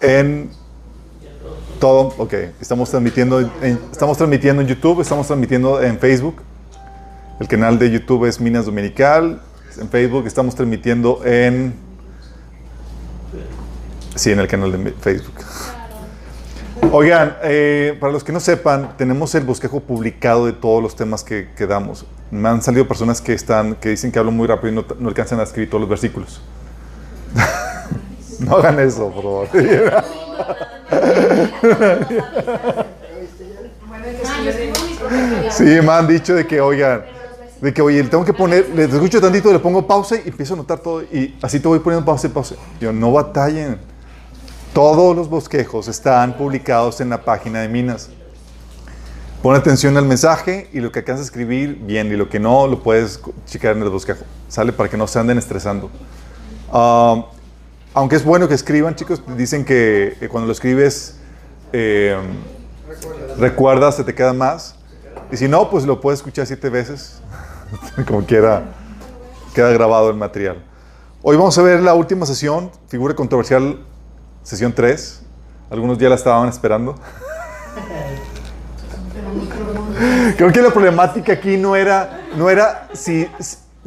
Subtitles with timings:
[0.00, 0.50] en
[1.78, 2.14] todo.
[2.18, 6.42] Ok, estamos transmitiendo, en, estamos transmitiendo en YouTube, estamos transmitiendo en Facebook.
[7.40, 9.40] El canal de YouTube es Minas Dominical.
[9.80, 11.74] En Facebook estamos transmitiendo en...
[14.14, 15.34] Sí, en el canal de Facebook.
[16.92, 21.22] Oigan, eh, para los que no sepan, tenemos el bosquejo publicado de todos los temas
[21.22, 22.04] que, que damos.
[22.30, 25.08] Me han salido personas que, están, que dicen que hablo muy rápido y no, no
[25.08, 26.42] alcanzan a escribir todos los versículos.
[28.46, 29.48] no hagan eso, por favor.
[35.50, 37.02] sí, me han dicho de que, oigan,
[37.60, 40.56] de que, oye, tengo que poner, les escucho tantito, le pongo pausa y empiezo a
[40.56, 42.54] notar todo y así te voy poniendo pausa y pausa.
[42.80, 43.78] Yo, no batallen.
[44.72, 48.08] Todos los bosquejos están publicados en la página de Minas.
[49.42, 52.66] Pon atención al mensaje y lo que alcanzas a escribir, bien, y lo que no,
[52.66, 54.24] lo puedes checar en el bosquejo.
[54.48, 55.90] Sale para que no se anden estresando.
[56.72, 57.26] Ah,
[57.94, 61.16] aunque es bueno que escriban, chicos, dicen que eh, cuando lo escribes,
[61.72, 62.16] eh,
[63.38, 64.76] recuerdas, se te queda más.
[65.32, 67.20] Y si no, pues lo puedes escuchar siete veces,
[68.06, 68.64] como quiera,
[69.54, 70.62] queda grabado el material.
[71.22, 73.78] Hoy vamos a ver la última sesión, figura controversial,
[74.42, 75.22] sesión 3.
[75.70, 76.94] Algunos ya la estaban esperando.
[80.36, 83.28] Creo que la problemática aquí no era, no era si,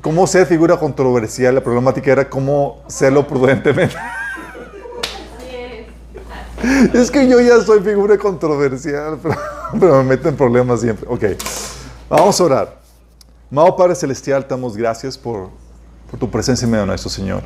[0.03, 3.95] cómo ser figura controversial, la problemática era cómo serlo prudentemente.
[6.93, 9.17] Es que yo ya soy figura controversial,
[9.79, 11.07] pero, me meten problemas siempre.
[11.09, 11.23] Ok,
[12.09, 12.77] vamos a orar.
[13.49, 15.49] Amado Padre Celestial, te damos gracias por,
[16.11, 17.41] por tu presencia en medio de nuestro Señor.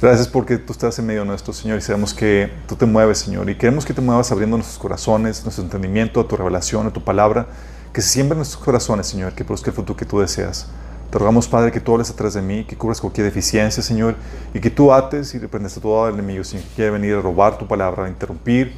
[0.00, 3.18] Gracias porque tú estás en medio de nuestro Señor y sabemos que tú te mueves,
[3.18, 3.48] Señor.
[3.48, 7.04] Y queremos que te muevas abriendo nuestros corazones, nuestro entendimiento, a tu revelación, a tu
[7.04, 7.46] palabra.
[7.92, 10.66] Que se siembren nuestros corazones, Señor, que produzca el futuro que tú deseas.
[11.12, 14.14] Te rogamos, Padre, que tú hables atrás de mí, que cubras cualquier deficiencia, Señor,
[14.54, 17.20] y que tú ates y reprendes a todo el enemigo, Señor, que quiere venir a
[17.20, 18.72] robar tu palabra, a interrumpir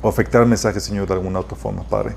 [0.00, 2.14] o afectar el mensaje, Señor, de alguna otra forma, Padre.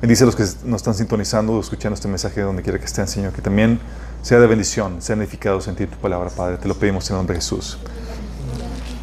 [0.00, 3.06] Bendice a los que nos están sintonizando o escuchando este mensaje donde quiera que estén,
[3.06, 3.78] Señor, que también
[4.22, 6.56] sea de bendición, sean edificados en ti tu palabra, Padre.
[6.56, 7.78] Te lo pedimos en el nombre de Jesús.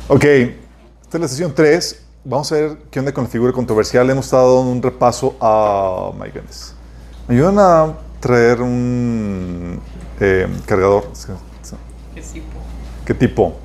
[0.09, 2.01] Ok, esta es la sesión 3.
[2.25, 4.09] Vamos a ver qué onda con la figura controversial.
[4.09, 6.11] Hemos estado dando un repaso a...
[6.19, 6.73] my goodness.
[7.29, 7.93] ¿Me ayudan a
[8.25, 9.79] traer un
[10.19, 11.11] eh, cargador.
[12.15, 12.59] ¿Qué tipo?
[13.05, 13.59] ¿Qué tipo?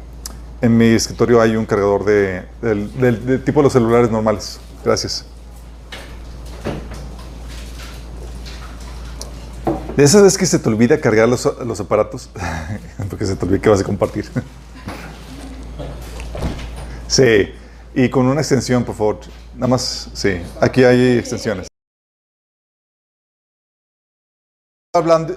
[0.60, 4.60] En mi escritorio hay un cargador de, del, tipo de los celulares normales.
[4.84, 5.24] Gracias.
[9.96, 12.28] De esas veces que se te olvida cargar los, los aparatos,
[13.08, 14.26] porque se te olvida que vas a compartir.
[17.08, 17.48] sí,
[17.94, 19.20] y con una extensión, por favor.
[19.54, 21.69] Nada más, sí, aquí hay extensiones.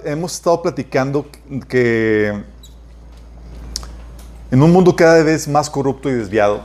[0.04, 1.26] Hemos estado platicando
[1.68, 2.42] que
[4.50, 6.62] en un mundo cada vez más corrupto y desviado,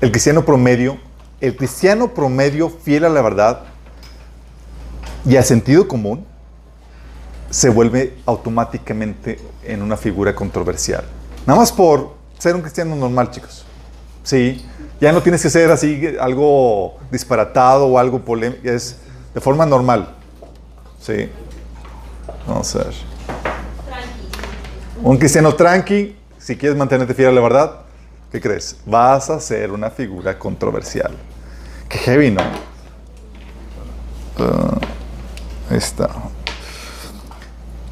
[0.00, 0.96] el cristiano promedio,
[1.40, 3.62] el cristiano promedio fiel a la verdad
[5.24, 6.24] y al sentido común,
[7.50, 11.04] se vuelve automáticamente en una figura controversial.
[11.48, 13.66] Nada más por ser un cristiano normal, chicos.
[14.22, 14.64] Sí,
[15.00, 18.98] ya no tienes que ser así algo disparatado o algo polémico, es
[19.34, 20.14] de forma normal.
[21.00, 21.28] Sí.
[22.46, 22.94] Vamos a ver.
[25.02, 27.80] Un cristiano tranqui, si quieres mantenerte fiel a la verdad,
[28.30, 28.76] ¿qué crees?
[28.86, 31.12] Vas a ser una figura controversial.
[31.88, 32.42] Qué heavy, ¿no?
[34.38, 34.78] Uh,
[35.70, 36.08] ahí está.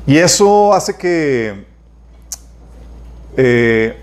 [0.07, 1.67] Y eso hace que,
[3.37, 4.01] eh,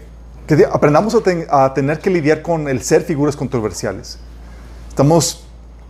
[0.72, 4.20] aprendamos a, a, tener que lidiar con el ser figuras controversiales.
[4.90, 5.46] Estamos,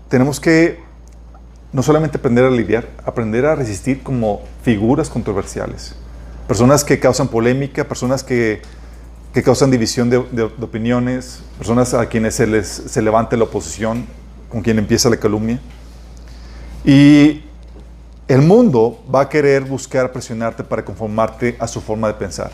[0.10, 0.91] tenemos que
[1.74, 5.96] no solamente aprender a lidiar, aprender a resistir como figuras controversiales.
[6.48, 8.62] Personas que causan polémica, personas que,
[9.34, 14.06] que causan división de, opiniones, personas a quienes se les se levante la oposición,
[14.50, 15.62] con quien empieza la calumnia.
[16.84, 17.44] Y
[18.28, 22.52] el mundo va a querer buscar presionarte para conformarte a su forma de pensar.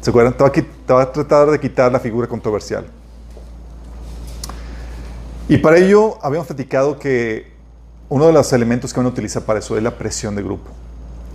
[0.00, 0.34] ¿Se acuerdan?
[0.34, 2.84] Te va a tratar de quitar la figura controversial.
[5.48, 7.51] Y para ello habíamos platicado que
[8.12, 10.70] uno de los elementos que uno utiliza para eso es la presión de grupo.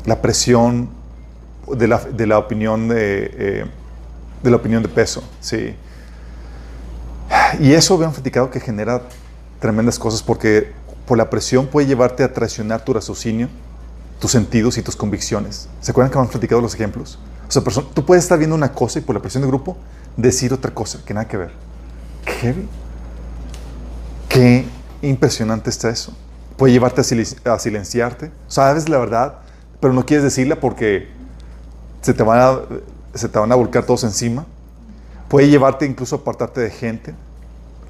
[0.05, 0.87] La presión
[1.75, 3.65] de la, de la opinión de, eh,
[4.43, 5.23] de, la opinión de peso.
[5.39, 5.75] Sí.
[7.59, 9.01] Y eso habíamos platicado que genera
[9.59, 10.71] tremendas cosas porque
[11.07, 13.49] por la presión puede llevarte a traicionar tu raciocinio,
[14.19, 15.67] tus sentidos y tus convicciones.
[15.81, 17.17] ¿Se acuerdan que hemos platicado los ejemplos?
[17.47, 19.77] O sea, tú puedes estar viendo una cosa y por la presión de grupo
[20.15, 21.51] decir otra cosa que nada que ver.
[22.23, 22.53] ¿Qué?
[24.29, 24.65] Qué
[25.01, 26.13] impresionante está eso
[26.57, 28.31] puede llevarte a, silenciarte.
[28.47, 29.35] Sabes la verdad,
[29.79, 31.07] pero no quieres decirla porque
[32.01, 34.45] se te van a, volcar todos encima.
[35.29, 37.13] Puede llevarte incluso a apartarte de gente,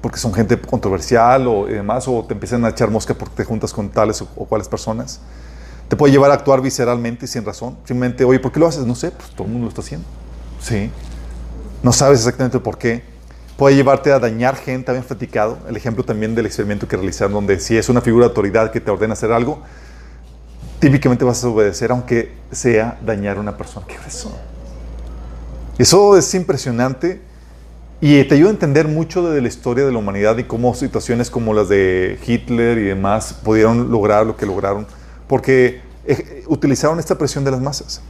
[0.00, 3.72] porque son gente controversial o demás, o te empiezan a echar mosca porque te juntas
[3.72, 5.20] con tales o, o cuales personas.
[5.88, 7.78] Te puede llevar a actuar visceralmente y sin razón.
[7.84, 8.84] Simplemente, oye, ¿por qué lo haces?
[8.84, 10.06] No sé, pues todo el mundo lo está haciendo.
[10.60, 10.90] Sí.
[11.82, 13.02] No sabes exactamente por qué.
[13.58, 15.58] Puede llevarte a dañar gente, habían platicado.
[15.68, 18.80] El ejemplo también del experimento que realizaron, donde si es una figura de autoridad que
[18.80, 19.60] te ordena hacer algo,
[20.78, 23.84] típicamente vas a obedecer, aunque sea dañar a una persona.
[23.84, 24.38] ¿Qué es eso?
[25.76, 27.20] Eso es impresionante
[28.00, 31.28] y te ayuda a entender mucho de la historia de la humanidad y cómo situaciones
[31.28, 34.86] como las de Hitler y demás pudieron lograr lo que lograron,
[35.26, 38.02] porque eh, utilizaron esta presión de las masas.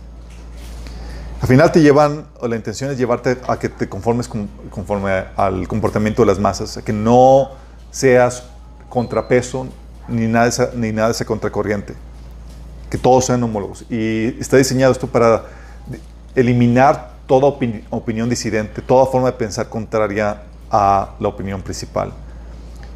[1.41, 4.29] Al final te llevan, o la intención es llevarte a que te conformes
[4.71, 7.51] conforme al comportamiento de las masas, que no
[7.93, 8.43] seas
[8.89, 9.69] contrapeso
[10.09, 11.95] ni nada de esa, ni nada de esa contracorriente,
[12.91, 13.85] que todos sean homólogos.
[13.89, 15.45] Y está diseñado esto para
[16.35, 17.47] eliminar toda
[17.91, 22.13] opinión disidente, toda forma de pensar contraria a la opinión principal.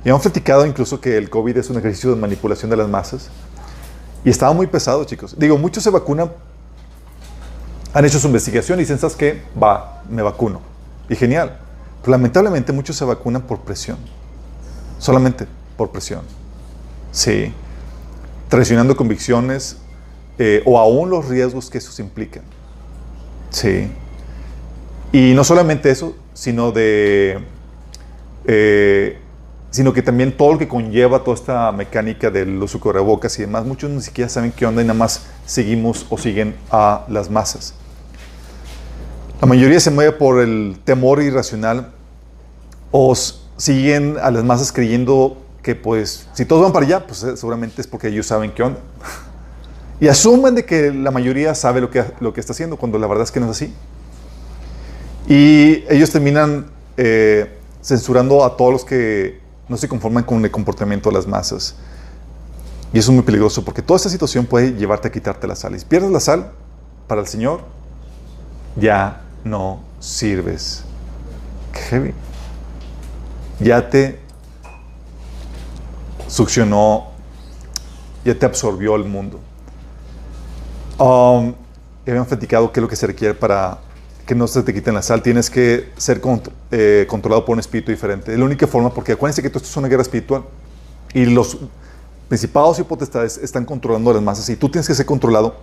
[0.04, 3.30] Y hemos platicado incluso que el COVID es un ejercicio de manipulación de las masas.
[4.24, 5.36] Y estaba muy pesado, chicos.
[5.38, 6.32] Digo, muchos se vacunan
[7.94, 9.42] han hecho su investigación y dicen, ¿sabes qué?
[9.60, 10.60] Va, me vacuno.
[11.08, 11.58] Y genial.
[12.00, 13.98] Pero lamentablemente muchos se vacunan por presión.
[14.98, 15.46] Solamente
[15.76, 16.22] por presión.
[17.10, 17.52] Sí.
[18.48, 19.76] Traicionando convicciones
[20.38, 22.42] eh, o aún los riesgos que eso implican.
[23.50, 23.90] Sí.
[25.12, 27.38] Y no solamente eso, sino de...
[28.46, 29.18] Eh,
[29.70, 33.64] sino que también todo lo que conlleva toda esta mecánica de los bocas y demás,
[33.64, 37.74] muchos ni siquiera saben qué onda y nada más seguimos o siguen a las masas.
[39.42, 41.90] La mayoría se mueve por el temor irracional
[42.92, 43.12] o
[43.56, 47.80] siguen a las masas creyendo que pues si todos van para allá, pues eh, seguramente
[47.80, 48.78] es porque ellos saben qué onda.
[50.00, 53.08] Y asumen de que la mayoría sabe lo que, lo que está haciendo, cuando la
[53.08, 53.74] verdad es que no es así.
[55.26, 56.66] Y ellos terminan
[56.96, 61.74] eh, censurando a todos los que no se conforman con el comportamiento de las masas.
[62.92, 65.74] Y eso es muy peligroso porque toda esta situación puede llevarte a quitarte la sal.
[65.74, 66.52] Y si pierdes la sal
[67.08, 67.62] para el Señor,
[68.76, 70.84] ya no sirves.
[71.72, 72.14] Qué heavy.
[73.60, 74.18] Ya te
[76.28, 77.08] succionó,
[78.24, 79.38] ya te absorbió el mundo.
[80.98, 81.54] Um,
[82.06, 83.78] habían platicado qué es lo que se requiere para
[84.26, 85.22] que no se te quiten la sal.
[85.22, 86.20] Tienes que ser
[86.70, 88.32] eh, controlado por un espíritu diferente.
[88.32, 90.44] Es la única forma, porque acuérdense que esto es una guerra espiritual
[91.12, 91.58] y los
[92.28, 95.56] principados y potestades están controlando las masas y tú tienes que ser controlado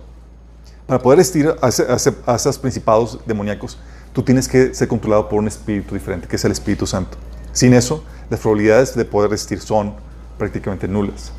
[0.90, 3.78] para poder resistir a, esos principados demoníacos,
[4.12, 7.16] tú tienes que ser controlado por un espíritu diferente, que es el Espíritu Santo.
[7.52, 9.94] Sin eso, las probabilidades de poder resistir son
[10.36, 11.30] prácticamente nulas.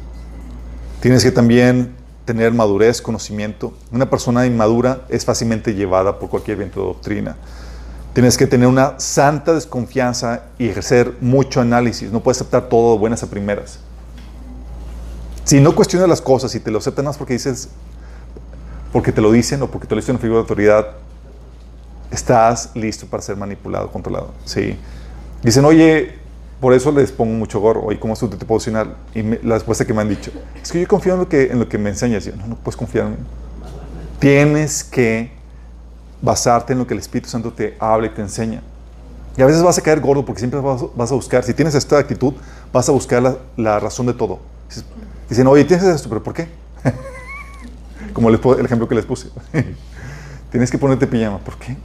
[1.01, 1.93] Tienes que también
[2.23, 3.73] tener madurez, conocimiento.
[3.91, 7.35] Una persona inmadura es fácilmente llevada por cualquier viento de doctrina.
[8.13, 12.09] Tienes que tener una santa desconfianza y ejercer mucho análisis.
[12.09, 13.79] No puedes aceptar todo de buenas a primeras.
[15.43, 17.67] Si no cuestionas las cosas y te lo aceptas más porque dices,
[18.91, 20.87] porque te lo dicen o porque te lo dicen una figura de autoridad,
[22.11, 24.31] estás listo para ser manipulado, controlado.
[24.45, 24.77] Sí.
[25.41, 26.15] Dicen, oye,
[26.59, 27.83] por eso les pongo mucho gorro.
[27.83, 28.95] Oye, ¿cómo es tu te posicionar?
[29.15, 31.59] Y la respuesta que me han dicho, es que yo confío en lo que, en
[31.59, 32.25] lo que me enseñas.
[32.25, 33.17] Yo, no, no puedes confiar en mí.
[34.19, 35.31] Tienes que
[36.21, 38.61] basarte en lo que el Espíritu Santo te habla y te enseña.
[39.37, 41.97] Y a veces vas a caer gordo porque siempre vas, a buscar, si tienes esta
[41.97, 42.33] actitud,
[42.73, 44.39] vas a buscar la, la razón de todo.
[45.29, 46.47] Dicen, oye, tienes esto, pero ¿por qué?
[48.13, 49.29] Como el ejemplo que les puse.
[50.51, 51.39] tienes que ponerte pijama.
[51.39, 51.77] ¿Por qué?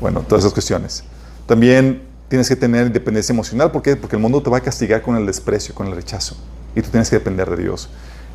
[0.00, 1.04] Bueno, todas esas cuestiones.
[1.46, 3.70] También tienes que tener independencia emocional.
[3.70, 3.96] ¿Por qué?
[3.96, 6.36] Porque el mundo te va a castigar con el desprecio, con el rechazo.
[6.74, 7.88] Y tú tienes que depender de Dios.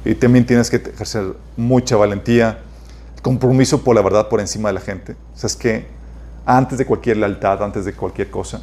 [0.04, 2.60] Y también tienes que ejercer mucha valentía,
[3.22, 5.16] compromiso por la verdad por encima de la gente.
[5.34, 5.88] O sea, es que
[6.46, 8.62] antes de cualquier lealtad, antes de cualquier cosa,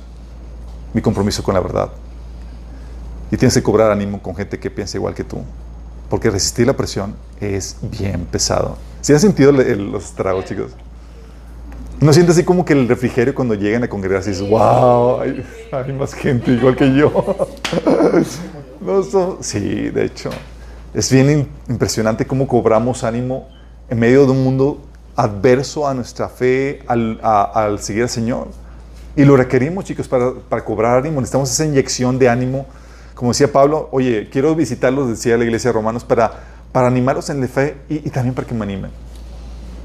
[0.94, 1.90] mi compromiso con la verdad.
[3.30, 5.42] Y tienes que cobrar ánimo con gente que piensa igual que tú
[6.12, 8.76] porque resistir la presión es bien pesado.
[9.00, 10.72] ¿Sí han sentido los tragos, chicos?
[12.02, 16.12] ¿No sientes así como que el refrigerio cuando llegan a congregarse dices, wow, hay, más
[16.12, 17.48] gente igual que yo?
[18.82, 20.28] no, sí, de hecho.
[20.92, 23.48] Es bien impresionante cómo cobramos ánimo
[23.88, 24.82] en medio de un mundo
[25.16, 28.48] adverso a nuestra fe, al, seguir al Señor.
[29.16, 31.22] Y lo requerimos, chicos, para, para cobrar ánimo.
[31.22, 32.66] Necesitamos esa inyección de ánimo
[33.22, 36.40] como decía Pablo, oye, quiero visitarlos, decía la iglesia de Romanos, para,
[36.72, 38.90] para animarlos en la fe y, también para que me animen.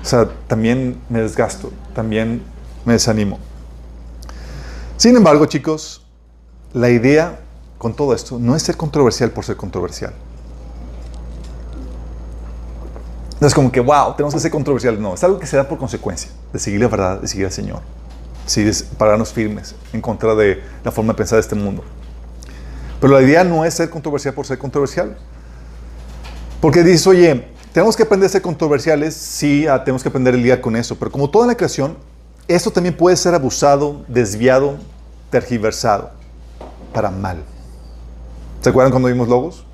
[0.01, 2.41] O sea, también me desgasto, también
[2.84, 3.38] me desanimo.
[4.98, 6.03] Sin embargo, chicos,
[6.74, 7.39] la idea
[7.77, 10.15] con todo esto no es ser controversial por ser controversial.
[13.39, 15.00] No es como que, wow, tenemos que ser controversial.
[15.00, 17.51] No, es algo que se da por consecuencia de seguir la verdad, de seguir al
[17.51, 17.82] Señor.
[18.48, 21.84] Sí, es pararnos firmes en contra de la forma de pensar de este mundo.
[23.00, 25.18] Pero la idea no es ser controversial por ser controversial.
[26.60, 30.42] Porque dices, oye, tenemos que aprender a ser controversiales, sí, ah, tenemos que aprender el
[30.42, 31.96] día con eso, pero como toda la creación,
[32.48, 34.77] esto también puede ser abusado, desviado,
[35.30, 36.10] tergiversado
[36.94, 37.44] para mal.
[38.62, 39.66] ¿Se acuerdan cuando vimos logos?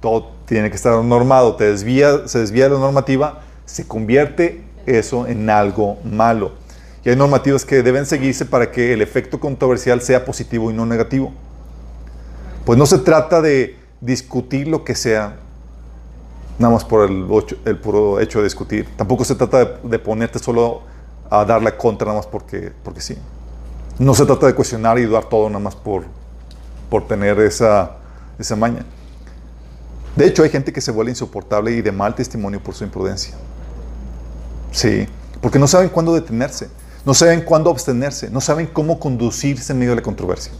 [0.00, 5.26] Todo tiene que estar normado, te desvía, se desvía de la normativa, se convierte eso
[5.26, 6.52] en algo malo.
[7.04, 10.86] Y hay normativas que deben seguirse para que el efecto controversial sea positivo y no
[10.86, 11.32] negativo.
[12.64, 15.36] Pues no se trata de discutir lo que sea,
[16.58, 17.26] nada más por el,
[17.64, 18.88] el puro hecho de discutir.
[18.96, 20.82] Tampoco se trata de, ponerte solo
[21.30, 23.16] a dar la contra nada más porque, porque sí.
[23.98, 26.04] No se trata de cuestionar y dudar todo nada más por,
[26.88, 27.96] por tener esa,
[28.38, 28.84] esa maña.
[30.16, 33.34] De hecho, hay gente que se vuelve insoportable y de mal testimonio por su imprudencia.
[34.72, 35.06] Sí,
[35.40, 36.68] porque no saben cuándo detenerse,
[37.04, 40.52] no saben cuándo abstenerse, no saben cómo conducirse en medio de la controversia.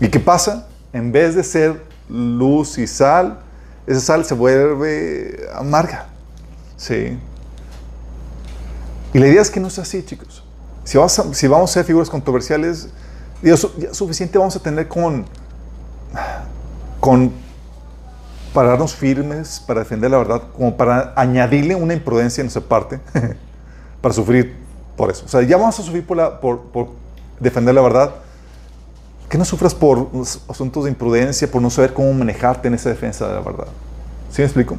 [0.00, 0.68] ¿Y qué pasa?
[0.96, 3.40] En vez de ser luz y sal,
[3.86, 6.06] esa sal se vuelve amarga.
[6.78, 7.18] Sí.
[9.12, 10.42] Y la idea es que no sea así, chicos.
[10.84, 10.96] Si,
[11.32, 12.88] si vamos a ser figuras controversiales,
[13.42, 15.26] Dios, ya suficiente vamos a tener con,
[16.98, 17.30] con
[18.54, 23.00] pararnos firmes para defender la verdad, como para añadirle una imprudencia en nuestra parte,
[24.00, 24.56] para sufrir
[24.96, 25.26] por eso.
[25.26, 26.88] O sea, ya vamos a sufrir por, por
[27.38, 28.14] defender la verdad.
[29.28, 30.10] Que no sufras por
[30.48, 33.66] asuntos de imprudencia, por no saber cómo manejarte en esa defensa de la verdad.
[34.30, 34.78] ¿Sí me explico?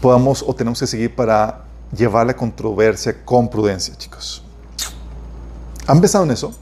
[0.00, 1.62] Podamos o tenemos que seguir para
[1.96, 4.42] llevar la controversia con prudencia, chicos.
[5.86, 6.52] ¿Han pensado en eso?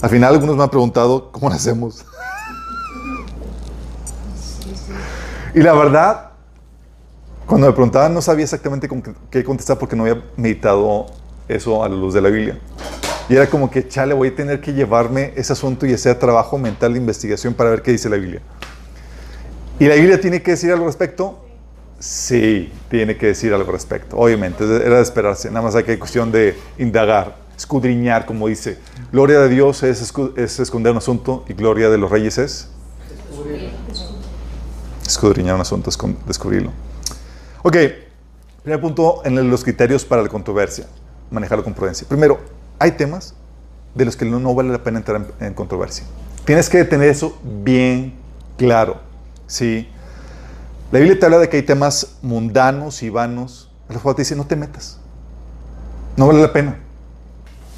[0.00, 2.04] Al final algunos me han preguntado cómo lo hacemos.
[5.54, 6.25] y la verdad,
[7.46, 8.88] cuando me preguntaban no sabía exactamente
[9.30, 11.06] qué contestar porque no había meditado
[11.48, 12.58] eso a la luz de la Biblia.
[13.28, 16.58] Y era como que, chale, voy a tener que llevarme ese asunto y hacer trabajo
[16.58, 18.40] mental de investigación para ver qué dice la Biblia.
[19.78, 21.44] ¿Y la Biblia tiene que decir algo al respecto?
[21.98, 24.16] Sí, tiene que decir algo al respecto.
[24.16, 25.48] Obviamente, era de esperarse.
[25.48, 28.78] Nada más hay que cuestión de indagar, escudriñar, como dice.
[29.12, 32.70] Gloria de Dios es, es esconder un asunto y gloria de los reyes es
[35.06, 36.72] escudriñar un asunto, es descubrirlo.
[37.66, 37.76] Ok,
[38.62, 40.86] primer punto en los criterios para la controversia,
[41.32, 42.06] manejarlo con prudencia.
[42.06, 42.38] Primero,
[42.78, 43.34] hay temas
[43.92, 46.04] de los que no, vale la pena entrar en, controversia.
[46.44, 48.14] Tienes que tener eso bien
[48.56, 49.00] claro.
[49.48, 49.88] ¿sí?
[50.92, 53.68] La Biblia te habla de que hay temas mundanos y vanos.
[53.88, 55.00] El te dice, no te metas.
[56.16, 56.78] No vale la pena.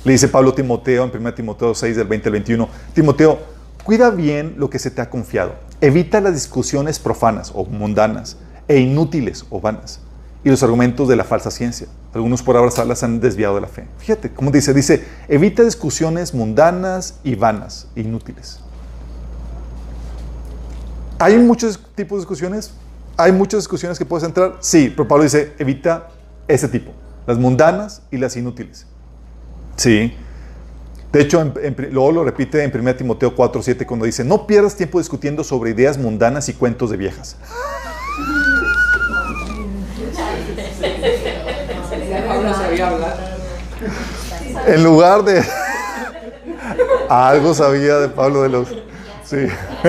[0.04, 2.68] Le dice Pablo Timoteo en 1 Timoteo 6, del 20 al 21.
[2.92, 3.38] Timoteo,
[3.84, 5.54] cuida bien lo que se te ha confiado.
[5.80, 8.36] Evita las discusiones profanas o mundanas
[8.68, 10.00] e inútiles o vanas
[10.44, 11.88] y los argumentos de la falsa ciencia.
[12.14, 13.86] Algunos por ahora las han desviado de la fe.
[13.98, 18.60] Fíjate cómo dice, dice, evita discusiones mundanas y vanas, inútiles.
[21.18, 22.72] ¿Hay muchos tipos de discusiones?
[23.16, 24.56] ¿Hay muchas discusiones que puedes entrar?
[24.60, 26.08] Sí, pero Pablo dice, evita
[26.46, 26.92] ese tipo,
[27.26, 28.86] las mundanas y las inútiles.
[29.76, 30.14] Sí.
[31.12, 31.52] De hecho,
[31.90, 35.70] luego lo repite en 1 Timoteo 4, 7 cuando dice, no pierdas tiempo discutiendo sobre
[35.70, 37.36] ideas mundanas y cuentos de viejas.
[44.66, 45.44] En lugar de...
[47.08, 48.68] Algo sabía de Pablo de los...
[49.24, 49.36] Sí,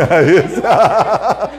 [0.09, 1.51] ahí está.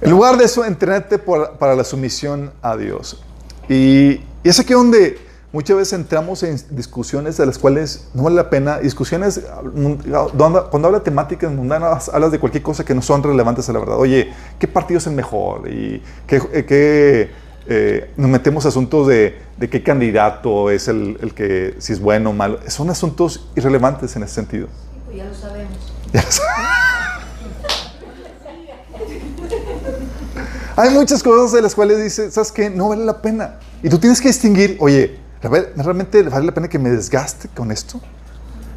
[0.00, 3.22] En lugar de eso, entrenate para la sumisión a Dios.
[3.68, 5.18] Y, y es aquí donde
[5.52, 8.78] muchas veces entramos en discusiones de las cuales no vale la pena.
[8.78, 9.40] Discusiones,
[9.72, 13.78] cuando habla de temáticas mundanas, hablas de cualquier cosa que no son relevantes a la
[13.78, 13.98] verdad.
[13.98, 15.68] Oye, ¿qué partido es el mejor?
[15.68, 17.30] ¿Y qué, qué
[17.66, 22.30] eh, nos metemos asuntos de, de, qué candidato es el, el, que, si es bueno
[22.30, 22.58] o malo.
[22.68, 24.68] Son asuntos irrelevantes en ese sentido.
[25.06, 25.92] Pues ya lo sabemos.
[30.76, 32.70] Hay muchas cosas de las cuales dices, ¿sabes qué?
[32.70, 33.58] No vale la pena.
[33.82, 35.18] Y tú tienes que distinguir, oye,
[35.76, 38.00] ¿realmente vale la pena que me desgaste con esto?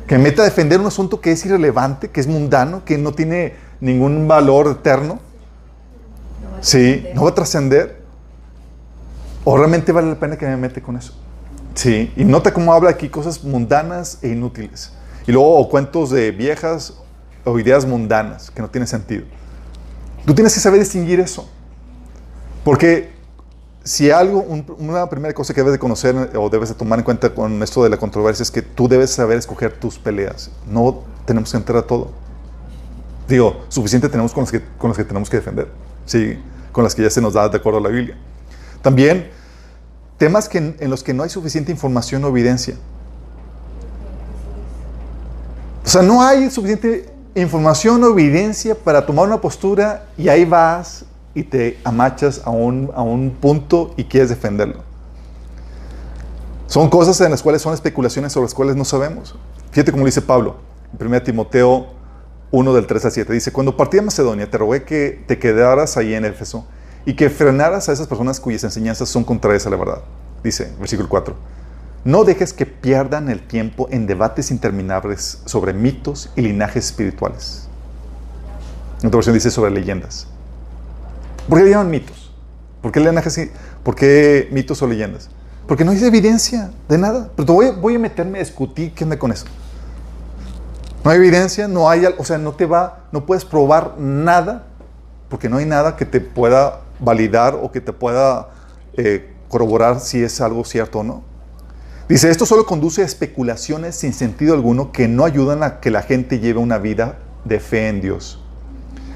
[0.05, 3.13] Que me meta a defender un asunto que es irrelevante, que es mundano, que no
[3.13, 5.19] tiene ningún valor eterno.
[6.41, 8.04] No sí, no va a trascender.
[9.45, 11.13] ¿O realmente vale la pena que me mete con eso?
[11.75, 14.91] Sí, y nota cómo habla aquí cosas mundanas e inútiles.
[15.27, 16.95] Y luego o cuentos de viejas
[17.43, 19.23] o ideas mundanas que no tienen sentido.
[20.25, 21.47] Tú tienes que saber distinguir eso.
[22.63, 23.11] Porque
[23.83, 24.43] si algo,
[24.79, 27.83] una primera cosa que debes de conocer o debes de tomar en cuenta con esto
[27.83, 30.49] de la controversia es que tú debes saber escoger tus peleas.
[30.67, 32.11] No tenemos que entrar a todo.
[33.27, 35.67] Digo, suficiente tenemos con los que, con los que tenemos que defender.
[36.07, 36.39] Sí,
[36.71, 38.17] con las que ya se nos da de acuerdo a la Biblia.
[38.81, 39.29] También
[40.17, 42.75] temas que, en los que no hay suficiente información o evidencia.
[45.83, 51.05] O sea, no hay suficiente información o evidencia para tomar una postura y ahí vas
[51.33, 54.83] y te amachas a un, a un punto y quieres defenderlo.
[56.67, 59.35] Son cosas en las cuales son especulaciones sobre las cuales no sabemos.
[59.71, 60.55] Fíjate como dice Pablo,
[60.97, 61.87] en 1 Timoteo
[62.51, 63.33] 1 del 3 al 7.
[63.33, 66.65] Dice, cuando partí a Macedonia, te rogué que te quedaras ahí en Éfeso
[67.05, 70.01] y que frenaras a esas personas cuyas enseñanzas son contrarias a la verdad.
[70.43, 71.35] Dice, versículo 4.
[72.03, 77.67] No dejes que pierdan el tiempo en debates interminables sobre mitos y linajes espirituales.
[79.01, 80.27] En otra versión dice sobre leyendas.
[81.49, 82.31] ¿Por qué llaman mitos?
[82.81, 83.49] ¿Por qué linajes?
[83.83, 85.29] ¿Por qué mitos o leyendas?
[85.67, 87.29] Porque no hay evidencia de nada.
[87.35, 89.45] Pero voy, voy a meterme a discutir qué onda con eso.
[91.03, 94.67] No hay evidencia, no hay, o sea, no te va, no puedes probar nada,
[95.29, 98.49] porque no hay nada que te pueda validar o que te pueda
[98.97, 101.23] eh, corroborar si es algo cierto o no.
[102.07, 106.03] Dice, esto solo conduce a especulaciones sin sentido alguno que no ayudan a que la
[106.03, 108.39] gente lleve una vida de fe en Dios.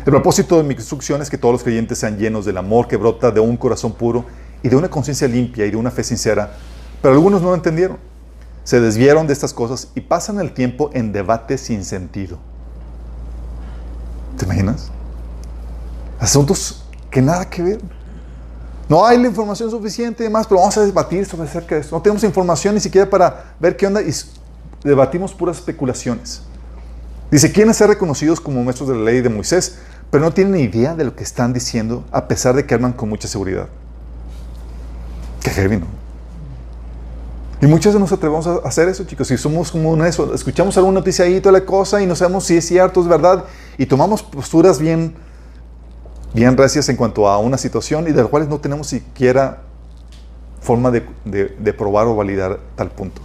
[0.06, 2.98] El propósito de mi instrucción es que todos los creyentes sean llenos del amor que
[2.98, 4.26] brota de un corazón puro
[4.64, 6.54] y de una conciencia limpia y de una fe sincera,
[7.02, 7.98] pero algunos no lo entendieron.
[8.64, 12.40] Se desviaron de estas cosas y pasan el tiempo en debates sin sentido.
[14.38, 14.90] ¿Te imaginas?
[16.20, 16.79] Asuntos
[17.10, 17.82] que nada que ver.
[18.88, 21.96] No hay la información suficiente y demás, pero vamos a debatir sobre acerca de esto.
[21.96, 24.12] No tenemos información ni siquiera para ver qué onda y
[24.84, 26.42] debatimos puras especulaciones.
[27.30, 29.78] Dice, quieren ser reconocidos como maestros de la ley de Moisés,
[30.10, 32.94] pero no tienen ni idea de lo que están diciendo, a pesar de que hablan
[32.94, 33.68] con mucha seguridad.
[35.44, 35.84] Qué heavy.
[37.62, 39.28] Y muchos de nos atrevemos a hacer eso, chicos.
[39.28, 42.46] Si somos como un eso, escuchamos alguna noticia ahí, toda la cosa, y no sabemos
[42.46, 43.44] si es cierto, es verdad,
[43.78, 45.14] y tomamos posturas bien,
[46.34, 49.62] bien recias en cuanto a una situación y de las cuales no tenemos siquiera
[50.62, 53.22] forma de, de probar o validar tal punto.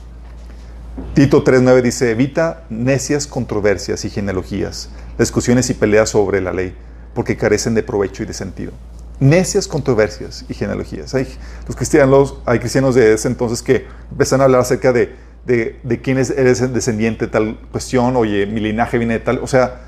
[1.14, 6.76] Tito 3.9 dice, evita necias controversias y genealogías, discusiones y peleas sobre la ley,
[7.14, 8.72] porque carecen de provecho y de sentido
[9.20, 11.14] necias controversias y genealogías.
[11.14, 11.26] Hay,
[11.66, 15.14] los cristianos, hay cristianos de ese entonces que empiezan a hablar acerca de,
[15.46, 19.38] de, de quién es, eres descendiente de tal cuestión, oye, mi linaje viene de tal,
[19.38, 19.83] o sea,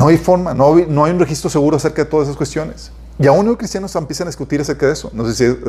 [0.00, 2.90] no hay forma, no hay, no hay un registro seguro acerca de todas esas cuestiones.
[3.18, 5.10] Y aún los cristianos empiezan a discutir acerca de eso.
[5.12, 5.60] No sé si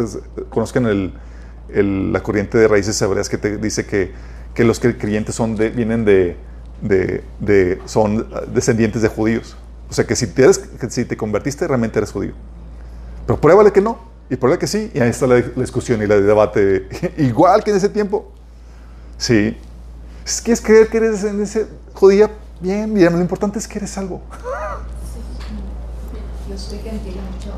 [0.49, 1.13] conozcan el,
[1.67, 4.13] el, la corriente de raíces hebreas que te dice que,
[4.53, 5.37] que los creyentes
[5.75, 6.37] vienen de,
[7.83, 9.57] son descendientes de judíos.
[9.89, 12.31] O sea, que si te, convertiste, realmente eres judío.
[13.27, 13.99] Pero pruébale que no.
[14.29, 14.91] Y pruébale que sí.
[14.93, 16.87] Y ahí está la, discusión y la debate.
[17.17, 18.31] Igual que en ese tiempo.
[19.17, 19.57] Sí.
[20.41, 23.13] Quieres creer que eres en ese judía, bien, bien.
[23.13, 23.95] Lo importante es que eres.
[23.95, 24.21] Yo
[26.83, 27.51] gentil mucho.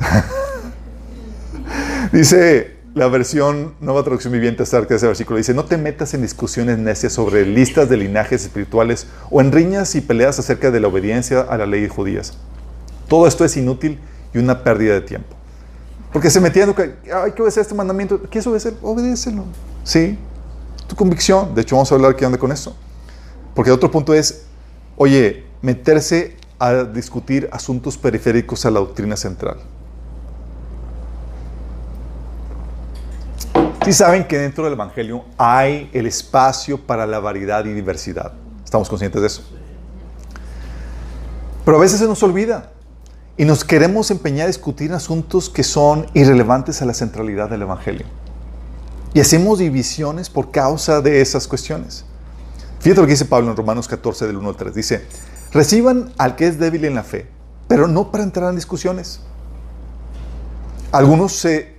[2.12, 5.36] Dice la versión Nueva Traducción Viviente acerca de ese versículo.
[5.36, 9.94] Dice, no te metas en discusiones necias sobre listas de linajes espirituales o en riñas
[9.94, 12.34] y peleas acerca de la obediencia a la ley de judías.
[13.08, 13.98] Todo esto es inútil
[14.34, 15.36] y una pérdida de tiempo.
[16.12, 16.74] Porque se metían,
[17.14, 18.22] hay que obedecer este mandamiento.
[18.30, 18.74] ¿Qué es obedecer?
[18.82, 19.44] Obedécelo.
[19.84, 20.18] Sí,
[20.86, 21.54] tu convicción.
[21.54, 22.74] De hecho, vamos a hablar qué onda con eso.
[23.54, 24.46] Porque otro punto es,
[24.98, 29.58] oye, meterse a discutir asuntos periféricos a la doctrina central.
[33.84, 38.32] Sí saben que dentro del Evangelio hay el espacio para la variedad y diversidad.
[38.62, 39.42] Estamos conscientes de eso.
[41.64, 42.72] Pero a veces se nos olvida
[43.36, 48.06] y nos queremos empeñar a discutir asuntos que son irrelevantes a la centralidad del Evangelio.
[49.14, 52.04] Y hacemos divisiones por causa de esas cuestiones.
[52.80, 54.74] Fíjate lo que dice Pablo en Romanos 14 del 1 al 3.
[54.74, 55.06] Dice,
[55.52, 57.28] reciban al que es débil en la fe,
[57.66, 59.20] pero no para entrar en discusiones.
[60.92, 61.32] Algunos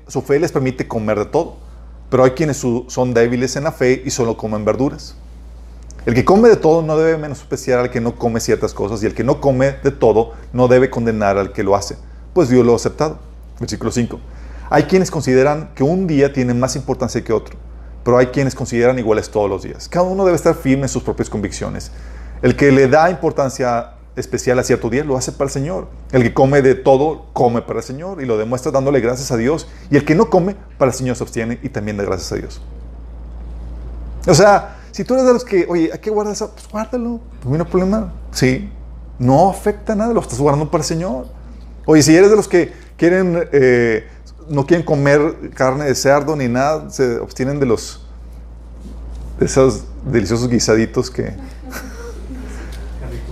[0.08, 1.70] su fe les permite comer de todo
[2.10, 5.16] pero hay quienes son débiles en la fe y solo comen verduras.
[6.06, 9.06] El que come de todo no debe menospreciar al que no come ciertas cosas y
[9.06, 11.98] el que no come de todo no debe condenar al que lo hace,
[12.34, 13.20] pues Dios lo ha aceptado.
[13.60, 14.20] Versículo 5.
[14.72, 17.58] Hay quienes consideran que un día tiene más importancia que otro,
[18.10, 19.88] pero hay quienes consideran iguales todos los días.
[19.88, 21.92] Cada uno debe estar firme en sus propias convicciones.
[22.42, 25.88] El que le da importancia especial a cierto día, lo hace para el Señor.
[26.12, 29.38] El que come de todo, come para el Señor y lo demuestra dándole gracias a
[29.38, 29.68] Dios.
[29.92, 32.38] Y el que no come, para el Señor se abstiene y también da gracias a
[32.38, 32.60] Dios.
[34.26, 36.50] O sea, si tú eres de los que, oye, ¿hay que guardar eso?
[36.50, 38.12] Pues guárdalo, no hay problema.
[38.32, 38.72] Sí,
[39.20, 41.28] no afecta nada, lo estás guardando para el Señor.
[41.86, 44.08] Oye, si eres de los que quieren, eh,
[44.50, 48.06] no quieren comer carne de cerdo ni nada, se abstienen de los,
[49.40, 51.34] de esos deliciosos guisaditos que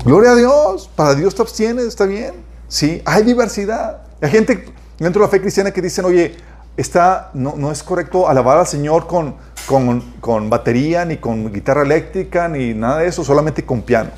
[0.06, 2.36] Gloria a Dios, para Dios te abstienes, está bien.
[2.68, 4.04] Sí, hay diversidad.
[4.22, 4.66] Hay gente
[5.00, 6.36] dentro de la fe cristiana que dicen, oye,
[6.78, 11.82] está, no, no es correcto alabar al Señor con, con, con, batería, ni con guitarra
[11.82, 14.12] eléctrica, ni nada de eso, solamente con piano.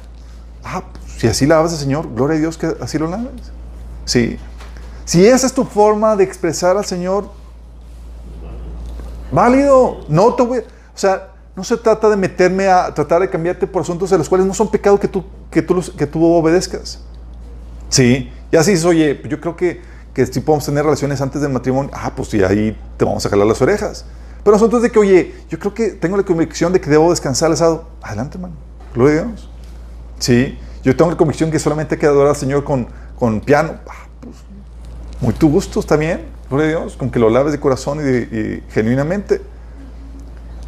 [0.64, 3.32] Ah, pues, si así alabas al Señor, gloria a Dios que así lo alabas.
[4.06, 4.38] Sí.
[5.10, 7.32] Si esa es tu forma de expresar al Señor,
[9.32, 10.02] válido.
[10.08, 13.82] No te voy, o sea, no se trata de meterme a tratar de cambiarte por
[13.82, 17.00] asuntos de los cuales no son pecados que tú, que tú, que tú obedezcas.
[17.90, 18.32] Sí.
[18.52, 19.82] Ya si dices, oye, yo creo que
[20.14, 23.30] que si podemos tener relaciones antes del matrimonio, ah, pues sí, ahí te vamos a
[23.30, 24.06] jalar las orejas.
[24.44, 27.50] Pero asuntos de que, oye, yo creo que tengo la convicción de que debo descansar
[27.50, 27.88] el sábado.
[28.04, 28.54] Adelante, hermano.
[28.94, 29.50] Gloria a Dios.
[30.20, 33.80] Sí, yo tengo la convicción que solamente hay que adorar al Señor con, con piano.
[33.88, 34.09] Ah,
[35.22, 36.28] muy tu gusto, está bien.
[36.50, 36.96] Gloria Dios.
[36.96, 39.42] Con que lo laves de corazón y, genuinamente.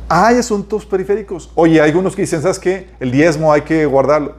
[0.10, 1.52] Hay asuntos periféricos.
[1.56, 2.90] Oye, hay algunos que dicen, ¿sabes qué?
[3.00, 4.36] El diezmo hay que guardarlo.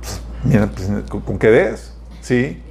[0.00, 1.92] Pues, mira, pues, ¿con, ¿con qué des?
[2.22, 2.62] Sí.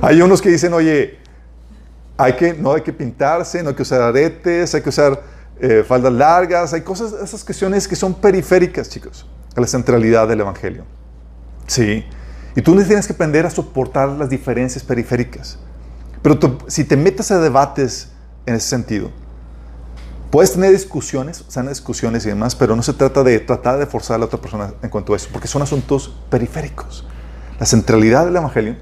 [0.00, 1.20] Hay unos que dicen, oye,
[2.16, 5.22] hay que, no hay que pintarse, no hay que usar aretes, hay que usar
[5.60, 10.40] eh, faldas largas, hay cosas, esas cuestiones que son periféricas, chicos, a la centralidad del
[10.40, 10.84] Evangelio.
[11.66, 12.04] Sí.
[12.54, 15.58] Y tú tienes que aprender a soportar las diferencias periféricas.
[16.22, 16.38] Pero
[16.68, 18.08] si te metes a debates
[18.46, 19.10] en ese sentido,
[20.30, 24.16] puedes tener discusiones, sanas discusiones y demás, pero no se trata de tratar de forzar
[24.16, 27.04] a la otra persona en cuanto a eso, porque son asuntos periféricos.
[27.58, 28.76] La centralidad del Evangelio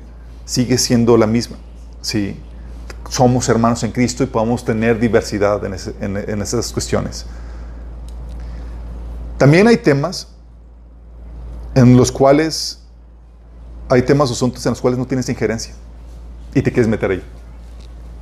[0.45, 1.57] sigue siendo la misma.
[2.03, 2.41] Sí,
[3.09, 7.27] somos hermanos en Cristo y podemos tener diversidad en, esas cuestiones.
[9.37, 10.29] También hay temas
[11.75, 12.81] en los cuales
[13.89, 15.75] hay temas o asuntos en los cuales no tienes injerencia
[16.55, 17.23] y te quieres meter ahí.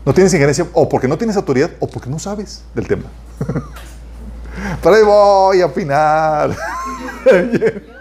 [0.04, 3.04] No tienes injerencia o porque no tienes autoridad o porque no sabes del tema.
[4.82, 6.56] Para ahí voy a opinar.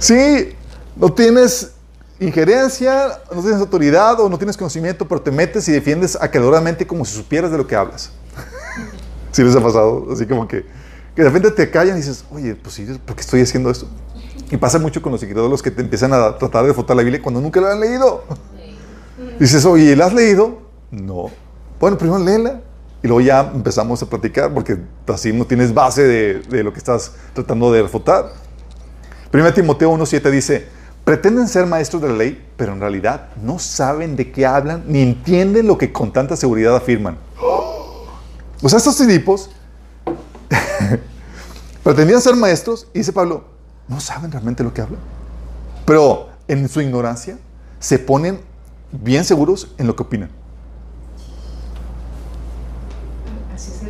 [0.00, 0.54] Sí,
[0.94, 1.72] no tienes
[2.20, 7.04] injerencia, no tienes autoridad o no tienes conocimiento, pero te metes y defiendes acaloradamente como
[7.04, 8.12] si supieras de lo que hablas.
[9.32, 10.06] ¿Sí les ha pasado?
[10.12, 10.64] Así como que,
[11.18, 13.88] que de repente te callan y dices, oye, pues sí, ¿por qué estoy haciendo esto?
[14.52, 17.20] Y pasa mucho con los los que te empiezan a tratar de fotar la Biblia
[17.20, 18.22] cuando nunca la han leído.
[19.40, 20.62] Dices, oye, ¿la has leído?
[20.92, 21.28] No.
[21.80, 22.60] Bueno, primero léela.
[23.02, 24.78] Y luego ya empezamos a platicar porque
[25.08, 28.26] así no tienes base de, de lo que estás tratando de refutar.
[29.32, 30.68] 1 Timoteo 1.7 dice,
[31.02, 35.02] pretenden ser maestros de la ley, pero en realidad no saben de qué hablan ni
[35.02, 37.18] entienden lo que con tanta seguridad afirman.
[38.62, 39.50] O sea, estos tipos
[41.88, 43.44] pretendían ser maestros y dice Pablo,
[43.88, 45.00] no saben realmente lo que hablan.
[45.86, 47.38] Pero en su ignorancia
[47.80, 48.42] se ponen
[48.92, 50.28] bien seguros en lo que opinan.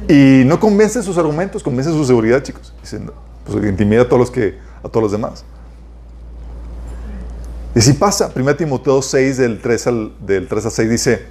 [0.09, 2.73] Y no convencen sus argumentos, convencen su seguridad, chicos.
[2.83, 3.11] Dicen,
[3.45, 5.45] pues intimida a todos los que a todos los demás.
[7.75, 11.27] Y si pasa, 1 Timoteo 6, del 3 al, del 3 6, dice,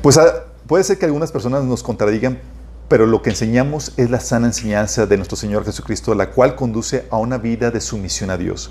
[0.00, 2.38] pues ah, puede ser que algunas personas nos contradigan,
[2.88, 7.06] pero lo que enseñamos es la sana enseñanza de nuestro Señor Jesucristo, la cual conduce
[7.10, 8.70] a una vida de sumisión a Dios.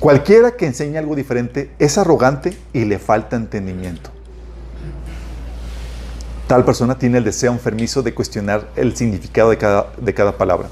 [0.00, 4.10] Cualquiera que enseñe algo diferente es arrogante y le falta entendimiento.
[6.46, 10.68] Tal persona tiene el deseo enfermizo de cuestionar el significado de cada, de cada palabra.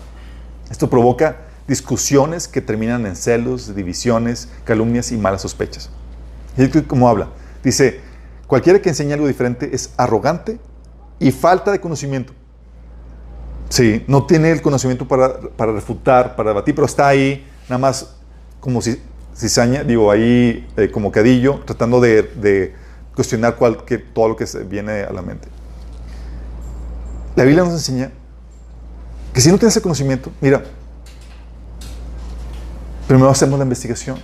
[0.71, 1.37] Esto provoca
[1.69, 5.91] discusiones que terminan en celos, divisiones, calumnias y malas sospechas.
[6.57, 7.29] Y como habla,
[7.63, 8.01] dice,
[8.47, 10.59] cualquiera que enseñe algo diferente es arrogante
[11.19, 12.33] y falta de conocimiento.
[13.69, 18.15] Sí, no tiene el conocimiento para, para refutar, para debatir, pero está ahí nada más
[18.61, 19.01] como si
[19.35, 22.75] cizaña, digo, ahí eh, como cadillo, tratando de,
[23.15, 25.49] cuestionar todo lo que viene a la mente.
[27.35, 28.11] La Biblia nos enseña
[29.33, 30.63] que si no tienes el conocimiento, mira,
[33.07, 34.19] Primero hacemos la investigación.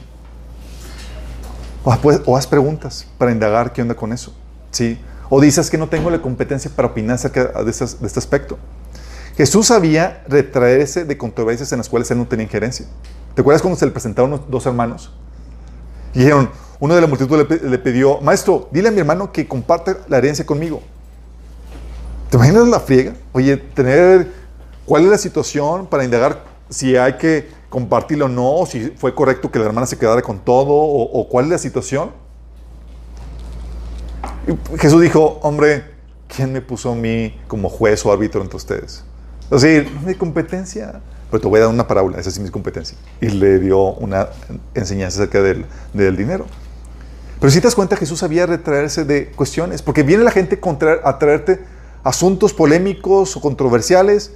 [1.84, 4.34] O, haz preguntas para indagar qué onda con eso.
[4.70, 4.98] ¿sí?
[5.30, 8.58] O dices que no tengo la competencia para opinar acerca de, este aspecto.
[9.36, 12.86] Jesús sabía retraerse de controversias en las cuales él no tenía injerencia.
[13.34, 15.12] ¿Te acuerdas cuando se le presentaron dos hermanos?
[16.14, 19.48] Y dijeron, uno de la multitud le, le, pidió, maestro, dile a mi hermano que
[19.48, 20.82] comparte la herencia conmigo.
[22.28, 23.14] ¿Te imaginas la friega?
[23.32, 24.30] Oye, tener,
[24.84, 29.50] ¿cuál es la situación para indagar si hay que compartirlo o no, si fue correcto
[29.50, 32.10] que la hermana se quedara con todo, o, cuál es la situación.
[34.78, 35.84] Jesús dijo, hombre,
[36.28, 39.04] ¿quién me puso a mí como juez o árbitro entre ustedes?
[39.52, 42.48] No es mi competencia, pero te voy a dar una parábola, esa sí es mi
[42.48, 42.96] competencia.
[43.20, 44.28] Y le dio una
[44.72, 46.46] enseñanza acerca del, del dinero.
[47.38, 50.58] Pero si te das cuenta, Jesús sabía retraerse de cuestiones, porque viene la gente
[51.04, 51.60] a traerte
[52.02, 54.32] asuntos polémicos o controversiales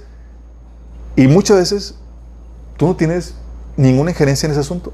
[1.15, 1.95] Y muchas veces
[2.77, 3.33] tú no tienes
[3.75, 4.93] ninguna injerencia en ese asunto.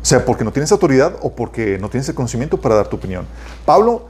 [0.00, 2.94] O sea, porque no tienes autoridad o porque no tienes el conocimiento para dar tu
[2.94, 3.26] opinión.
[3.66, 4.06] Pablo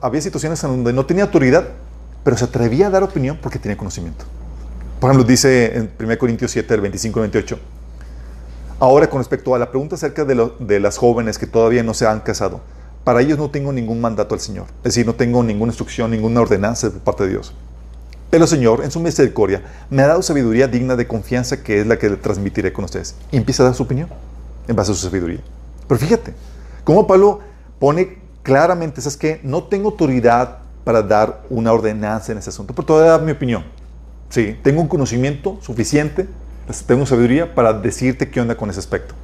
[0.00, 1.66] había situaciones en donde no tenía autoridad,
[2.22, 4.24] pero se atrevía a dar opinión porque tenía conocimiento.
[5.02, 7.58] Por ejemplo, dice en 1 Corintios 7, el 25 y 28.
[8.78, 12.06] Ahora, con respecto a la pregunta acerca de, de las jóvenes que todavía no se
[12.06, 12.60] han casado,
[13.02, 14.66] para ellos no tengo ningún mandato al Señor.
[14.76, 17.52] Es decir, no tengo ninguna instrucción, ninguna ordenanza de parte de Dios.
[18.30, 21.98] Pero Señor, en su misericordia, me ha dado sabiduría digna de confianza que es la
[21.98, 23.16] que le transmitiré con ustedes.
[23.32, 24.08] Y empieza a dar su opinión
[24.68, 25.40] en base a su sabiduría.
[25.88, 26.32] Pero fíjate,
[26.84, 27.40] cómo Pablo
[27.80, 29.40] pone claramente, ¿sabes qué?
[29.42, 33.81] No tengo autoridad para dar una ordenanza en ese asunto, pero todavía dar mi opinión.
[34.32, 36.26] Sí, tengo un conocimiento suficiente,
[36.86, 39.14] tengo sabiduría para decirte qué onda con ese aspecto.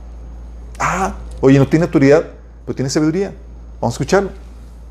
[0.78, 2.26] Ah, oye, no tiene autoridad,
[2.66, 3.32] pero tiene sabiduría.
[3.80, 4.28] Vamos a escucharlo.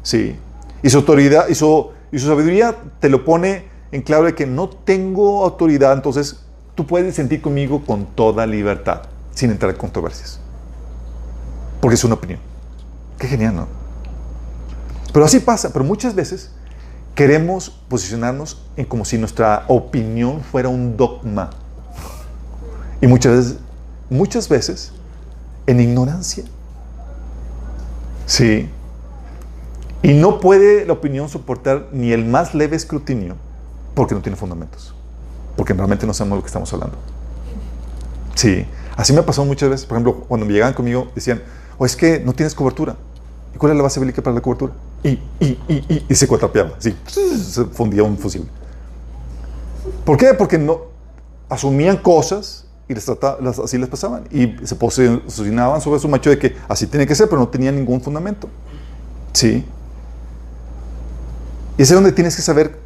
[0.02, 0.36] Sí.
[0.82, 4.48] Y su autoridad y su, y su sabiduría te lo pone en claro de que
[4.48, 9.04] no tengo autoridad, entonces tú puedes sentir conmigo con toda libertad,
[9.36, 10.40] sin entrar en controversias.
[11.80, 12.40] Porque es una opinión.
[13.20, 13.68] Qué genial, ¿no?
[15.14, 16.50] Pero así pasa, pero muchas veces
[17.18, 21.50] queremos posicionarnos como si nuestra opinión fuera un dogma.
[23.02, 23.58] Y muchas veces,
[24.08, 24.92] muchas veces
[25.66, 26.44] en ignorancia.
[28.28, 28.70] Sí.
[30.04, 33.36] Y no puede la opinión soportar ni el más leve escrutinio
[33.96, 34.94] porque no tiene fundamentos.
[35.56, 36.98] Porque realmente no sabemos lo que estamos hablando.
[38.36, 38.64] Sí.
[38.96, 39.88] Así me ha pasado muchas veces.
[39.88, 41.42] Por ejemplo, cuando me llegaban conmigo, decían,
[41.80, 42.96] o es que no tienes cobertura.
[43.56, 44.74] ¿Y cuál es la base bíblica para la cobertura?
[45.04, 46.72] Y, y, y, y, se cuatrapeaba.
[46.80, 46.94] Se
[47.72, 48.50] fundía un fusible.
[50.04, 50.34] ¿Por qué?
[50.34, 50.82] Porque no
[51.50, 53.08] asumían cosas y les
[53.42, 54.28] las, así les pasaban.
[54.32, 57.76] Y se posicionaban sobre su macho de que así tiene que ser, pero no tenían
[57.76, 58.50] ningún fundamento.
[59.34, 59.66] Sí.
[61.78, 62.80] Y es donde tienes que saber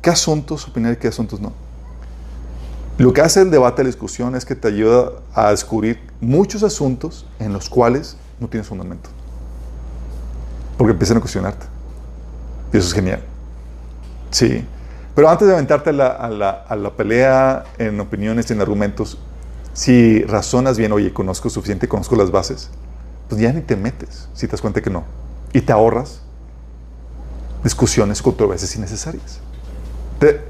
[0.00, 1.52] qué asuntos opinar y qué asuntos no.
[2.98, 7.26] Lo que hace el debate, la discusión, es que te ayuda a descubrir muchos asuntos
[7.38, 9.08] en los cuales no tienes fundamento.
[10.82, 11.64] Porque empiezan a cuestionarte.
[12.72, 13.20] Y eso es genial.
[14.32, 14.66] Sí.
[15.14, 15.92] Pero antes de aventarte a
[16.28, 19.16] la, pelea en opiniones en argumentos,
[19.74, 22.68] si razonas bien, oye, conozco suficiente, conozco las bases,
[23.28, 25.04] pues ya ni te metes si te das cuenta que no.
[25.52, 26.20] Y te ahorras
[27.62, 29.38] discusiones, controversias innecesarias.
[30.18, 30.40] Te,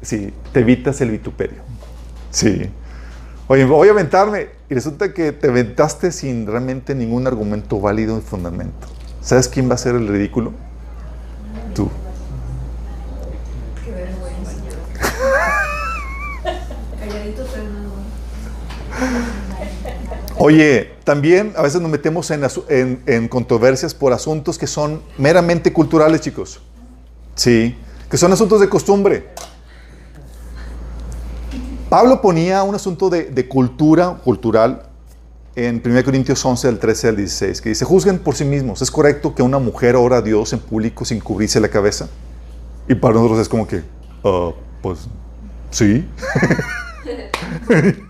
[0.00, 1.58] sí, te evitas el vituperio.
[2.30, 2.70] Sí.
[3.48, 8.20] Oye, voy a aventarme y resulta que te aventaste sin realmente ningún argumento válido y
[8.20, 8.94] fundamento.
[9.26, 10.52] ¿Sabes quién va a ser el ridículo?
[11.74, 11.90] Tú.
[20.38, 26.60] Oye, también a veces nos metemos en, controversias por asuntos que son meramente culturales, chicos.
[27.34, 27.76] Sí,
[28.08, 29.26] que son asuntos de costumbre.
[31.88, 34.85] Pablo ponía un asunto de, cultura, cultural,
[35.56, 38.82] en 1 Corintios 11, del 13 al 16, que dice, juzguen por sí mismos.
[38.82, 42.08] ¿Es correcto que una mujer ora a Dios en público sin cubrirse la cabeza?
[42.86, 43.82] Y para nosotros es como que,
[44.22, 45.08] uh, pues,
[45.70, 46.06] sí.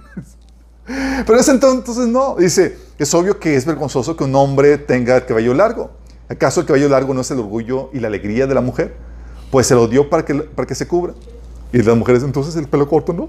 [1.26, 2.34] Pero ese entonces no.
[2.36, 5.92] Dice, es obvio que es vergonzoso que un hombre tenga el cabello largo.
[6.28, 8.96] ¿Acaso el cabello largo no es el orgullo y la alegría de la mujer?
[9.52, 11.14] Pues se lo dio para que, para que se cubra.
[11.72, 13.28] Y las mujeres entonces el pelo corto no.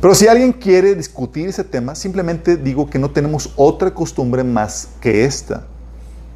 [0.00, 4.88] Pero si alguien quiere discutir ese tema, simplemente digo que no tenemos otra costumbre más
[5.00, 5.66] que esta.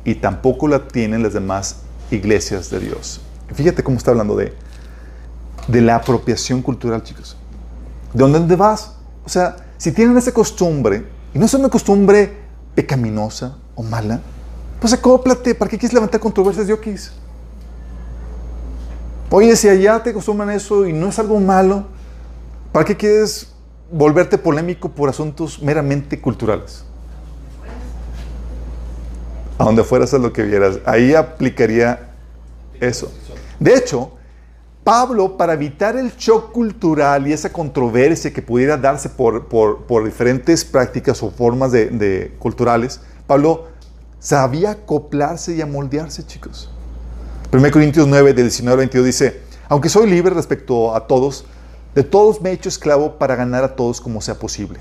[0.05, 1.77] Y tampoco la tienen las demás
[2.11, 3.22] iglesias de Dios.
[3.55, 4.53] Fíjate cómo está hablando de,
[5.66, 7.38] de la apropiación cultural, chicos.
[8.12, 8.96] ¿De dónde vas?
[9.24, 12.37] O sea, si tienen esa costumbre, y no es una costumbre
[12.74, 14.20] pecaminosa o mala,
[14.79, 15.55] pues acóplate.
[15.55, 17.12] ¿Para qué quieres levantar controversias de okis?
[19.31, 21.87] Oye, si allá te acostumbran eso y no es algo malo,
[22.70, 23.54] ¿para qué quieres
[23.90, 26.85] volverte polémico por asuntos meramente culturales?
[29.59, 30.79] A donde fueras a lo que vieras.
[30.85, 32.11] Ahí aplicaría
[32.81, 33.12] eso.
[33.61, 34.12] De hecho,
[34.85, 40.62] Pablo, para evitar el shock cultural y esa controversia que pudiera darse por, por, diferentes
[40.62, 43.68] prácticas o formas de, culturales, Pablo
[44.18, 46.70] sabía acoplarse y amoldearse, chicos.
[47.51, 51.47] 1 Corintios 9, del 19 al 22 dice, aunque soy libre respecto a todos,
[51.94, 54.80] de todos me he hecho esclavo para ganar a todos como sea posible.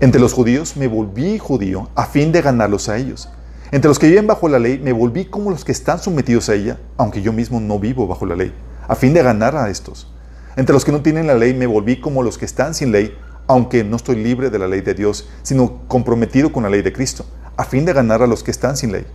[0.00, 3.28] Entre los judíos me volví judío a fin de ganarlos a ellos.
[3.72, 6.54] Entre los que viven bajo la ley me volví como los que están sometidos a
[6.54, 8.52] ella, aunque yo mismo no vivo bajo la ley
[8.88, 10.08] a fin de ganar a estos.
[10.56, 13.16] Entre los que no tienen la ley me volví como los que están sin ley,
[13.46, 16.92] aunque no estoy libre de la ley de Dios, sino comprometido con la ley de
[16.92, 19.06] Cristo, a fin de ganar a los que están sin ley.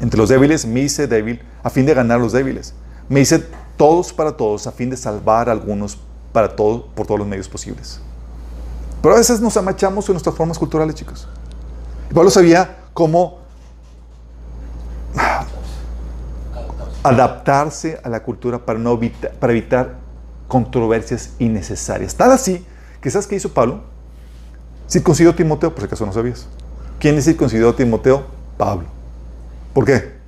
[0.00, 2.74] Entre los débiles me hice débil a fin de ganar a los débiles.
[3.08, 3.44] Me hice
[3.80, 5.96] todos para todos, a fin de salvar a algunos
[6.34, 7.98] para todos, por todos los medios posibles.
[9.00, 11.26] Pero a veces nos amachamos en nuestras formas culturales, chicos.
[12.14, 13.38] Pablo sabía cómo
[17.02, 19.94] adaptarse a la cultura para, no evitar, para evitar
[20.46, 22.14] controversias innecesarias.
[22.14, 22.66] Tal así
[23.00, 23.80] que, ¿sabes qué hizo Pablo?
[24.90, 26.46] Circuncidó a Timoteo, por si acaso no sabías.
[26.98, 28.26] ¿Quién es circuncidó a Timoteo?
[28.58, 28.88] Pablo.
[29.72, 30.19] ¿Por qué?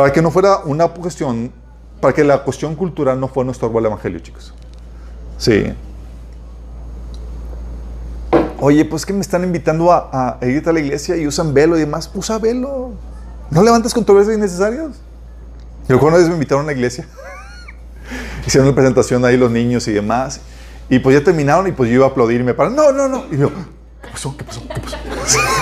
[0.00, 1.52] Para que no fuera una cuestión,
[2.00, 4.54] para que la cuestión cultural no fuera un estorbo al evangelio, chicos.
[5.36, 5.74] Sí.
[8.60, 11.80] Oye, pues que me están invitando a, ir a la iglesia y usan velo y
[11.80, 12.10] demás.
[12.14, 12.92] Usa velo.
[13.50, 15.02] No levantes controversias innecesarias.
[15.86, 17.06] Yo una vez me invitaron a la iglesia.
[18.46, 20.40] Hicieron una presentación ahí los niños y demás.
[20.88, 22.74] Y pues ya terminaron y pues yo iba a aplaudir y me pararon.
[22.74, 23.26] No, no, no.
[23.30, 24.34] Y yo, ¿qué pasó?
[24.34, 24.62] ¿Qué pasó?
[24.66, 24.96] ¿Qué pasó?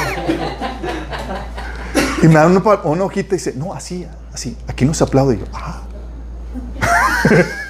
[2.22, 4.56] y me dan una, una, hojita y dice, no, así, así.
[4.66, 5.36] Aquí no se aplaude.
[5.36, 5.82] Y yo, ah.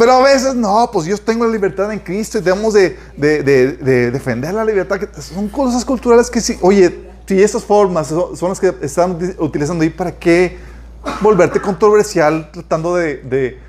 [0.00, 3.42] Pero a veces no, pues yo tengo la libertad en Cristo y debemos de, de,
[3.42, 4.98] de, defender la libertad.
[5.18, 9.90] Son cosas culturales que sí, oye, si esas formas son, las que están utilizando ahí,
[9.90, 10.58] ¿para qué
[11.20, 13.60] volverte controversial tratando de,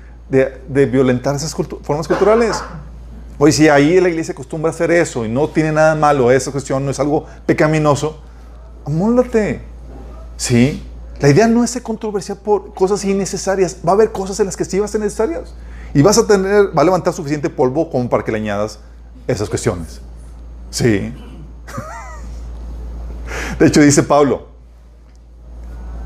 [0.90, 2.62] violentar esas formas culturales?
[3.44, 6.84] Oye, si ahí la iglesia acostumbra hacer eso y no tiene nada malo, esa cuestión
[6.84, 8.22] no es algo pecaminoso,
[8.86, 9.62] amólate.
[10.36, 10.80] ¿Sí?
[11.18, 13.78] La idea no es ser controversial por cosas innecesarias.
[13.84, 15.56] Va a haber cosas en las que sí va a ser necesarias.
[15.92, 18.78] Y vas a tener, va a levantar suficiente polvo como para que le añadas
[19.26, 20.00] esas cuestiones.
[20.70, 21.12] Sí.
[23.58, 24.46] De hecho, dice Pablo,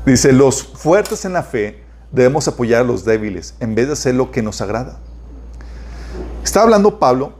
[0.07, 4.15] dice, los fuertes en la fe debemos apoyar a los débiles en vez de hacer
[4.15, 4.97] lo que nos agrada.
[6.47, 7.33] Está hablando Pablo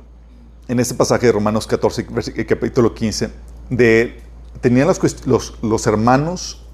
[0.67, 2.05] en este pasaje de Romanos 14,
[2.45, 3.29] capítulo 15,
[3.69, 4.19] de,
[4.59, 6.65] tenían los, los, los hermanos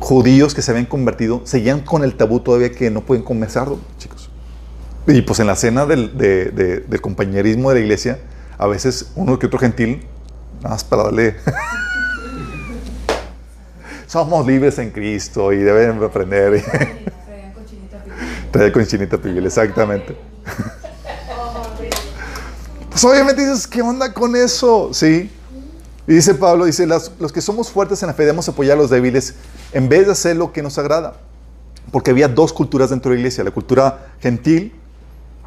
[0.00, 4.28] judíos que se habían convertido, seguían con el tabú todavía que no pueden comenzarlo, chicos.
[5.06, 8.18] Y pues en la cena del, del compañerismo de la iglesia,
[8.58, 10.06] a veces uno que otro gentil,
[10.56, 11.36] nada más para darle...
[14.06, 16.62] Somos libres en Cristo y deben aprender.
[18.50, 20.14] Traer con chinita pibil, exactamente.
[22.94, 24.90] Pues obviamente dices, ¿qué onda con eso?
[24.92, 25.28] Sí.
[26.06, 28.88] Y dice Pablo, dice, los, que somos fuertes en la fe debemos apoyar a los
[28.88, 29.34] débiles
[29.72, 31.14] en vez de hacer lo que nos agrada.
[31.90, 34.72] Porque había dos culturas dentro de la iglesia, la cultura gentil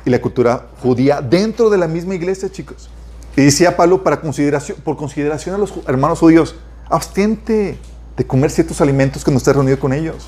[0.03, 2.89] y la cultura judía dentro de la misma iglesia, chicos.
[3.37, 6.53] Y decía Pablo, para consideración, por consideración a los hermanos judíos,
[6.89, 7.77] abstente
[8.17, 10.27] de comer ciertos alimentos que no estés reunido con ellos.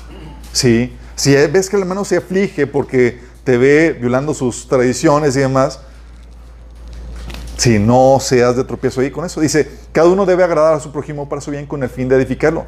[0.54, 5.40] Sí, si ves que el hermano se aflige porque te ve violando sus tradiciones y
[5.40, 5.80] demás,
[7.60, 9.38] si no seas de tropiezo ahí con eso.
[9.38, 12.16] Dice, cada uno debe agradar a su prójimo para su bien con el fin de
[12.16, 12.64] edificarlo.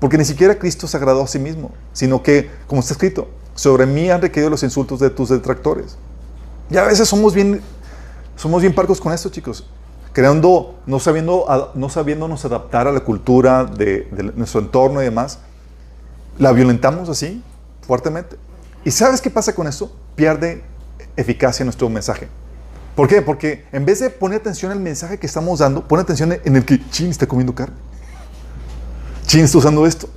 [0.00, 3.84] Porque ni siquiera Cristo se agradó a sí mismo, sino que, como está escrito, sobre
[3.84, 5.98] mí han requerido los insultos de tus detractores.
[6.70, 7.60] Y a veces somos bien,
[8.34, 9.66] somos bien parcos con esto, chicos.
[10.14, 15.40] Creando, no, sabiendo, no sabiéndonos adaptar a la cultura de, nuestro entorno y demás,
[16.38, 17.42] la violentamos así,
[17.86, 18.36] fuertemente.
[18.86, 19.94] ¿Y sabes qué pasa con eso?
[20.14, 20.64] Pierde
[21.14, 22.26] eficacia nuestro mensaje.
[22.94, 23.22] ¿Por qué?
[23.22, 26.64] Porque en vez de poner atención al mensaje que estamos dando, pone atención en el
[26.64, 27.76] que Chin está comiendo carne.
[29.26, 30.08] Chin está usando esto.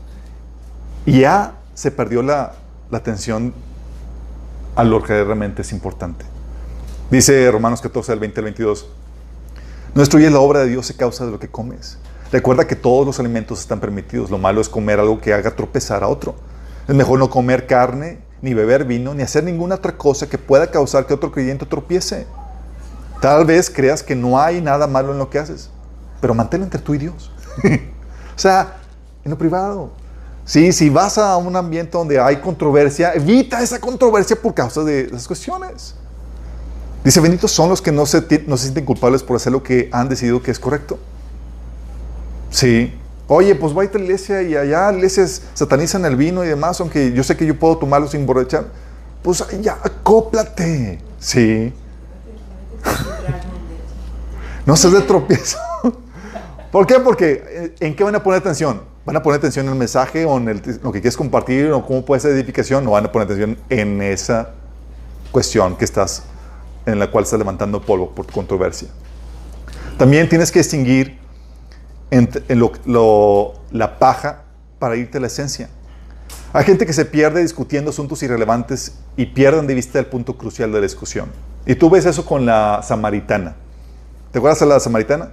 [1.06, 2.54] Y ya se perdió la,
[2.92, 3.54] la atención
[4.76, 6.26] a lo que realmente es importante.
[7.10, 8.88] Dice Romanos 14, del 20 al 22.
[9.96, 11.98] No destruyes la obra de Dios a causa de lo que comes.
[12.32, 14.30] Recuerda que todos los alimentos están permitidos.
[14.30, 16.36] Lo malo es comer algo que haga tropezar a otro.
[16.88, 20.70] Es mejor no comer carne, ni beber vino, ni hacer ninguna otra cosa que pueda
[20.70, 22.28] causar que otro creyente tropiece.
[23.22, 25.70] Tal vez creas que no hay nada malo en lo que haces,
[26.22, 27.32] pero manténlo entre tú y Dios.
[27.64, 28.78] o sea,
[29.24, 29.92] en lo privado.
[30.46, 35.02] Sí, si vas a un ambiente donde hay controversia, evita esa controversia por causa de
[35.02, 35.96] esas cuestiones.
[37.04, 39.90] Dice, benditos son los que no se, no se sienten culpables por hacer lo que
[39.92, 40.98] han decidido que es correcto.
[42.50, 42.94] Sí.
[43.28, 47.12] Oye, pues va a la iglesia y allá iglesias satanizan el vino y demás, aunque
[47.12, 48.68] yo sé que yo puedo tomarlo sin borrachar.
[49.22, 51.00] Pues ya, acóplate.
[51.20, 51.74] Sí.
[54.66, 55.58] No seas de tropiezo.
[56.72, 57.00] ¿Por qué?
[57.00, 58.82] Porque eh, ¿en qué van a poner atención?
[59.06, 62.04] ¿Van a poner atención en el mensaje o en lo que quieres compartir o cómo
[62.04, 62.86] puede ser edificación?
[62.88, 64.52] ¿O van a poner atención en esa
[65.32, 66.24] cuestión que estás
[66.88, 68.88] en la cual estás levantando polvo por controversia.
[69.98, 71.20] También tienes que distinguir
[73.72, 74.44] la paja
[74.80, 75.70] para irte a la esencia.
[76.54, 80.72] Hay gente que se pierde discutiendo asuntos irrelevantes y pierden de vista el punto crucial
[80.72, 81.30] de la discusión.
[81.66, 83.56] Y tú ves eso con la samaritana.
[84.32, 85.32] ¿Te acuerdas de la samaritana?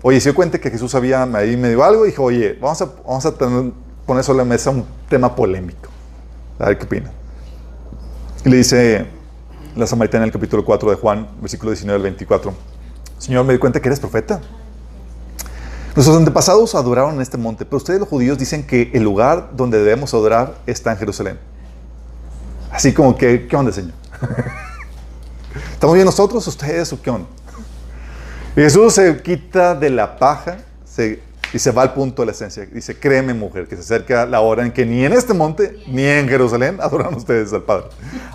[0.00, 2.86] Oye, se dio cuenta que Jesús había ahí medio algo y dijo, oye, vamos a,
[3.06, 3.72] vamos a tener,
[4.06, 5.90] poner sobre la mesa un tema polémico.
[6.58, 7.12] A ver qué opina.
[8.44, 9.06] Y le dice
[9.76, 12.54] la samaritana en el capítulo 4 de Juan, versículo 19 al 24.
[13.18, 14.40] Señor, me di cuenta que eres profeta.
[15.94, 19.78] Nuestros antepasados adoraron en este monte, pero ustedes los judíos dicen que el lugar donde
[19.78, 21.38] debemos adorar está en Jerusalén.
[22.70, 23.92] Así como que, ¿qué onda, Señor?
[25.72, 27.28] ¿Estamos bien nosotros, ustedes o qué onda?
[28.56, 30.58] Y Jesús se quita de la paja
[31.52, 32.66] y se va al punto de la esencia.
[32.66, 36.04] Dice, créeme mujer, que se acerca la hora en que ni en este monte ni
[36.04, 37.86] en Jerusalén adoran ustedes al Padre.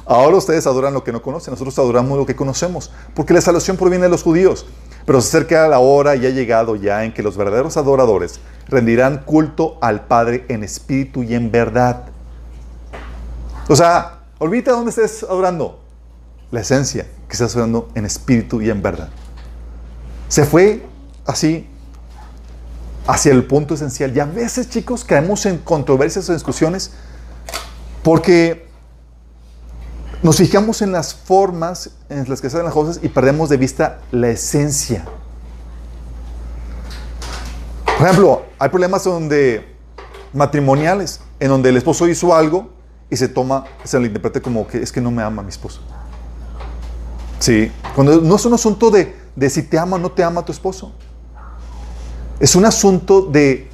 [0.05, 3.77] Ahora ustedes adoran lo que no conocen, nosotros adoramos lo que conocemos, porque la salvación
[3.77, 4.65] proviene de los judíos.
[5.05, 9.23] Pero se acerca la hora y ha llegado ya en que los verdaderos adoradores rendirán
[9.25, 12.05] culto al Padre en espíritu y en verdad.
[13.67, 15.79] O sea, olvídate dónde estés adorando.
[16.51, 19.09] La esencia que estás adorando en espíritu y en verdad.
[20.27, 20.85] Se fue
[21.25, 21.67] así
[23.07, 24.15] hacia el punto esencial.
[24.15, 26.91] Y a veces, chicos, caemos en controversias o discusiones
[28.03, 28.67] porque
[30.23, 33.57] nos fijamos en las formas en las que se hacen las cosas y perdemos de
[33.57, 35.03] vista la esencia.
[37.97, 39.75] Por ejemplo, hay problemas donde
[40.31, 42.69] matrimoniales, en donde el esposo hizo algo
[43.09, 45.81] y se toma, se lo interpreta como que es que no me ama mi esposo.
[47.39, 50.45] Sí, cuando no es un asunto de, de si te ama o no te ama
[50.45, 50.93] tu esposo.
[52.39, 53.69] Es un asunto de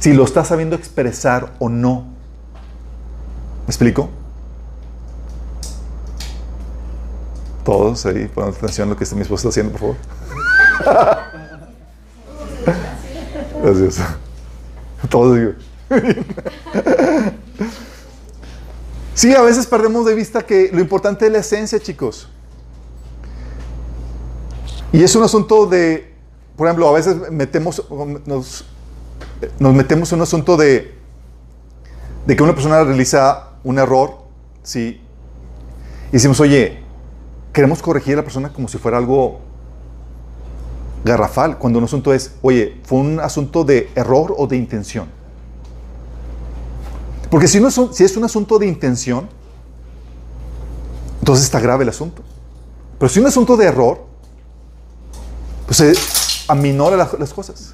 [0.00, 2.02] si lo estás sabiendo expresar o no.
[3.66, 4.10] ¿Me explico?
[7.66, 9.96] Todos ahí, ponen atención a lo que mi esposa está haciendo, por favor.
[13.64, 14.00] Gracias.
[15.10, 15.52] Todos digo.
[19.14, 22.28] Sí, a veces perdemos de vista que lo importante es la esencia, chicos.
[24.92, 26.14] Y es un asunto de,
[26.54, 27.82] por ejemplo, a veces metemos,
[28.26, 28.64] nos,
[29.58, 30.94] nos metemos en un asunto de,
[32.26, 34.18] de que una persona realiza un error,
[34.62, 35.00] ¿sí?
[36.10, 36.85] Y decimos, oye,
[37.56, 39.40] queremos corregir a la persona como si fuera algo
[41.02, 45.06] garrafal, cuando un asunto es, oye, fue un asunto de error o de intención.
[47.30, 49.26] Porque si, no es, un, si es un asunto de intención,
[51.20, 52.20] entonces está grave el asunto.
[52.98, 54.04] Pero si es un asunto de error,
[55.64, 55.94] pues se
[56.48, 57.72] aminora las cosas.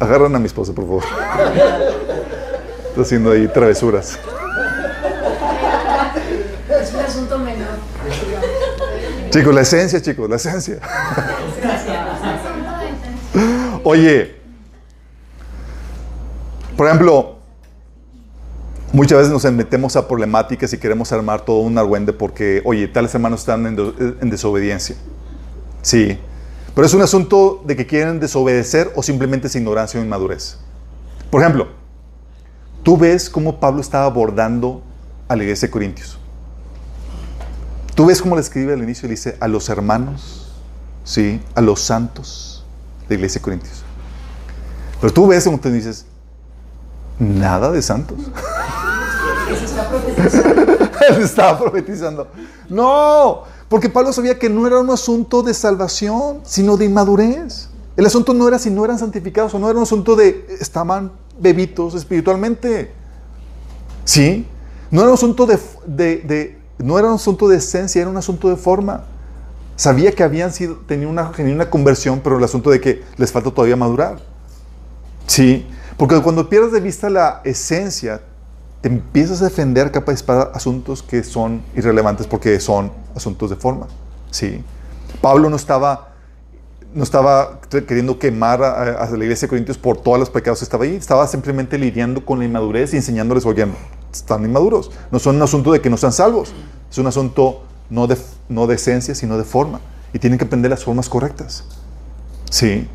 [0.00, 1.04] Agarran a mi esposa, por favor.
[2.88, 4.18] Está haciendo ahí travesuras.
[9.34, 10.78] Chicos, la esencia, chicos, la esencia.
[13.82, 14.36] Oye,
[16.76, 17.38] por ejemplo,
[18.92, 23.12] muchas veces nos metemos a problemáticas y queremos armar todo un argüende porque, oye, tales
[23.12, 23.76] hermanos están en,
[24.20, 24.94] en desobediencia.
[25.82, 26.16] Sí,
[26.72, 30.58] pero es un asunto de que quieren desobedecer o simplemente es ignorancia o inmadurez.
[31.32, 31.70] Por ejemplo,
[32.84, 34.84] tú ves cómo Pablo estaba abordando
[35.26, 36.20] a la iglesia de Corintios.
[37.94, 40.48] Tú ves cómo le escribe al inicio, dice a los hermanos,
[41.04, 41.40] ¿sí?
[41.54, 42.64] a los santos
[43.08, 43.82] de Iglesia de Corintios.
[45.00, 46.06] Pero tú ves como te dices,
[47.18, 48.18] nada de santos.
[51.08, 52.26] Él estaba profetizando.
[52.68, 57.68] No, porque Pablo sabía que no era un asunto de salvación, sino de inmadurez.
[57.96, 61.12] El asunto no era si no eran santificados o no era un asunto de estaban
[61.38, 62.92] bebitos espiritualmente.
[64.04, 64.48] ¿Sí?
[64.90, 68.48] No era un asunto de, de no era un asunto de esencia, era un asunto
[68.48, 69.04] de forma.
[69.76, 73.76] Sabía que habían sido, tenían una conversión, pero el asunto de que les falta todavía
[73.76, 74.18] madurar.
[75.26, 75.66] Sí,
[75.96, 78.20] porque cuando pierdes de vista la esencia,
[78.80, 83.56] te empiezas a defender capa de espada asuntos que son irrelevantes porque son asuntos de
[83.56, 83.86] forma.
[84.30, 84.62] Sí.
[85.22, 86.10] Pablo no estaba,
[86.92, 90.84] no estaba queriendo quemar a, la iglesia de Corintios por todos los pecados que estaba
[90.84, 93.66] ahí, estaba simplemente lidiando con la inmadurez y enseñándoles, oye,
[94.18, 94.90] están inmaduros.
[95.10, 96.52] No son un asunto de que no sean salvos.
[96.90, 99.80] Es un asunto no de, no de esencia, sino de forma.
[100.12, 101.64] Y tienen que aprender las formas correctas.
[102.50, 102.88] Sí.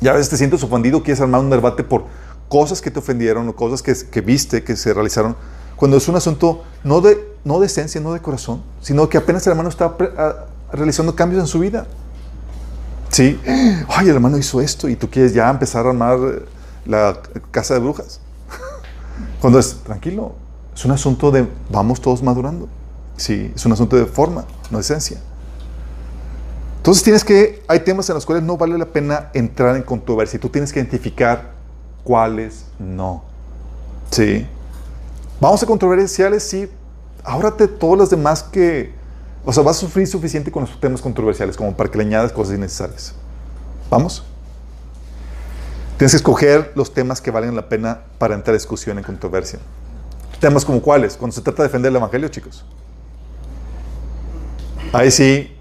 [0.00, 2.04] Y a veces te sientes ofendido, quieres armar un debate por
[2.48, 5.36] cosas que te ofendieron o cosas que, que viste, que se realizaron.
[5.76, 9.46] Cuando es un asunto no de, no de esencia, no de corazón, sino que apenas
[9.46, 9.96] el hermano está
[10.72, 11.86] realizando cambios en su vida.
[13.10, 13.40] Sí.
[13.88, 16.18] Ay, el hermano hizo esto y tú quieres ya empezar a armar
[16.86, 17.18] la
[17.50, 18.20] casa de brujas.
[19.40, 20.34] Cuando es tranquilo,
[20.74, 22.68] es un asunto de vamos todos madurando.
[23.16, 25.18] Sí, es un asunto de forma, no de esencia.
[26.78, 30.40] Entonces tienes que, hay temas en los cuales no vale la pena entrar en controversia.
[30.40, 31.52] Tú tienes que identificar
[32.02, 33.22] cuáles no.
[34.10, 34.46] Sí.
[35.40, 36.68] Vamos a controversiales, sí.
[37.22, 38.92] Ahórrate todas las demás que
[39.44, 42.32] O sea, vas a sufrir suficiente con los temas controversiales como para que le añadas
[42.32, 43.14] cosas innecesarias.
[43.90, 44.24] ¿Vamos?
[45.98, 49.60] Tienes que escoger los temas que valen la pena para entrar a discusión en controversia.
[50.42, 52.64] Temas como cuáles, cuando se trata de defender el Evangelio, chicos.
[54.92, 55.56] Ahí sí,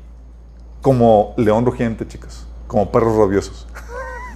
[0.82, 3.68] como león rugiente, chicos, como perros rabiosos.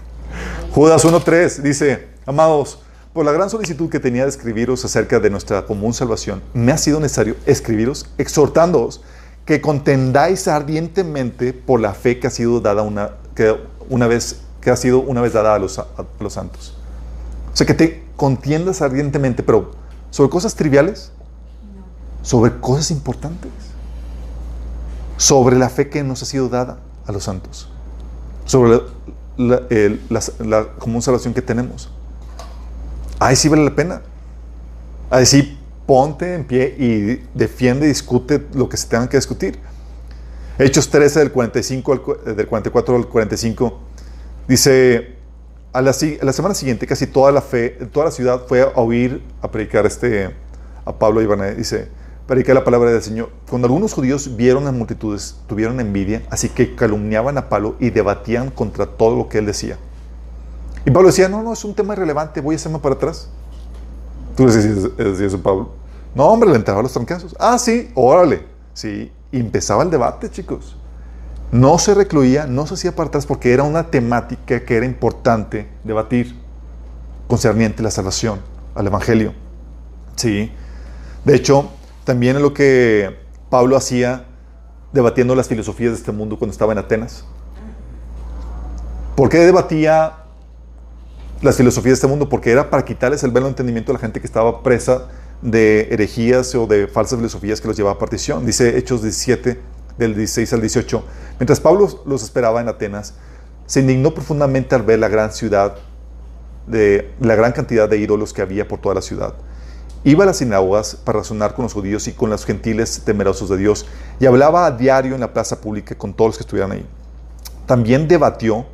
[0.71, 2.77] Judas 1.3 dice, amados,
[3.11, 6.77] por la gran solicitud que tenía de escribiros acerca de nuestra común salvación, me ha
[6.77, 9.01] sido necesario escribiros exhortándoos
[9.45, 13.57] que contendáis ardientemente por la fe que ha sido dada una, que
[13.89, 15.87] una vez que ha sido una vez dada a los, a
[16.19, 16.77] los santos.
[17.51, 19.83] O sea, que te contiendas ardientemente, pero
[20.15, 21.11] sobre cosas triviales,
[22.21, 23.51] sobre cosas importantes,
[25.17, 27.67] sobre la fe que nos ha sido dada a los santos,
[28.45, 28.79] sobre
[29.35, 31.89] la, común salvación que tenemos.
[33.19, 34.03] Ahí sí vale la pena.
[35.09, 39.59] Ahí sí ponte en pie y defiende discute lo que se tenga que discutir.
[40.57, 43.79] Hechos 13 del, 45 del 44 al 45
[44.47, 45.14] dice,
[45.75, 49.21] a la, la, semana siguiente casi toda la fe, toda la ciudad fue a oír,
[49.41, 50.33] a predicar este,
[50.85, 51.89] a Pablo y dice,
[52.25, 53.29] predicar la palabra del Señor.
[53.49, 58.51] Cuando algunos judíos vieron las multitudes, tuvieron envidia, así que calumniaban a Pablo y debatían
[58.51, 59.77] contra todo lo que él decía.
[60.85, 63.27] Y Pablo decía, no, no, es un tema irrelevante, voy a hacerme para atrás.
[64.37, 65.71] Tú decías, eso, Pablo.
[66.13, 67.35] No, hombre, le entraba los trancazos.
[67.37, 68.45] Ah, sí, órale.
[68.73, 70.77] Sí, y empezaba el debate, chicos.
[71.55, 75.69] No se recluía, no se hacía para atrás porque era una temática que era importante
[75.85, 76.35] debatir
[77.29, 78.41] concerniente a la salvación,
[78.75, 79.33] al Evangelio.
[80.17, 80.51] Sí.
[81.23, 81.69] De hecho,
[82.03, 83.15] también es lo que
[83.49, 84.25] Pablo hacía
[84.91, 87.23] debatiendo las filosofías de este mundo cuando estaba en Atenas.
[89.15, 90.11] ¿Por qué debatía
[91.41, 93.99] las filosofías de este mundo, porque era para quitarles el velo de entendimiento a la
[93.99, 95.07] gente que estaba presa
[95.41, 98.45] de herejías o de falsas filosofías que los llevaba a partición.
[98.45, 101.03] Dice Hechos 17, del 16 al 18.
[101.39, 103.13] Mientras Pablo los esperaba en Atenas,
[103.65, 105.75] se indignó profundamente al ver la gran ciudad,
[106.67, 109.33] de la gran cantidad de ídolos que había por toda la ciudad.
[110.03, 113.57] Iba a las sinagogas para razonar con los judíos y con los gentiles temerosos de
[113.57, 113.87] Dios
[114.19, 116.85] y hablaba a diario en la plaza pública con todos los que estuvieran ahí.
[117.65, 118.67] También debatió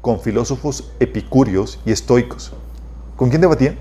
[0.00, 2.52] con filósofos epicúreos y estoicos.
[3.16, 3.74] ¿Con quién debatía?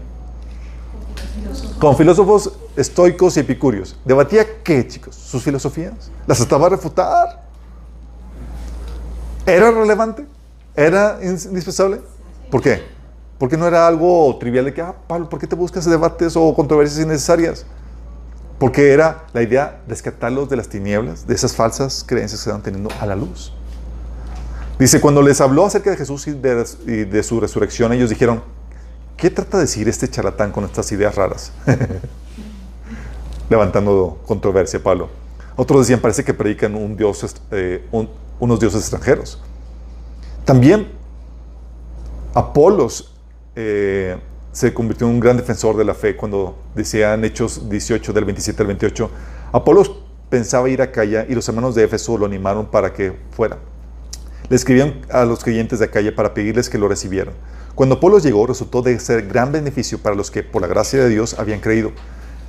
[1.80, 3.97] Con filósofos estoicos y epicúreos.
[4.05, 5.15] ¿Debatía qué, chicos?
[5.15, 6.11] ¿Sus filosofías?
[6.25, 7.43] ¿Las estaba a refutar?
[9.45, 10.25] ¿Era relevante?
[10.75, 12.01] ¿Era indispensable?
[12.49, 12.82] ¿Por qué?
[13.38, 16.53] Porque no era algo trivial de que, ah, Pablo, ¿por qué te buscas debates o
[16.53, 17.65] controversias innecesarias?
[18.59, 22.61] Porque era la idea de rescatarlos de las tinieblas, de esas falsas creencias que estaban
[22.61, 23.53] teniendo a la luz.
[24.77, 28.43] Dice, cuando les habló acerca de Jesús y de, su resurrección, ellos dijeron,
[29.17, 31.51] ¿qué trata de decir este charlatán con estas ideas raras?
[33.50, 35.10] Levantando controversia, Pablo.
[35.56, 36.74] Otros decían, parece que predican
[37.52, 37.88] eh,
[38.39, 39.41] unos dioses extranjeros.
[40.45, 40.88] También
[42.34, 43.14] Apolos
[43.56, 44.18] eh,
[44.52, 48.62] se convirtió en un gran defensor de la fe cuando decían Hechos 18 del 27
[48.62, 49.12] al 28.
[49.52, 49.91] Apolos
[50.30, 53.58] pensaba ir a Calla y los hermanos de Éfeso lo animaron para que fuera.
[54.47, 57.34] Le escribían a los creyentes de Acaya para pedirles que lo recibieran.
[57.76, 61.10] Cuando Apolo llegó, resultó de ser gran beneficio para los que, por la gracia de
[61.10, 61.91] Dios, habían creído.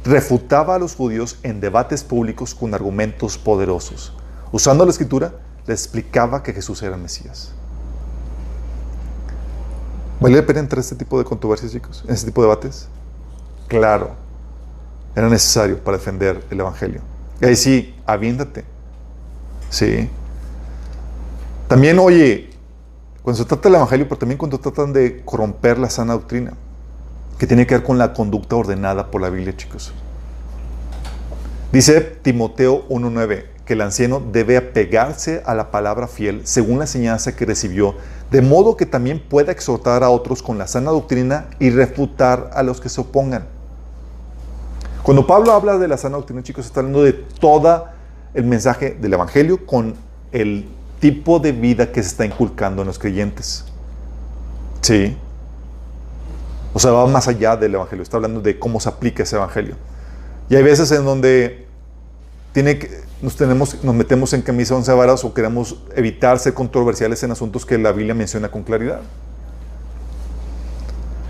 [0.04, 4.14] Refutaba a los judíos en debates públicos con argumentos poderosos.
[4.52, 5.34] Usando la escritura,
[5.66, 7.52] les explicaba que Jesús era el Mesías.
[10.20, 12.04] ¿Vale la pena entrar en este tipo de controversias, chicos?
[12.06, 12.88] ¿En este tipo de debates?
[13.68, 14.10] Claro.
[15.14, 17.00] Era necesario para defender el Evangelio.
[17.40, 18.64] Y ahí sí, aviéndate.
[19.70, 20.10] Sí.
[21.68, 22.50] También, oye,
[23.22, 26.52] cuando se trata del Evangelio, pero también cuando tratan de corromper la sana doctrina,
[27.40, 29.94] que tiene que ver con la conducta ordenada por la Biblia, chicos.
[31.72, 37.34] Dice Timoteo 1.9 que el anciano debe apegarse a la palabra fiel según la enseñanza
[37.34, 37.94] que recibió,
[38.30, 42.62] de modo que también pueda exhortar a otros con la sana doctrina y refutar a
[42.62, 43.46] los que se opongan.
[45.02, 47.86] Cuando Pablo habla de la sana doctrina, chicos, está hablando de todo
[48.34, 49.94] el mensaje del Evangelio con
[50.30, 50.68] el
[51.00, 53.64] tipo de vida que se está inculcando en los creyentes.
[54.82, 55.16] Sí.
[56.72, 59.76] O sea, va más allá del Evangelio, está hablando de cómo se aplica ese Evangelio.
[60.48, 61.66] Y hay veces en donde
[62.52, 67.22] tiene que, nos, tenemos, nos metemos en camisa once varas o queremos evitar ser controversiales
[67.22, 69.00] en asuntos que la Biblia menciona con claridad.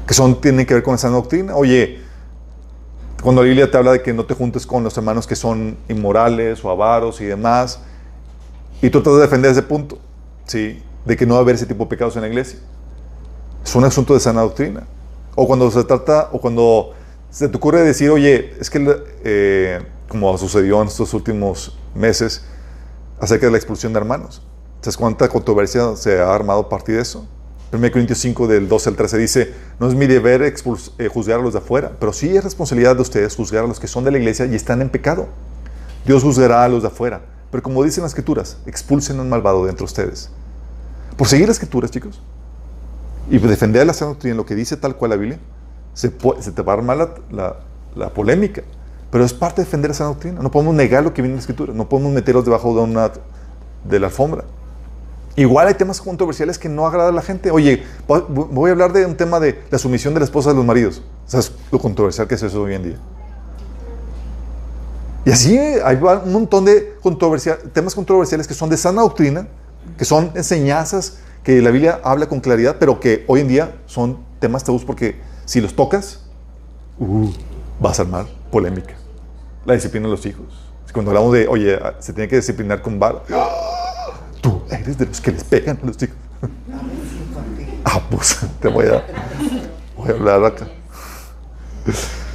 [0.07, 1.55] Que son, tienen que ver con esa doctrina.
[1.57, 2.01] Oye,
[3.23, 5.77] cuando la Biblia te habla de que no te juntes con los hermanos que son
[5.89, 7.81] inmorales o avaros y demás,
[8.83, 9.99] y tú tratas de defender ese punto,
[10.47, 10.83] ¿sí?
[11.05, 12.59] De que no va a haber ese tipo de pecados en la iglesia.
[13.65, 14.85] Es un asunto de sana doctrina.
[15.43, 16.93] O cuando se trata, o cuando
[17.31, 22.45] se te ocurre decir, oye, es que eh, como sucedió en estos últimos meses,
[23.19, 24.43] acerca de la expulsión de hermanos.
[24.83, 27.27] ¿Sabes cuánta controversia se ha armado a partir de eso?
[27.73, 31.43] 1 Corintios 5 del 12 al 13 dice, no es mi deber eh, juzgar a
[31.43, 34.11] los de afuera, pero sí es responsabilidad de ustedes juzgar a los que son de
[34.11, 35.29] la iglesia y están en pecado.
[36.05, 39.71] Dios juzgará a los de afuera, pero como dicen las escrituras, expulsen al malvado de
[39.71, 40.29] entre ustedes.
[41.17, 42.21] Por seguir las escrituras, chicos,
[43.29, 45.39] y defender la sana doctrina, lo que dice tal cual la Biblia,
[45.95, 46.97] se, se te va a armar
[47.31, 47.57] la,
[47.95, 48.63] la, polémica.
[49.11, 50.41] Pero es parte de defender la sana doctrina.
[50.41, 51.73] No podemos negar lo que viene en la escritura.
[51.75, 53.11] No podemos meterlos debajo de, una,
[53.85, 54.45] de la alfombra.
[55.37, 57.51] Igual hay temas controversiales que no agradan a la gente.
[57.51, 60.65] Oye, voy a hablar de un tema de la sumisión de la esposa de los
[60.65, 61.03] maridos.
[61.27, 62.97] ¿Sabes lo controversial que es eso hoy en día?
[65.25, 66.95] Y así hay un montón de
[67.73, 69.47] temas controversiales que son de sana doctrina,
[69.97, 74.19] que son enseñanzas que la Biblia habla con claridad, pero que hoy en día son
[74.39, 76.21] temas tabús porque si los tocas,
[76.99, 77.31] uh,
[77.81, 78.95] vas a armar polémica.
[79.65, 80.47] La disciplina de los hijos.
[80.93, 83.23] Cuando hablamos de, oye, se tiene que disciplinar con vara.
[84.41, 86.17] Tú eres de los que les pegan a los hijos.
[87.85, 89.05] ah, pues te voy a,
[89.97, 90.67] voy a hablar acá.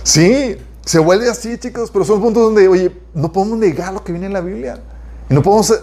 [0.04, 4.12] Sí, se vuelve así, chicos, pero son puntos donde, oye, no podemos negar lo que
[4.12, 4.80] viene en la Biblia.
[5.30, 5.74] Y no podemos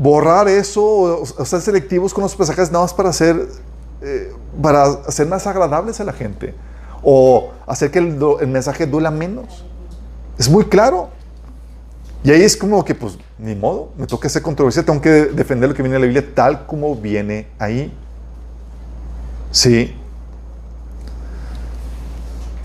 [0.00, 3.48] borrar eso o, ser selectivos con los pasajes nada más para hacer,
[4.00, 4.32] eh,
[4.62, 6.54] para hacer más agradables a la gente
[7.02, 9.62] o hacer que el, mensaje duela menos.
[10.38, 11.10] Es muy claro.
[12.24, 15.68] Y ahí es como que, pues, ni modo, me toca hacer controversia, tengo que defender
[15.68, 17.92] lo que viene en la Biblia tal como viene ahí.
[19.50, 19.94] Sí.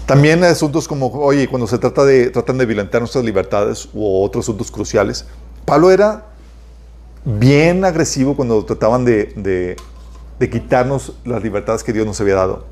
[0.06, 4.46] También asuntos como, oye, cuando se trata de, tratan de violentar nuestras libertades u otros
[4.46, 5.26] asuntos cruciales.
[5.66, 6.35] Pablo era
[7.26, 9.76] bien agresivo cuando trataban de,
[10.40, 12.66] de quitarnos las libertades que Dios nos había dado.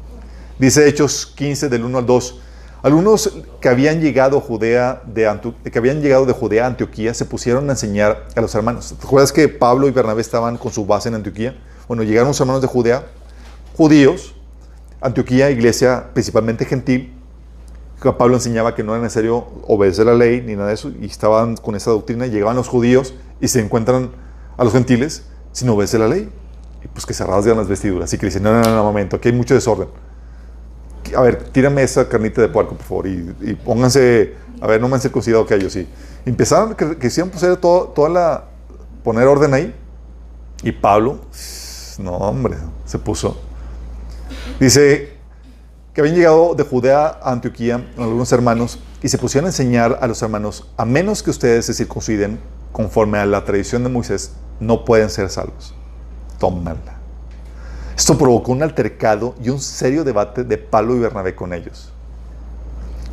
[0.60, 2.40] Dice Hechos 15 del 1 al 2.
[2.84, 5.30] Algunos que habían llegado, Judea de
[5.72, 8.94] que habían llegado de Judea a Antioquía se pusieron a enseñar a los hermanos.
[9.00, 11.58] ¿Te acuerdas que Pablo y Bernabé estaban con su base en Antioquía?
[11.88, 13.06] Bueno, llegaron los hermanos de Judea,
[13.76, 14.36] judíos,
[15.00, 17.14] Antioquía, iglesia principalmente gentil.
[18.18, 21.56] Pablo enseñaba que no era necesario obedecer la ley ni nada de eso, y estaban
[21.56, 22.28] con esa doctrina.
[22.28, 24.12] Llegaban los judíos y se encuentran
[24.58, 26.30] a los gentiles sin obedecer la ley.
[26.84, 28.14] Y pues que se rasgan las vestiduras.
[28.14, 29.88] Y que dicen, no, no, no, un momento, aquí hay mucho desorden
[31.16, 34.96] a ver, tírame esa carnita de puerco, por favor, y, pónganse, a ver, no me
[34.96, 35.88] han circuncidado que ellos sí.
[36.26, 38.44] Empezaron, que quisieron poner todo, toda la,
[39.04, 39.76] poner orden ahí,
[40.64, 41.20] y Pablo,
[42.00, 43.38] no, hombre, se puso.
[44.60, 45.14] Dice
[45.94, 50.08] que habían llegado de Judea a Antioquía algunos hermanos y se pusieron a enseñar a
[50.08, 52.40] los hermanos, a menos que ustedes se circunciden
[52.74, 55.74] conforme a la tradición de Moisés, no pueden ser salvos.
[56.40, 56.98] Tómala.
[57.96, 61.94] Esto provocó un altercado y un serio debate de Pablo y Bernabé con ellos.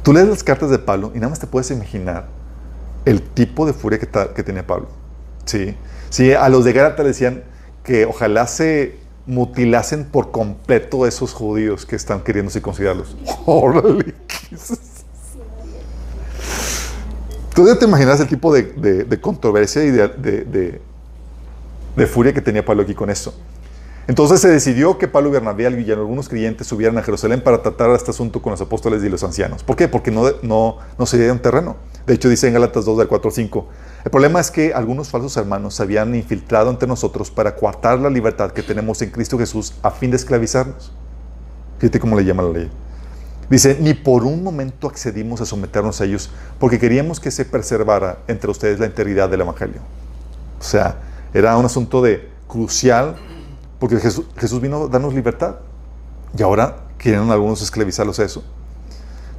[0.03, 2.27] Tú lees las cartas de Pablo y nada más te puedes imaginar
[3.05, 4.89] el tipo de furia que, tenía Pablo.
[5.45, 5.77] Sí.
[6.09, 7.45] sí, a los de Gálatas decían
[7.85, 13.17] que ojalá se mutilasen por completo esos judíos que están queriendo circuncidarlos.
[13.47, 14.15] ¡Órale!
[17.61, 20.81] Tú ya te imaginas el tipo de, controversia y de,
[21.95, 23.35] de furia que tenía Pablo aquí con esto.
[24.09, 28.13] Entonces se decidió que Pablo Bernabé y algunos creyentes subieran a Jerusalén para tratar este
[28.13, 29.63] asunto con los apóstoles y los ancianos.
[29.63, 29.89] ¿Por qué?
[29.89, 31.77] Porque no, no, no se dieron terreno.
[32.07, 33.69] De hecho, dice en Galatas 2, del 4 al 5.
[34.07, 38.09] El problema es que algunos falsos hermanos se habían infiltrado entre nosotros para coartar la
[38.09, 40.93] libertad que tenemos en Cristo Jesús a fin de esclavizarnos.
[41.79, 42.71] Fíjate cómo le llama la ley.
[43.51, 46.31] Dice, ni por un momento accedimos a someternos a ellos
[46.61, 49.81] porque queríamos que se preservara entre ustedes la integridad del Evangelio.
[50.61, 50.99] O sea,
[51.35, 53.17] era un asunto de crucial
[53.81, 55.57] porque Jesús, vino a darnos libertad.
[56.39, 58.45] Y ahora quieren algunos esclavizarlos a eso.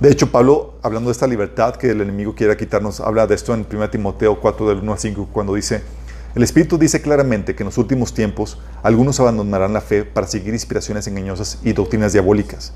[0.01, 3.53] De hecho, Pablo, hablando de esta libertad que el enemigo quiere quitarnos, habla de esto
[3.53, 5.83] en 1 Timoteo 4, del 1 al 5, cuando dice,
[6.33, 10.53] el Espíritu dice claramente que en los últimos tiempos algunos abandonarán la fe para seguir
[10.53, 12.73] inspiraciones engañosas y doctrinas diabólicas.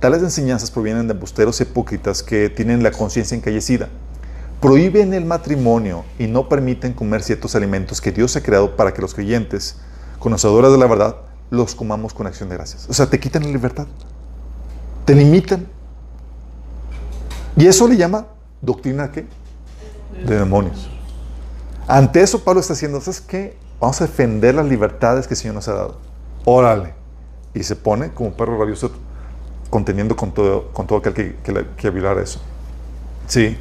[0.00, 3.88] Tales enseñanzas provienen de embusteros hipócritas que tienen la conciencia encallecida.
[4.60, 9.02] Prohíben el matrimonio y no permiten comer ciertos alimentos que Dios ha creado para que
[9.02, 9.76] los creyentes
[10.20, 11.16] conocedoras de la verdad,
[11.50, 12.86] los comamos con acción de gracias.
[12.88, 13.86] O sea, te quitan la libertad,
[15.04, 15.66] te limitan.
[17.56, 18.26] Y eso le llama
[18.60, 19.26] doctrina qué?
[20.24, 20.88] De demonios.
[21.88, 23.56] Ante eso Pablo está haciendo, ¿sabes qué?
[23.80, 25.98] Vamos a defender las libertades que el Señor nos ha dado.
[26.44, 26.94] Órale.
[27.54, 28.92] Y se pone como perro rabioso
[29.70, 32.40] conteniendo con todo, con todo aquel que, que, que violara eso.
[33.26, 33.56] Sí.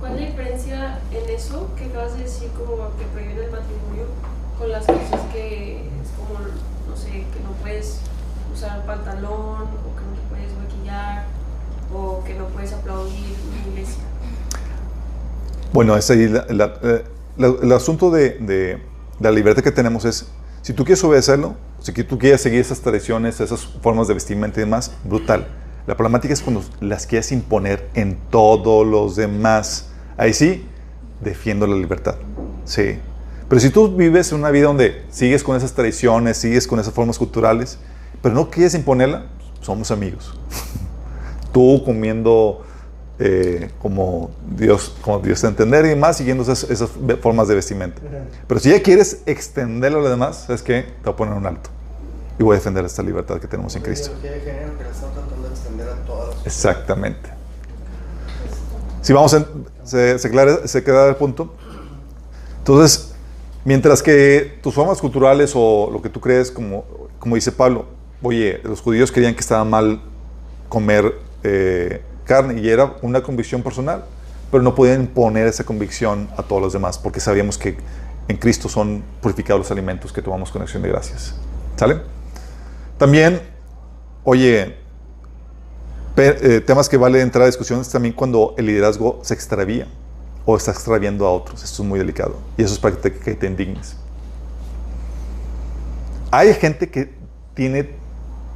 [0.00, 4.04] ¿Cuál es la diferencia en eso que acabas de decir como que prohíben el matrimonio
[4.58, 8.00] con las cosas que es como, no sé, que no puedes
[8.52, 11.24] usar pantalón o que no te puedes maquillar
[11.94, 13.34] o que no puedes aplaudir?
[13.64, 14.02] mi iglesia?
[15.72, 17.04] Bueno, es ahí la- la- eh,
[17.36, 18.82] la- el asunto de, de
[19.20, 20.26] la libertad que tenemos es,
[20.64, 24.64] si tú quieres obedecerlo, si tú quieres seguir esas tradiciones, esas formas de vestimenta y
[24.64, 25.46] demás, brutal.
[25.86, 29.90] La problemática es cuando las quieres imponer en todos los demás.
[30.16, 30.66] Ahí sí,
[31.20, 32.14] defiendo la libertad.
[32.64, 32.98] Sí.
[33.46, 37.18] Pero si tú vives una vida donde sigues con esas tradiciones, sigues con esas formas
[37.18, 37.78] culturales,
[38.22, 39.26] pero no quieres imponerla,
[39.60, 40.34] somos amigos.
[41.52, 42.64] Tú comiendo
[43.18, 46.90] eh, como Dios, como Dios te entender y demás, siguiendo esas, esas
[47.22, 48.00] formas de vestimenta.
[48.46, 51.46] Pero si ya quieres extenderlo a lo demás, es que te voy a poner un
[51.46, 51.70] alto.
[52.38, 54.10] Y voy a defender esta libertad que tenemos en Cristo.
[56.44, 57.30] Exactamente.
[59.02, 59.46] Si vamos a,
[59.84, 61.54] se, se, aclara- se queda el punto.
[62.58, 63.12] Entonces,
[63.64, 66.84] mientras que tus formas culturales o lo que tú crees, como,
[67.18, 67.86] como dice Pablo,
[68.22, 70.00] oye, los judíos creían que estaba mal
[70.68, 74.04] comer eh, carne y era una convicción personal,
[74.50, 77.76] pero no podían imponer esa convicción a todos los demás porque sabíamos que
[78.28, 81.34] en Cristo son purificados los alimentos que tomamos con acción de gracias.
[81.76, 82.00] ¿Sale?
[82.98, 83.40] También,
[84.22, 84.76] oye,
[86.16, 89.86] eh, temas que vale entrar a discusión es también cuando el liderazgo se extravía
[90.46, 91.62] o está extraviando a otros.
[91.64, 92.38] Esto es muy delicado.
[92.56, 93.96] Y eso es para que te, que te indignes.
[96.30, 97.12] Hay gente que
[97.54, 97.90] tiene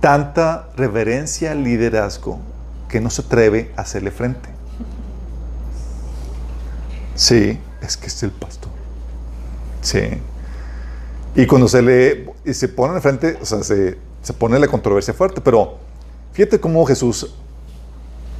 [0.00, 2.38] tanta reverencia al liderazgo
[2.88, 4.48] que no se atreve a hacerle frente.
[7.14, 8.70] Sí, es que es el pastor.
[9.80, 10.00] Sí.
[11.34, 14.68] Y cuando se le y se pone de frente, o sea, se, se pone la
[14.68, 15.78] controversia fuerte, pero
[16.32, 17.34] fíjate cómo Jesús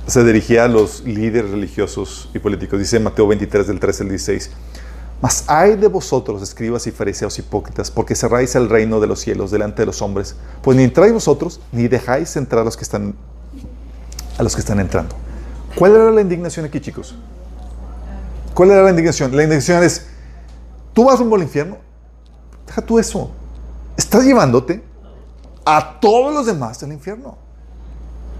[0.07, 2.79] se dirigía a los líderes religiosos y políticos.
[2.79, 4.51] Dice Mateo 23, del 13 al 16.
[5.21, 9.51] Mas hay de vosotros, escribas y fariseos hipócritas, porque cerráis el reino de los cielos
[9.51, 13.15] delante de los hombres, pues ni entráis vosotros, ni dejáis entrar a los que están,
[14.39, 15.15] a los que están entrando.
[15.77, 17.15] ¿Cuál era la indignación aquí, chicos?
[18.55, 19.35] ¿Cuál era la indignación?
[19.37, 20.07] La indignación es,
[20.93, 21.77] tú vas rumbo al infierno,
[22.67, 23.31] deja tú eso,
[23.97, 24.83] estás llevándote
[25.65, 27.37] a todos los demás al infierno.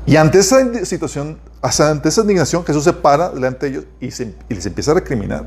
[0.07, 4.35] Y ante esa situación, ante esa indignación, Jesús se para delante de ellos y, se-
[4.49, 5.47] y les empieza a recriminar.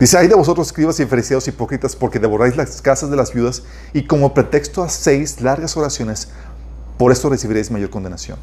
[0.00, 3.62] Dice, hay de vosotros escribas y fariseos hipócritas porque devoráis las casas de las viudas
[3.94, 6.28] y como pretexto hacéis largas oraciones,
[6.98, 8.38] por esto recibiréis mayor condenación.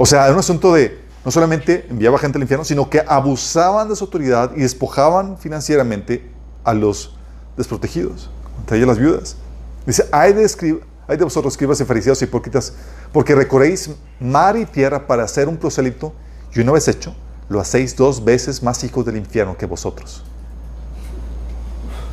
[0.00, 3.88] O sea, era un asunto de, no solamente enviaba gente al infierno, sino que abusaban
[3.88, 6.30] de su autoridad y despojaban financieramente
[6.62, 7.16] a los
[7.56, 8.30] desprotegidos,
[8.60, 9.36] entre ellas las viudas.
[9.84, 12.74] Dice, hay de, hay de vosotros escribas y fariseos hipócritas,
[13.12, 13.90] porque recorréis
[14.20, 16.12] mar y tierra para hacer un prosélito,
[16.54, 17.12] y una vez hecho,
[17.48, 20.22] lo hacéis dos veces más hijos del infierno que vosotros.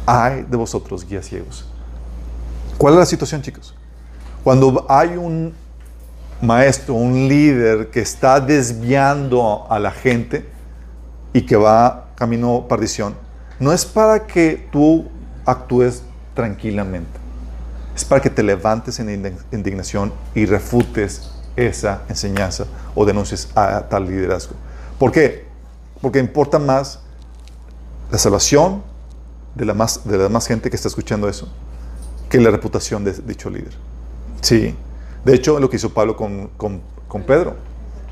[0.08, 1.68] Hay de vosotros guías ciegos.
[2.80, 3.76] ¿Cuál es la situación, chicos?
[4.44, 5.54] Cuando hay un
[6.42, 10.46] maestro, un líder que está desviando a la gente
[11.34, 13.16] y que va camino a perdición,
[13.60, 15.06] no es para que tú
[15.46, 17.20] actúes tranquilamente.
[17.96, 23.82] Es para que te levantes en indig- indignación y refutes esa enseñanza o denuncies a
[23.88, 24.56] tal liderazgo.
[25.00, 25.46] ¿Por qué?
[26.02, 27.00] Porque importa más
[28.12, 28.84] la salvación
[29.56, 31.48] de la más, de la más gente que está escuchando eso
[32.30, 33.74] que la reputación de dicho líder.
[34.42, 34.76] Sí.
[35.26, 36.82] De hecho, lo que hizo Pablo con, con,
[37.26, 37.56] Pedro,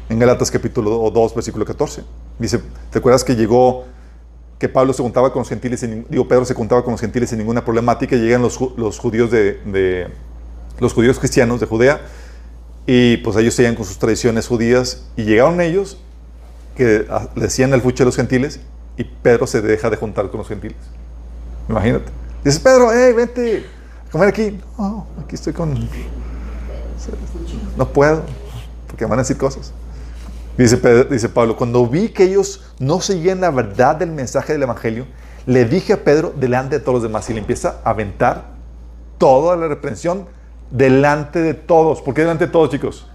[0.09, 2.03] en Galatas capítulo 2, versículo 14.
[2.39, 2.59] Dice,
[2.89, 3.85] ¿te acuerdas que llegó,
[4.57, 7.29] que Pablo se juntaba con los gentiles, sin, digo, Pedro se juntaba con los gentiles
[7.29, 10.07] sin ninguna problemática, y llegan los, los judíos de, de-
[10.79, 12.01] los judíos cristianos de Judea,
[12.87, 15.99] y pues ellos seguían con sus tradiciones judías, y llegaron ellos
[16.75, 17.05] que
[17.35, 18.59] le decían el fuche a los gentiles,
[18.97, 20.77] y Pedro se deja de juntar con los gentiles.
[21.69, 22.11] Imagínate.
[22.43, 23.65] Dices, Pedro, hey, vente
[24.07, 24.59] a comer aquí.
[24.77, 25.73] No, aquí estoy con...
[27.77, 28.23] No puedo,
[28.87, 29.71] porque me van a decir cosas.
[30.57, 34.63] Dice, Pedro- dice Pablo, cuando vi que ellos no seguían la verdad del mensaje del
[34.63, 35.05] Evangelio,
[35.45, 38.45] le dije a Pedro delante de todos los demás y le empieza a aventar
[39.17, 40.27] toda la reprensión
[40.69, 42.01] delante de todos.
[42.01, 43.07] ¿Por qué delante de todos, chicos?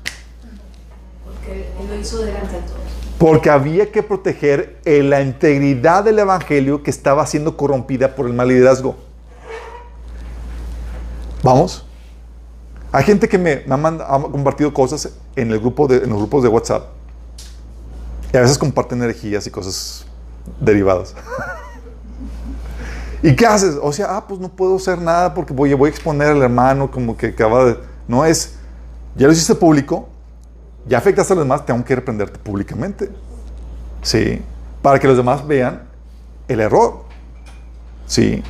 [1.24, 2.78] Porque Él lo hizo delante de todos.
[3.18, 8.49] Porque había que proteger la integridad del Evangelio que estaba siendo corrompida por el mal
[8.49, 8.97] liderazgo.
[11.43, 11.84] ¿Vamos?
[12.91, 16.09] Hay gente que me, me ha, mand- ha compartido cosas en, el grupo de, en
[16.11, 16.84] los grupos de WhatsApp.
[18.32, 20.07] Y a veces comparten energías y cosas
[20.61, 21.14] derivadas.
[23.22, 23.76] ¿Y qué haces?
[23.82, 26.91] O sea, ah, pues no puedo hacer nada porque voy, voy a exponer al hermano
[26.91, 27.78] como que acaba de...
[28.07, 28.55] No es,
[29.16, 30.09] ya lo hiciste público,
[30.86, 33.11] ya afectaste a los demás, tengo que reprenderte públicamente.
[34.03, 34.41] Sí.
[34.80, 35.82] Para que los demás vean
[36.47, 37.05] el error.
[38.07, 38.43] Sí.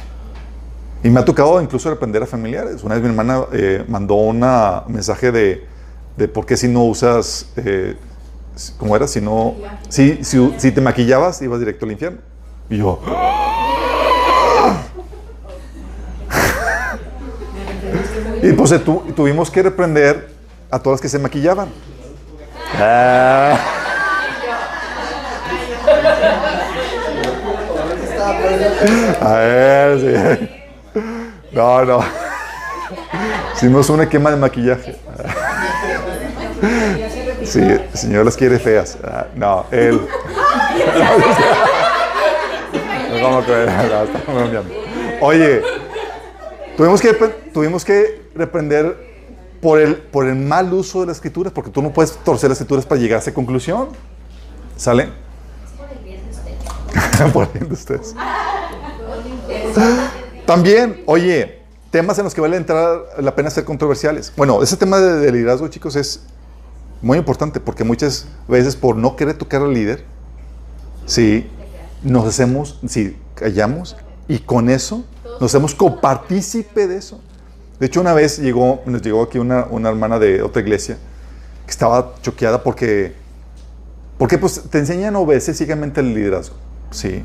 [1.02, 2.82] Y me ha tocado incluso reprender a familiares.
[2.82, 5.64] Una vez mi hermana eh, mandó una- un mensaje de,
[6.16, 7.96] de por qué si no usas eh,
[8.78, 9.06] ¿cómo era?
[9.06, 9.54] Si no,
[9.88, 12.18] si, si, si te maquillabas, ibas directo al infierno.
[12.68, 13.00] Y yo,
[18.42, 20.28] y pues tu- tuvimos que reprender
[20.70, 21.68] a todas las que se maquillaban.
[22.78, 23.58] Ah.
[29.20, 30.48] A ver, sí.
[31.52, 32.00] No, no.
[33.54, 34.96] Hicimos una quema de maquillaje.
[37.44, 38.98] Sí, el Señor las quiere feas.
[39.02, 40.00] Ah, No, Él.
[43.20, 43.40] No, ¿cómo?
[43.40, 44.74] No, está bromeando.
[45.20, 45.62] Oye,
[46.76, 47.12] tuvimos que,
[47.52, 49.08] tuvimos que reprender
[49.60, 52.58] por el, por el mal uso de las escrituras, porque tú no puedes torcer las
[52.60, 53.88] escrituras para llegar a esa conclusión.
[54.76, 55.08] ¿Sale?
[57.32, 58.14] por el bien de ustedes.
[60.48, 61.58] También, oye,
[61.90, 64.32] temas en los que vale entrar la pena ser controversiales.
[64.34, 66.22] Bueno, ese tema de, de liderazgo, chicos, es
[67.02, 70.06] muy importante porque muchas veces por no querer tocar al líder,
[71.04, 71.46] sí,
[72.02, 73.94] nos hacemos, sí, callamos
[74.26, 75.04] y con eso
[75.38, 77.20] nos hacemos copartícipe de eso.
[77.78, 80.96] De hecho, una vez llegó, nos llegó aquí una, hermana de otra iglesia
[81.66, 83.12] que estaba choqueada porque,
[84.16, 86.56] porque pues te enseñan ciegamente el liderazgo,
[86.90, 87.22] sí.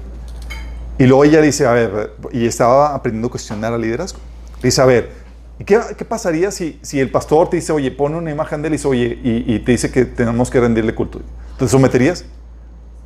[0.98, 4.20] Y luego ella dice, a ver, y estaba aprendiendo a cuestionar al liderazgo.
[4.62, 5.12] Dice, a ver,
[5.60, 8.68] ¿y ¿qué, qué pasaría si, si el pastor te dice, oye, pone una imagen de
[8.68, 11.22] él y dice, oye, y, y te dice que tenemos que rendirle culto?
[11.58, 12.26] ¿Te someterías?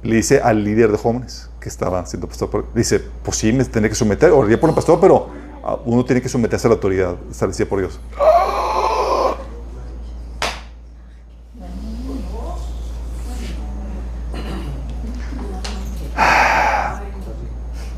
[0.04, 2.66] Le dice al líder de jóvenes que estaba siendo pastor.
[2.76, 5.30] Dice, pues sí, me tendría que someter, oraría por el pastor, pero
[5.64, 8.00] ah, uno tiene que someterse a la autoridad establecida por Dios.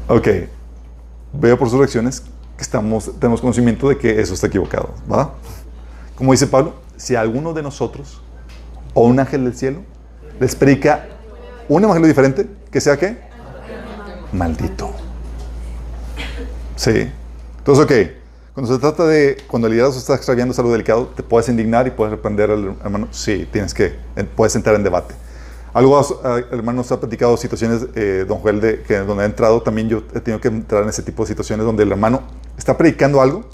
[0.10, 0.28] Ok.
[1.34, 4.94] Veo por sus reacciones que estamos, tenemos conocimiento de que eso está equivocado.
[5.12, 5.34] ¿Va?
[6.16, 8.22] Como dice Pablo, si alguno de nosotros
[8.94, 9.80] o un ángel del cielo
[10.40, 11.08] les predica
[11.70, 13.18] un evangelio diferente, que sea qué?
[14.34, 14.92] Maldito.
[16.76, 17.12] Sí.
[17.60, 18.20] Entonces, ok.
[18.54, 21.88] Cuando se trata de, cuando el liderazgo está extraviando es algo delicado, te puedes indignar
[21.88, 23.08] y puedes reprender al hermano.
[23.12, 25.14] Sí, tienes que, en- puedes entrar en debate.
[25.74, 29.62] Algo, el hermano nos ha platicado situaciones, eh, don Joel, de, que donde ha entrado,
[29.62, 32.24] también yo he tenido que entrar en ese tipo de situaciones donde el hermano
[32.58, 33.46] está predicando algo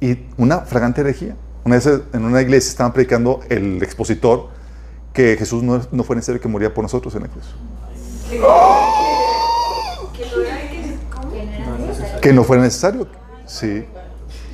[0.00, 1.36] y una fragante herejía.
[1.64, 4.48] Una vez en una iglesia estaban predicando el expositor
[5.12, 7.54] que Jesús no, no fue necesario que moría por nosotros en la cruz.
[11.10, 11.32] ¿Cómo?
[12.20, 13.06] Que no fuera necesario.
[13.46, 13.84] Sí.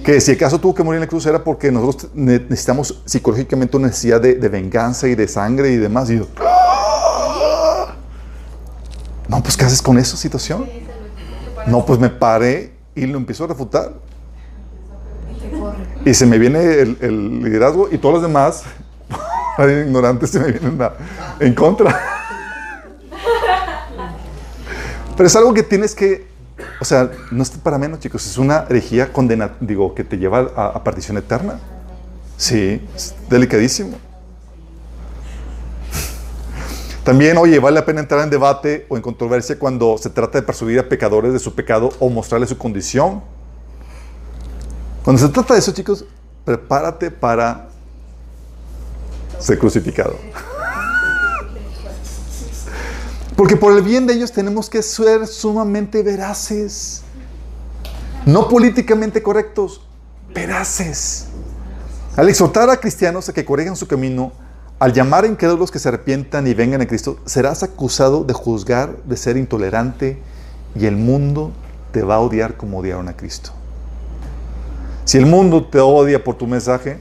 [0.04, 3.76] Que si acaso tuvo que morir en la cruz era porque nosotros ne- necesitamos psicológicamente
[3.76, 6.10] una necesidad de, de venganza y de sangre y demás.
[6.10, 7.94] Y yo, ¡ah!
[9.28, 10.68] no, pues ¿qué haces con esa situación?
[11.66, 13.94] No, pues me paré y lo empiezo a refutar.
[16.04, 18.62] Y se me viene el, el liderazgo y todos los demás,
[19.58, 20.92] ignorantes, se me vienen a-
[21.40, 21.98] en contra.
[25.16, 26.26] Pero es algo que tienes que,
[26.80, 30.50] o sea, no es para menos, chicos, es una herejía condena, digo, que te lleva
[30.56, 31.58] a, a perdición eterna.
[32.36, 33.96] Sí, es delicadísimo.
[37.04, 40.42] También, oye, vale la pena entrar en debate o en controversia cuando se trata de
[40.42, 43.22] persuadir a pecadores de su pecado o mostrarles su condición.
[45.04, 46.06] Cuando se trata de eso, chicos,
[46.46, 47.68] prepárate para
[49.38, 50.16] ser crucificado.
[53.36, 57.02] Porque por el bien de ellos tenemos que ser sumamente veraces.
[58.26, 59.80] No políticamente correctos,
[60.32, 61.26] veraces.
[62.16, 64.32] Al exhortar a cristianos a que corrijan su camino,
[64.78, 68.96] al llamar a incrédulos que se arrepientan y vengan a Cristo, serás acusado de juzgar,
[69.04, 70.22] de ser intolerante
[70.76, 71.52] y el mundo
[71.90, 73.50] te va a odiar como odiaron a Cristo.
[75.04, 77.00] Si el mundo te odia por tu mensaje,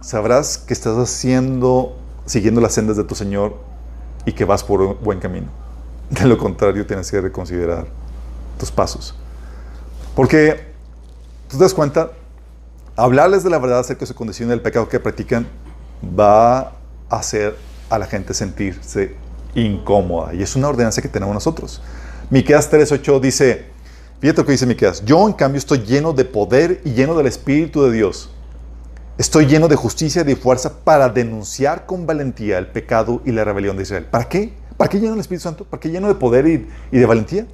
[0.00, 3.54] sabrás que estás haciendo, siguiendo las sendas de tu Señor
[4.24, 5.63] y que vas por un buen camino.
[6.10, 7.86] De lo contrario, tienes que reconsiderar
[8.58, 9.14] tus pasos.
[10.14, 10.60] Porque,
[11.48, 12.10] tú te das cuenta,
[12.96, 15.46] hablarles de la verdad acerca de su condición y del pecado que practican
[16.18, 16.72] va a
[17.10, 17.56] hacer
[17.90, 19.14] a la gente sentirse
[19.54, 20.34] incómoda.
[20.34, 21.82] Y es una ordenanza que tenemos nosotros.
[22.30, 23.66] Miqueas 3.8 dice,
[24.20, 27.26] fíjate lo que dice Miqueas, yo en cambio estoy lleno de poder y lleno del
[27.26, 28.30] Espíritu de Dios.
[29.16, 33.44] Estoy lleno de justicia y de fuerza para denunciar con valentía el pecado y la
[33.44, 34.06] rebelión de Israel.
[34.06, 34.52] ¿Para qué?
[34.76, 35.64] ¿Para qué lleno del Espíritu Santo?
[35.64, 36.66] ¿Para qué lleno de poder y,
[36.98, 37.46] de valentía?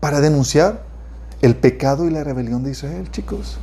[0.00, 0.82] Para denunciar
[1.40, 3.58] el pecado y la rebelión de Israel, chicos.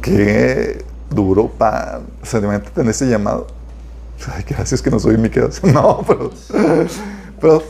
[0.00, 3.46] Qué duro imagínate en ese llamado.
[4.32, 5.62] Ay, gracias que no soy Miqueas.
[5.72, 6.30] No, pero,
[7.40, 7.62] pero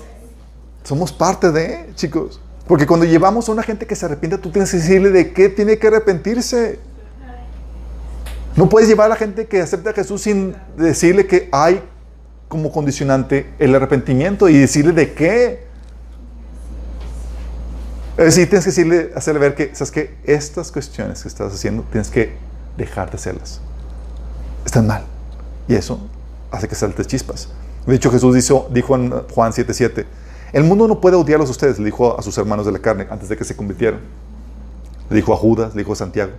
[0.83, 2.41] somos parte de, chicos.
[2.67, 5.49] Porque cuando llevamos a una gente que se arrepiente, tú tienes que decirle de qué
[5.49, 6.79] tiene que arrepentirse.
[8.57, 11.83] No puedes llevar a la gente que acepta a Jesús sin decirle que hay
[12.49, 15.65] como condicionante el arrepentimiento y decirle de qué.
[18.17, 20.15] Es decir, tienes que decirle, hacerle ver que, ¿sabes qué?
[20.23, 22.37] Estas cuestiones que estás haciendo, tienes que
[22.77, 23.61] dejar de hacerlas.
[24.65, 25.05] Están mal.
[25.67, 25.99] Y eso
[26.53, 27.49] hace que saltes chispas.
[27.87, 30.07] De hecho, Jesús dijo, dijo en Juan 7:7,
[30.53, 33.09] el mundo no puede odiarlos a ustedes, le dijo a sus hermanos de la carne
[33.11, 33.99] antes de que se convirtieran.
[35.11, 36.33] Le dijo a Judas, le dijo a Santiago.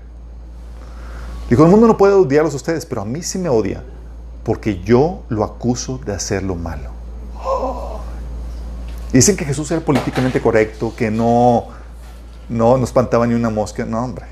[1.49, 3.83] Dijo, el mundo no puede odiarlos a ustedes, pero a mí sí me odia,
[4.43, 6.89] porque yo lo acuso de hacer lo malo.
[9.13, 11.67] Dicen que Jesús era políticamente correcto, que no,
[12.49, 13.85] no, no espantaba ni una mosca.
[13.85, 14.25] No, hombre.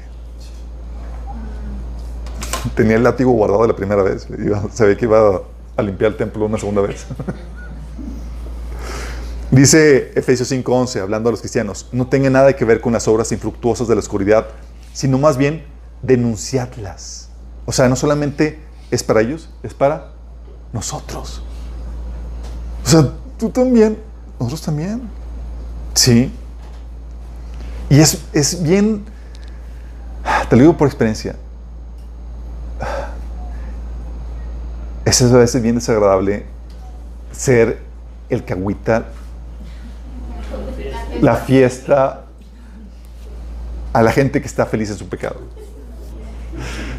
[2.76, 4.28] Tenía el látigo guardado la primera vez.
[4.74, 5.41] se ve que iba
[5.78, 7.05] a limpiar el templo una segunda vez.
[9.51, 13.32] Dice Efesios 5:11, hablando a los cristianos, no tenga nada que ver con las obras
[13.32, 14.47] infructuosas de la oscuridad,
[14.93, 15.64] sino más bien
[16.03, 17.29] denunciadlas.
[17.65, 18.59] O sea, no solamente
[18.91, 20.11] es para ellos, es para
[20.71, 21.41] nosotros.
[22.85, 23.97] O sea, tú también,
[24.39, 25.01] nosotros también.
[25.95, 26.31] Sí.
[27.89, 29.05] Y es, es bien,
[30.49, 31.35] te lo digo por experiencia,
[35.05, 36.45] es a veces bien desagradable
[37.31, 37.79] ser
[38.29, 39.05] el que agüita
[41.21, 42.25] la fiesta
[43.93, 45.39] a la gente que está feliz en su pecado.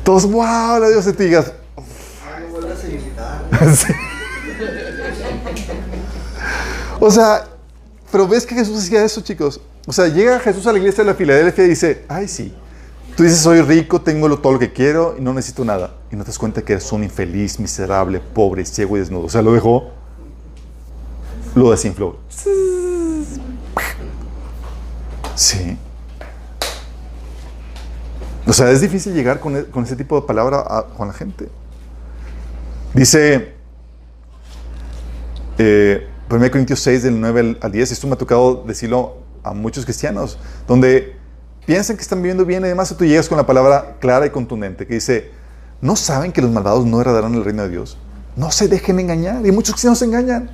[0.04, 1.52] Todos, wow, la Dios te digas.
[7.00, 7.44] O sea,
[8.10, 9.60] pero ves que Jesús hacía eso, chicos.
[9.86, 12.54] O sea, llega Jesús a la iglesia de la Filadelfia y dice, ay, sí.
[13.16, 15.94] Tú dices, soy rico, tengo todo lo que quiero y no necesito nada.
[16.10, 19.26] Y no te das cuenta que eres un infeliz, miserable, pobre, ciego y desnudo.
[19.26, 19.90] O sea, lo dejó,
[21.54, 22.16] lo desinfló.
[25.34, 25.76] Sí.
[28.46, 31.48] O sea, es difícil llegar con, e, ese tipo de palabra con la gente.
[32.92, 33.54] Dice
[35.58, 39.84] eh, 1 Corintios 6, del 9 al 10, esto me ha tocado decirlo a muchos
[39.84, 41.16] cristianos, donde
[41.66, 44.86] piensan que están viviendo bien y además tú llegas con la palabra clara y contundente
[44.86, 45.30] que dice,
[45.80, 47.98] ¿no saben que los malvados no heredarán el reino de Dios?
[48.36, 49.46] No se dejen engañar.
[49.46, 50.50] Y muchos cristianos se engañan.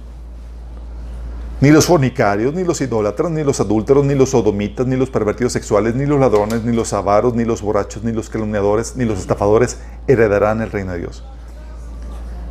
[1.60, 5.52] Ni los fornicarios, ni los idólatras, ni los adúlteros, ni los sodomitas, ni los pervertidos
[5.52, 9.18] sexuales, ni los ladrones, ni los avaros, ni los borrachos, ni los calumniadores, ni los
[9.18, 11.22] estafadores heredarán el reino de Dios.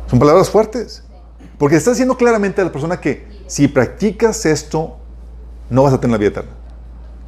[0.08, 1.02] Son palabras fuertes.
[1.58, 4.96] Porque está diciendo claramente a la persona que si practicas esto,
[5.68, 6.52] no vas a tener la vida eterna.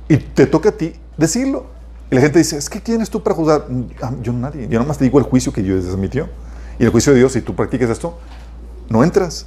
[0.08, 1.66] Y te toca a ti decirlo.
[2.10, 3.66] Y la gente dice, es que ¿quién tú para juzgar?
[4.00, 4.68] Ah, yo nadie.
[4.68, 6.28] Yo nomás te digo el juicio que Dios admitió.
[6.78, 8.18] Y el juicio de Dios, si tú practicas esto,
[8.88, 9.46] no entras.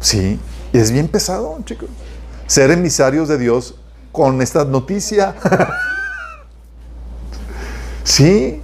[0.00, 0.40] Sí,
[0.78, 1.88] es bien pesado, chicos.
[2.46, 3.76] Ser emisarios de Dios
[4.12, 5.34] con esta noticia.
[8.04, 8.60] sí.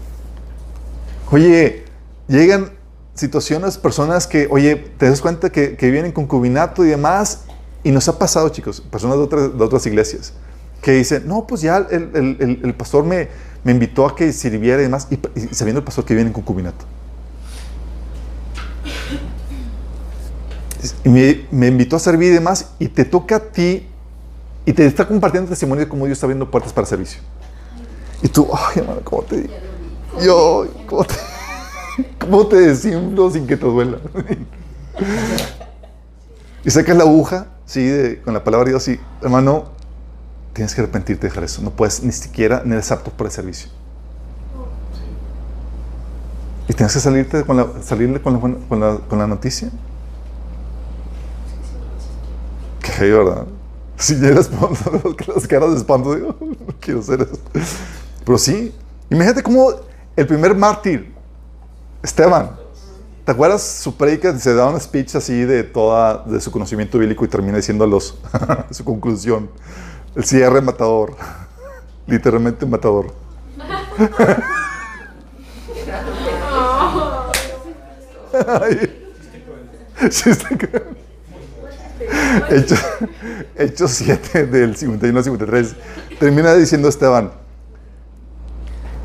[1.30, 1.84] Oye,
[2.28, 2.72] llegan
[3.14, 7.44] situaciones, personas que, oye, te das cuenta que, que vienen concubinato y demás,
[7.84, 10.32] y nos ha pasado, chicos, personas de otras, de otras iglesias,
[10.80, 13.28] que dicen, no, pues ya el, el, el, pastor me,
[13.64, 16.34] me, invitó a que sirviera y demás, y, y sabiendo el pastor que viene en
[16.34, 16.84] concubinato.
[21.04, 23.86] Y me, invitó a servir y demás, y te toca a ti,
[24.64, 27.20] y te está compartiendo testimonio de cómo Dios está abriendo puertas para servicio.
[28.22, 29.54] Y tú, ay, hermano, ¿cómo te digo?
[30.22, 31.14] Yo, ¿cómo te,
[32.18, 33.98] cómo te sin que te duela?
[36.64, 39.70] y sacas la aguja, sí, con la palabra de Dios, y hermano,
[40.52, 41.62] tienes que arrepentirte de dejar eso.
[41.62, 43.70] No puedes ni siquiera, ni eres apto para el servicio.
[46.68, 49.70] Y tienes que salirte con la, salirle con la, con la, con la noticia.
[53.10, 53.46] ¿Verdad?
[53.96, 54.50] Si ya eres
[55.34, 57.38] las caras de espanto, digo, no quiero hacer eso.
[58.24, 58.74] Pero sí,
[59.10, 59.70] imagínate cómo
[60.16, 61.12] el primer mártir,
[62.02, 62.50] Esteban,
[63.24, 64.36] ¿te acuerdas su predica?
[64.38, 67.86] Se da un speech así de toda, de su conocimiento bíblico y termina diciendo a
[67.86, 68.18] los,
[68.70, 69.48] su conclusión,
[70.16, 71.14] el cierre matador,
[72.06, 73.12] literalmente matador.
[80.10, 80.48] sí, está
[83.56, 85.76] Hechos, 7 del 51 al 53
[86.18, 87.32] termina diciendo Esteban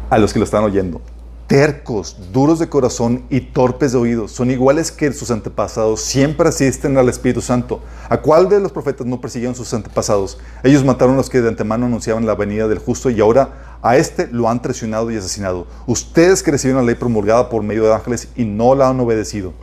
[0.09, 1.01] a los que lo están oyendo,
[1.47, 6.97] tercos, duros de corazón y torpes de oídos, son iguales que sus antepasados, siempre asisten
[6.97, 7.81] al Espíritu Santo.
[8.09, 10.37] ¿A cuál de los profetas no persiguieron sus antepasados?
[10.63, 13.97] Ellos mataron a los que de antemano anunciaban la venida del justo y ahora a
[13.97, 15.67] este lo han traicionado y asesinado.
[15.87, 19.53] Ustedes que recibieron la ley promulgada por medio de ángeles y no la han obedecido.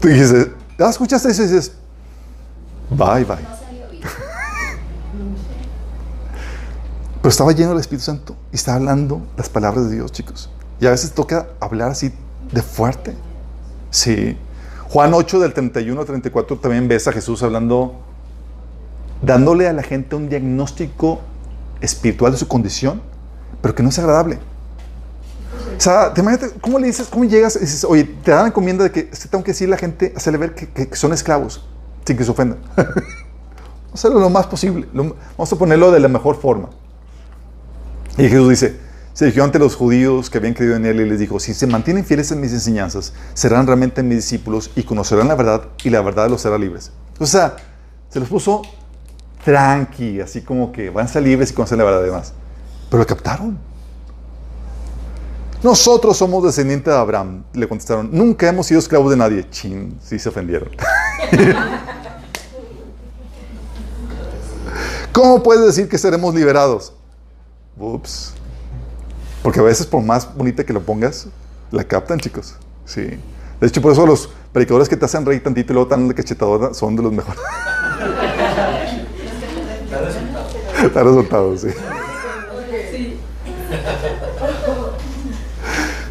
[0.00, 1.72] Tú dices, ¿Ya escuchaste eso y dices,
[2.90, 3.36] bye, bye?
[7.22, 10.50] Pero estaba lleno del Espíritu Santo y estaba hablando las palabras de Dios, chicos.
[10.80, 12.12] Y a veces toca hablar así
[12.52, 13.14] de fuerte.
[13.90, 14.36] Sí.
[14.88, 17.94] Juan 8 del 31 al 34 también ves a Jesús hablando,
[19.22, 21.20] dándole a la gente un diagnóstico
[21.80, 23.00] espiritual de su condición,
[23.62, 24.40] pero que no es agradable.
[25.76, 28.48] O sea, te imaginas, ¿cómo le dices, cómo llegas y dices, oye, te dan la
[28.48, 31.12] encomienda de que tengo que decirle a la gente, hacerle ver que, que- que son
[31.12, 31.66] esclavos,
[32.06, 32.58] sin que se ofendan?
[33.92, 36.70] Hacerlo lo más posible, lo- vamos a ponerlo de la mejor forma.
[38.18, 38.76] Y Jesús dice,
[39.12, 41.66] se dirigió ante los judíos que habían creído en él y les dijo, si se
[41.66, 46.00] mantienen fieles en mis enseñanzas, serán realmente mis discípulos y conocerán la verdad y la
[46.02, 46.90] verdad los hará libres.
[47.20, 47.56] O sea,
[48.10, 48.62] se los puso
[49.44, 52.32] tranqui, así como que van a ser libres y conocen la verdad además.
[52.90, 53.58] Pero lo captaron.
[55.64, 58.10] Nosotros somos descendientes de Abraham, le contestaron.
[58.12, 59.48] Nunca hemos sido esclavos de nadie.
[59.48, 60.68] Chin, sí se ofendieron.
[65.12, 66.92] ¿Cómo puedes decir que seremos liberados?
[67.78, 68.34] Ups.
[69.42, 71.28] Porque a veces, por más bonita que lo pongas,
[71.70, 72.56] la captan, chicos.
[72.84, 73.18] Sí.
[73.58, 76.74] De hecho, por eso los predicadores que te hacen reír tantito y luego tan cachetadora
[76.74, 77.40] son de los mejores.
[80.92, 81.68] Da resultados, sí.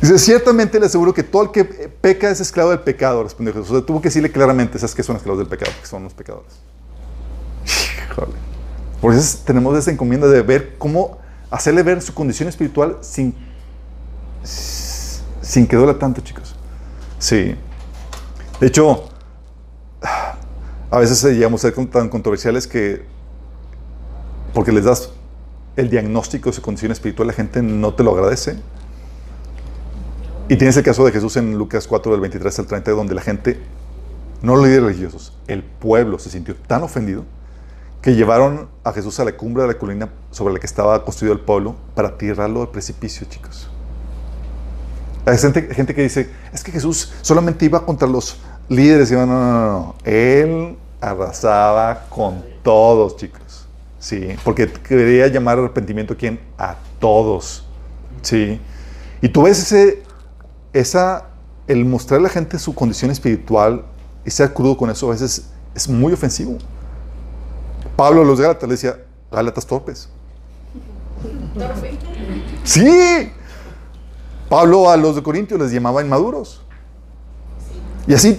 [0.03, 3.85] Dice, ciertamente le aseguro que todo el que peca es esclavo del pecado, respondió Jesús.
[3.85, 5.71] Tuvo que decirle claramente, ¿sabes que son esclavos del pecado?
[5.79, 6.51] Que son los pecadores.
[8.11, 8.33] Híjole.
[8.99, 13.33] Por eso tenemos esa encomienda de ver cómo hacerle ver su condición espiritual sin,
[14.43, 16.53] sin que duela tanto, chicos.
[17.17, 17.55] Sí.
[18.59, 19.05] De hecho,
[20.91, 23.05] a veces llegamos a ser tan controversiales que
[24.53, 25.11] porque les das
[25.77, 28.57] el diagnóstico de su condición espiritual, la gente no te lo agradece.
[30.49, 33.21] Y tienes el caso de Jesús en Lucas 4, del 23 al 30, donde la
[33.21, 33.59] gente,
[34.41, 37.23] no los líderes religiosos, el pueblo se sintió tan ofendido
[38.01, 41.33] que llevaron a Jesús a la cumbre de la colina sobre la que estaba construido
[41.33, 43.69] el pueblo para tirarlo al precipicio, chicos.
[45.25, 48.37] Hay gente, gente que dice, es que Jesús solamente iba contra los
[48.67, 49.09] líderes.
[49.09, 49.95] Y no, no, no, no.
[50.03, 53.65] Él arrasaba con todos, chicos.
[53.99, 56.41] Sí, porque quería llamar arrepentimiento a quién?
[56.57, 57.65] A todos.
[58.21, 58.59] Sí.
[59.21, 60.03] Y tú ves ese,
[60.73, 61.27] esa,
[61.67, 63.85] el mostrar a la gente su condición espiritual
[64.25, 66.57] y ser crudo con eso a veces es muy ofensivo.
[67.95, 68.97] Pablo a los Gálatas le decía,
[69.31, 70.09] Gálatas torpes.
[72.63, 73.31] Sí.
[74.49, 76.61] Pablo a los de Corintios les llamaba inmaduros.
[78.07, 78.37] Y así,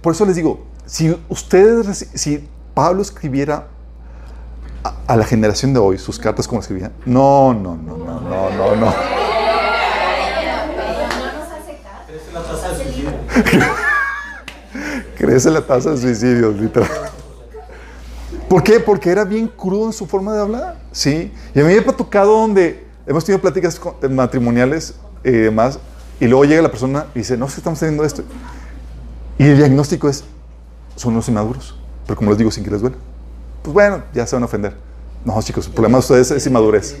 [0.00, 3.68] por eso les digo, si ustedes, si Pablo escribiera
[4.82, 8.50] a, a la generación de hoy sus cartas como escribía, no, no, no, no, no,
[8.50, 9.19] no, no.
[15.18, 16.88] Crece la tasa de suicidios, literal.
[18.48, 18.80] ¿Por qué?
[18.80, 20.76] Porque era bien crudo en su forma de hablar.
[20.92, 21.32] Sí.
[21.54, 25.78] Y a mí me ha tocado donde hemos tenido pláticas eh, matrimoniales y demás,
[26.18, 28.22] y luego llega la persona y dice, no, que estamos teniendo esto.
[29.38, 30.24] Y el diagnóstico es,
[30.96, 31.78] son unos inmaduros.
[32.06, 32.96] Pero como les digo, sin que les duela.
[33.62, 34.74] Pues bueno, ya se van a ofender.
[35.24, 36.96] No, chicos, el problema de ustedes es inmadurez.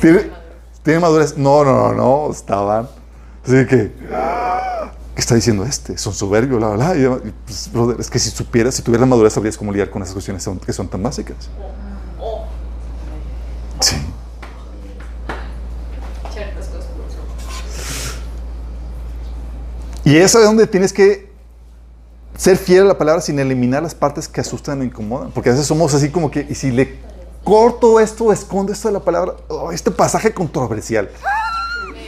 [0.00, 0.30] ¿Tiene,
[0.82, 1.36] ¿Tiene madurez?
[1.36, 2.88] No, no, no, no, estaban.
[3.48, 3.90] Así que,
[5.14, 5.96] ¿qué está diciendo este?
[5.96, 7.18] Son soberbios, bla, bla, bla.
[7.46, 10.72] Pues, es que si supieras, si tuvieras madurez, sabrías cómo lidiar con esas cuestiones que
[10.74, 11.48] son tan básicas.
[13.80, 13.96] Sí.
[20.04, 21.32] Y es ahí donde tienes que
[22.36, 25.30] ser fiel a la palabra sin eliminar las partes que asustan o incomodan.
[25.30, 26.98] Porque a veces somos así como que, y si le
[27.44, 31.08] corto esto, escondo esto de la palabra, oh, este pasaje controversial.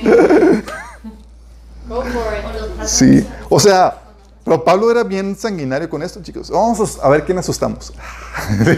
[2.86, 3.98] Sí, o sea,
[4.44, 6.50] pero Pablo era bien sanguinario con esto, chicos.
[6.50, 7.92] Vamos a ver quién asustamos.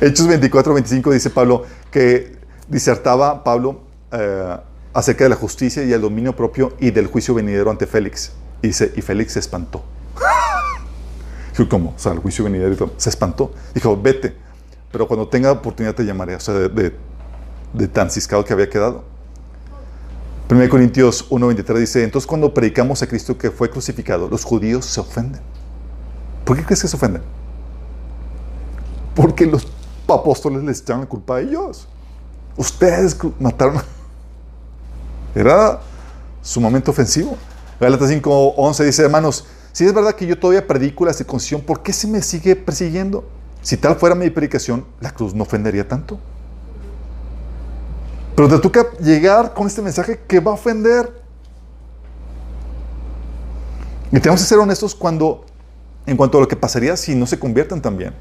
[0.00, 2.36] Hechos 24, 25 dice Pablo que
[2.68, 3.80] disertaba Pablo
[4.12, 4.56] eh,
[4.92, 8.32] acerca de la justicia y el dominio propio y del juicio venidero ante Félix.
[8.62, 9.84] Y dice, y Félix se espantó.
[11.56, 11.90] Dijo, ¿cómo?
[11.96, 12.92] O sea, el juicio venidero y todo.
[12.96, 13.52] se espantó.
[13.74, 14.34] Dijo, vete,
[14.90, 16.34] pero cuando tenga oportunidad te llamaré.
[16.34, 16.96] O sea, de, de-
[17.72, 19.04] de tan ciscado que había quedado.
[20.50, 24.98] 1 Corintios 1.23 dice, entonces cuando predicamos a Cristo que fue crucificado, los judíos se
[24.98, 25.42] ofenden.
[26.44, 27.20] ¿Por qué crees que se ofenden?
[29.14, 29.66] Porque los
[30.08, 31.86] apóstoles les echan la culpa a ellos.
[32.56, 33.82] Ustedes mataron.
[35.34, 35.80] Era
[36.40, 37.36] sumamente ofensivo.
[37.78, 41.92] Gálatas 5.11 dice, hermanos, si es verdad que yo todavía predico la circuncisión, ¿por qué
[41.92, 43.28] se me sigue persiguiendo?
[43.60, 46.18] Si tal fuera mi predicación, la cruz no ofendería tanto.
[48.38, 51.12] Pero te toca llegar con este mensaje que va a ofender.
[54.12, 55.44] Y tenemos que ser honestos cuando,
[56.06, 58.14] en cuanto a lo que pasaría si no se convierten también.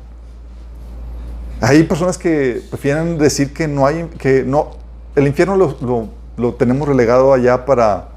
[1.61, 4.71] Hay personas que prefieren decir que no hay, que no,
[5.15, 8.09] el infierno lo, lo- lo tenemos relegado allá para,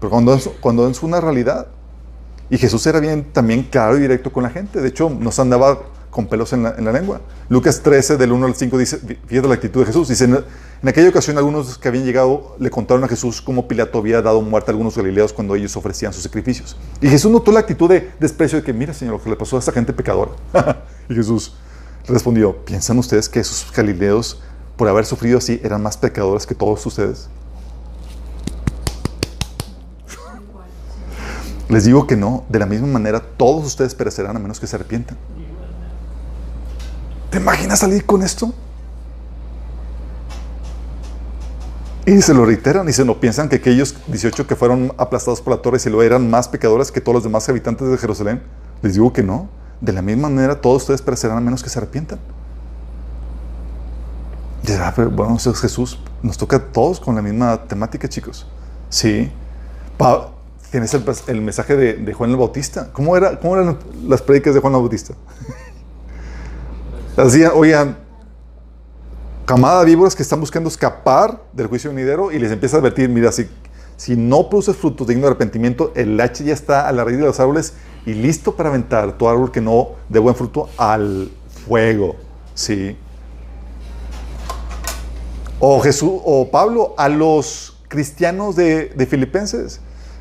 [0.00, 1.68] pero cuando es, cuando es una realidad.
[2.50, 4.80] Y Jesús era bien también claro y directo con la gente.
[4.80, 5.78] De hecho, nos andaba
[6.10, 7.20] con pelos en la, en la lengua.
[7.48, 10.08] Lucas 13, del 1 al 5, dice, fíjate la actitud de Jesús.
[10.08, 13.98] Dice, en, en aquella ocasión algunos que habían llegado le contaron a Jesús cómo Pilato
[13.98, 16.76] había dado muerte a algunos galileos cuando ellos ofrecían sus sacrificios.
[17.00, 19.56] Y Jesús notó la actitud de desprecio de que, mira, Señor, lo que le pasó
[19.56, 20.32] a esta gente pecadora.
[21.08, 21.54] y Jesús
[22.06, 24.40] respondió, ¿piensan ustedes que esos galileos,
[24.76, 27.28] por haber sufrido así, eran más pecadores que todos ustedes?
[31.68, 34.76] Les digo que no, de la misma manera todos ustedes perecerán a menos que se
[34.76, 35.18] arrepientan.
[37.30, 38.52] ¿Te imaginas salir con esto?
[42.06, 45.54] Y se lo reiteran y se lo piensan que aquellos 18 que fueron aplastados por
[45.54, 48.40] la torre si lo eran más pecadores que todos los demás habitantes de Jerusalén.
[48.80, 49.50] Les digo que no.
[49.82, 52.18] De la misma manera todos ustedes perecerán a menos que se arrepientan.
[54.62, 56.00] Y dirá, bueno, Jesús.
[56.22, 58.46] Nos toca a todos con la misma temática, chicos.
[58.88, 59.30] Sí.
[60.70, 60.94] Tienes
[61.28, 62.90] el, mensaje de, de Juan el Bautista.
[62.92, 65.12] ¿Cómo, era, ¿Cómo eran las prédicas de Juan el Bautista?
[67.24, 67.96] Decían, oigan,
[69.44, 73.08] camada de víboras que están buscando escapar del juicio venidero y les empieza a advertir,
[73.08, 73.48] mira, si,
[73.96, 77.24] si no produces frutos dignos de arrepentimiento, el hacha ya está a la raíz de
[77.24, 77.72] los árboles
[78.06, 81.30] y listo para aventar todo árbol que no dé buen fruto al
[81.66, 82.14] fuego.
[82.54, 82.96] Sí.
[85.58, 89.80] O Jesús, o Pablo, a los cristianos de, de Filipenses,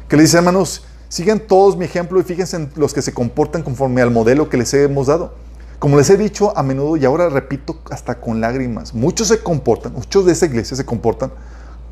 [0.10, 3.62] que le dice, hermanos, sigan todos mi ejemplo y fíjense en los que se comportan
[3.62, 5.47] conforme al modelo que les hemos dado.
[5.80, 9.94] Como les he dicho a menudo y ahora repito hasta con lágrimas, muchos se comportan,
[9.94, 11.32] muchos de esa iglesia se comportan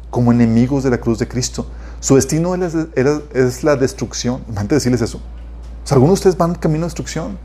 [0.10, 1.68] como enemigos de la cruz de Cristo.
[2.00, 4.42] Su destino es la, destrucción.
[4.50, 5.18] Antes de decirles eso.
[5.18, 7.38] O sea, algunos de ustedes van camino a destrucción.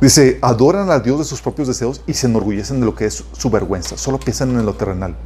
[0.00, 3.24] Dice, adoran al Dios de sus propios deseos y se enorgullecen de lo que es
[3.32, 3.96] su vergüenza.
[3.96, 5.16] Solo piensan en lo terrenal.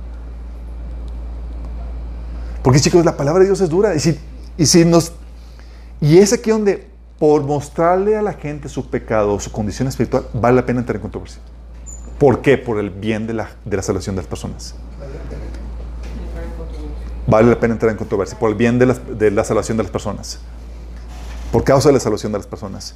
[2.63, 3.95] Porque chicos, la palabra de Dios es dura.
[3.95, 4.19] Y si,
[4.57, 5.13] y si nos...
[6.01, 6.88] Y es aquí donde,
[7.19, 11.03] por mostrarle a la gente su pecado, su condición espiritual, vale la pena entrar en
[11.03, 11.41] controversia.
[12.19, 12.59] ¿Por qué?
[12.59, 14.75] Por el bien de la, de la salvación de las personas.
[17.27, 18.39] Vale la pena entrar en controversia.
[18.39, 20.39] Por el bien de la, de la salvación de las personas.
[21.53, 22.95] Por causa de la salvación de las personas.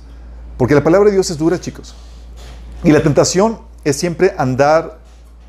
[0.56, 1.94] Porque la palabra de Dios es dura, chicos.
[2.84, 4.98] Y la tentación es siempre andar,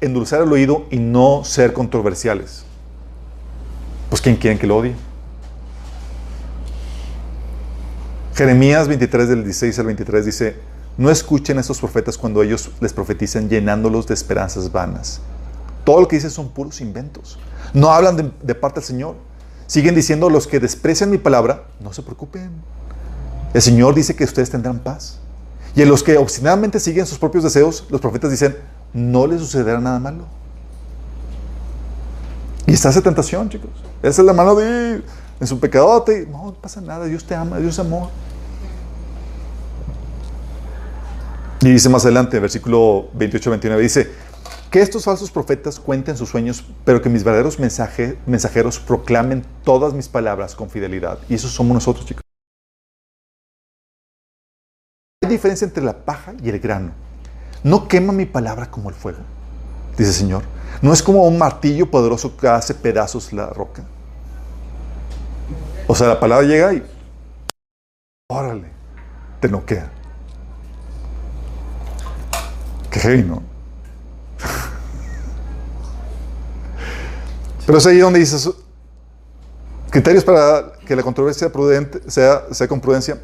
[0.01, 2.65] endulzar el oído y no ser controversiales.
[4.09, 4.93] Pues ¿quién quieren que lo odie?
[8.35, 10.55] Jeremías 23 del 16 al 23 dice,
[10.97, 15.21] no escuchen a estos profetas cuando ellos les profetizan llenándolos de esperanzas vanas.
[15.83, 17.37] Todo lo que dicen son puros inventos.
[17.73, 19.15] No hablan de, de parte del Señor.
[19.67, 22.51] Siguen diciendo los que desprecian mi palabra, no se preocupen.
[23.53, 25.19] El Señor dice que ustedes tendrán paz.
[25.75, 28.57] Y en los que obstinadamente siguen sus propios deseos, los profetas dicen,
[28.93, 30.25] no les sucederá nada malo.
[32.65, 33.71] Y está esa tentación, chicos.
[34.01, 35.01] Esa es la mano de
[35.39, 36.27] en su pecadote.
[36.29, 38.09] No, no pasa nada, Dios te ama, Dios es amor.
[41.61, 44.11] Y dice más adelante, versículo 28-29, dice,
[44.69, 49.93] que estos falsos profetas cuenten sus sueños, pero que mis verdaderos mensaje- mensajeros proclamen todas
[49.93, 51.19] mis palabras con fidelidad.
[51.29, 52.23] Y eso somos nosotros, chicos.
[55.23, 56.91] Hay diferencia entre la paja y el grano.
[57.63, 59.19] No quema mi palabra como el fuego,
[59.97, 60.43] dice el Señor.
[60.81, 63.85] No es como un martillo poderoso que hace pedazos la roca.
[65.87, 66.83] O sea, la palabra llega y
[68.29, 68.67] órale,
[69.39, 69.89] te noquea.
[72.89, 73.41] Qué heavy, ¿no?
[77.65, 78.49] Pero es ahí donde dices
[79.89, 83.19] criterios para que la controversia prudente sea, sea con prudencia.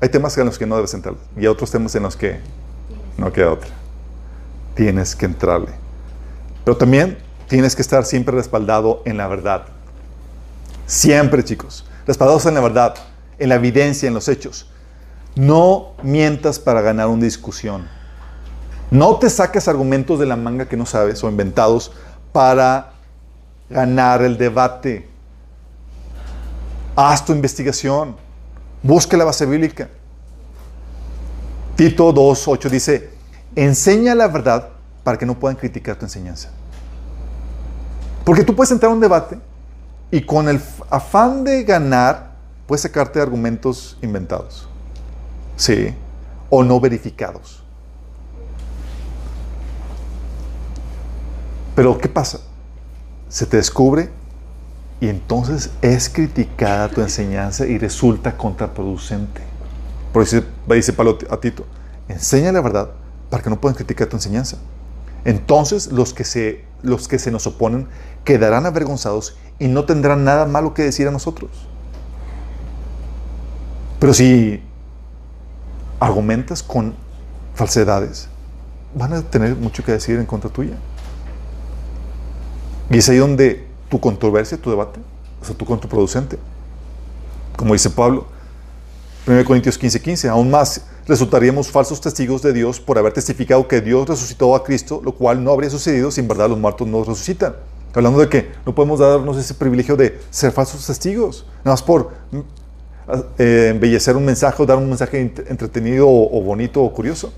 [0.00, 2.40] Hay temas en los que no debes entrar y hay otros temas en los que
[3.16, 3.70] no queda otra.
[4.74, 5.72] Tienes que entrarle.
[6.64, 7.18] Pero también
[7.48, 9.66] tienes que estar siempre respaldado en la verdad.
[10.86, 11.84] Siempre, chicos.
[12.06, 12.94] Respaldados en la verdad,
[13.38, 14.68] en la evidencia, en los hechos.
[15.34, 17.88] No mientas para ganar una discusión.
[18.90, 21.92] No te saques argumentos de la manga que no sabes o inventados
[22.32, 22.92] para
[23.70, 25.08] ganar el debate.
[26.94, 28.16] Haz tu investigación.
[28.82, 29.88] Busca la base bíblica.
[31.76, 33.10] Tito 2.8 dice,
[33.56, 34.68] enseña la verdad
[35.02, 36.50] para que no puedan criticar tu enseñanza.
[38.24, 39.38] Porque tú puedes entrar a un debate
[40.12, 40.60] y con el
[40.90, 42.32] afán de ganar,
[42.66, 44.68] puedes sacarte argumentos inventados.
[45.56, 45.94] Sí.
[46.50, 47.64] O no verificados.
[51.74, 52.40] Pero ¿qué pasa?
[53.30, 54.10] Se te descubre
[55.00, 59.40] y entonces es criticada tu enseñanza y resulta contraproducente.
[60.12, 61.64] Por eso dice Pablo a Tito,
[62.08, 62.90] enseña la verdad
[63.30, 64.58] para que no puedan criticar tu enseñanza.
[65.24, 67.88] Entonces los que se, los que se nos oponen
[68.24, 71.50] quedarán avergonzados y no tendrán nada malo que decir a nosotros.
[73.98, 74.62] Pero si
[76.00, 76.94] argumentas con
[77.54, 78.28] falsedades,
[78.94, 80.74] van a tener mucho que decir en contra tuya.
[82.90, 85.00] Y es ahí donde tu controversia, tu debate,
[85.40, 86.38] o sea, tu contraproducente.
[87.56, 88.26] Como dice Pablo,
[89.26, 93.80] 1 Corintios 15, 15, aún más resultaríamos falsos testigos de Dios por haber testificado que
[93.80, 97.04] Dios resucitó a Cristo, lo cual no habría sucedido si en verdad los muertos no
[97.04, 97.54] resucitan.
[97.94, 102.10] Hablando de que no podemos darnos ese privilegio de ser falsos testigos, nada más por
[103.38, 107.32] eh, embellecer un mensaje o dar un mensaje entretenido o, bonito o curioso.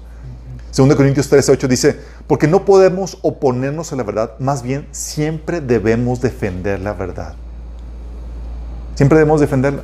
[0.77, 5.61] 2 Corintios 13, 8 dice, porque no podemos oponernos a la verdad, más bien siempre
[5.61, 7.35] debemos defender la verdad.
[8.95, 9.83] Siempre debemos defenderla.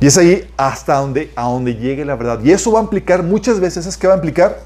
[0.00, 2.40] Y es ahí hasta donde, a donde llegue la verdad.
[2.44, 4.60] Y eso va a implicar muchas veces, ¿es que va a implicar?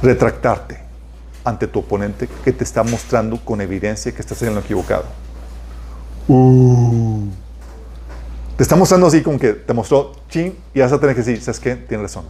[0.00, 0.85] Retractarte
[1.46, 5.04] ante tu oponente que te está mostrando con evidencia que estás en lo equivocado.
[6.28, 7.28] Uh.
[8.56, 11.40] Te está mostrando así como que te mostró chin y vas a tener que decir,
[11.40, 11.76] ¿sabes qué?
[11.76, 12.24] Tienes razón.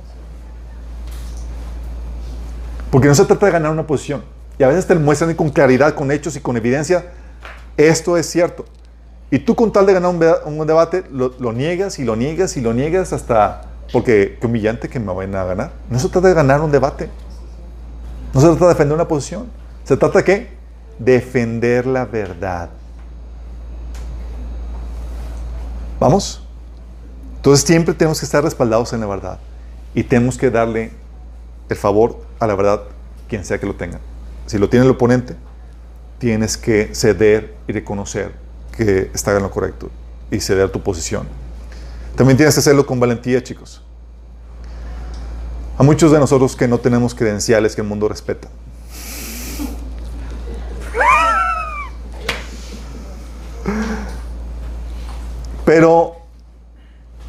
[2.90, 4.22] Porque no se trata de ganar una posición.
[4.59, 7.12] Y a veces te muestran con claridad, con hechos y con evidencia,
[7.76, 8.64] esto es cierto.
[9.30, 10.10] Y tú con tal de ganar
[10.44, 13.62] un, debate, lo, niegas y lo niegas y lo niegas hasta...
[13.93, 15.70] Porque qué humillante que me vayan a ganar.
[15.88, 17.09] No se trata de ganar un debate.
[18.36, 19.46] No se trata de defender una posición.
[19.84, 20.50] Se trata de?
[20.98, 22.68] Defender la verdad.
[25.98, 26.46] ¿Vamos?
[27.36, 29.38] Entonces siempre tenemos que estar respaldados en la verdad.
[29.94, 30.90] Y tenemos que darle
[31.70, 32.82] el favor a la verdad
[33.26, 34.00] quien sea que lo tenga.
[34.44, 35.34] Si lo tiene el oponente,
[36.18, 38.34] tienes que ceder y reconocer
[38.76, 39.88] que está en lo correcto
[40.30, 41.26] y ceder tu posición.
[42.16, 43.85] También tienes que hacerlo con valentía, chicos.
[45.78, 48.48] A muchos de nosotros que no tenemos credenciales que el mundo respeta.
[55.66, 56.16] Pero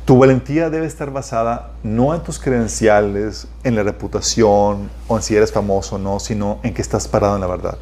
[0.06, 5.36] tu valentía debe estar basada no en tus credenciales, en la reputación o en si
[5.36, 7.78] eres famoso o no, sino en que estás parado en la verdad.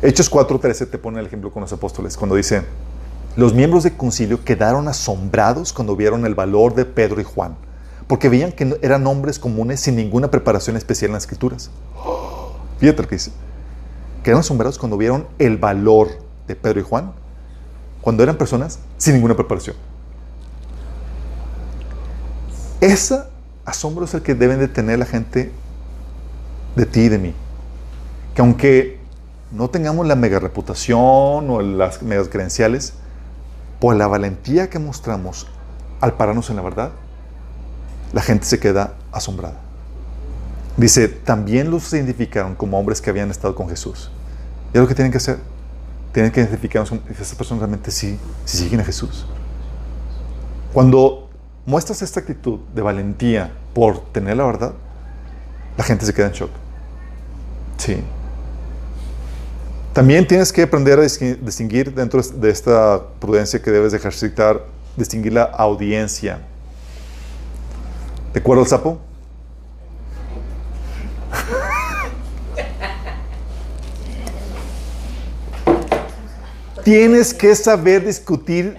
[0.00, 2.62] Hechos 4.13 te pone el ejemplo con los apóstoles, cuando dice,
[3.36, 7.56] los miembros del concilio quedaron asombrados cuando vieron el valor de Pedro y Juan,
[8.06, 11.70] porque veían que eran hombres comunes sin ninguna preparación especial en las escrituras.
[12.78, 13.32] Fíjate lo que dice.
[14.22, 16.08] Quedaron asombrados cuando vieron el valor
[16.46, 17.12] de Pedro y Juan,
[18.00, 19.76] cuando eran personas sin ninguna preparación.
[22.80, 23.22] Ese
[23.64, 25.50] asombro es el que deben de tener la gente
[26.76, 27.34] de ti y de mí.
[28.34, 28.98] Que aunque
[29.52, 30.98] no tengamos la mega reputación
[31.50, 32.94] o las megas credenciales,
[33.80, 35.46] por la valentía que mostramos
[36.00, 36.90] al pararnos en la verdad,
[38.14, 39.56] la gente se queda asombrada.
[40.76, 44.10] Dice, también los identificaron como hombres que habían estado con Jesús.
[44.72, 45.38] Y es lo que tienen que hacer.
[46.12, 49.26] Tienen que identificarnos como estas personas realmente sí, sí siguen a Jesús.
[50.72, 51.28] Cuando
[51.66, 54.72] muestras esta actitud de valentía por tener la verdad,
[55.76, 56.50] la gente se queda en shock.
[57.78, 57.96] Sí.
[59.92, 64.64] También tienes que aprender a distinguir dentro de esta prudencia que debes ejercitar,
[64.96, 66.40] distinguir la audiencia.
[68.34, 68.98] ¿De acuerdo el sapo?
[76.84, 78.78] tienes que saber discutir,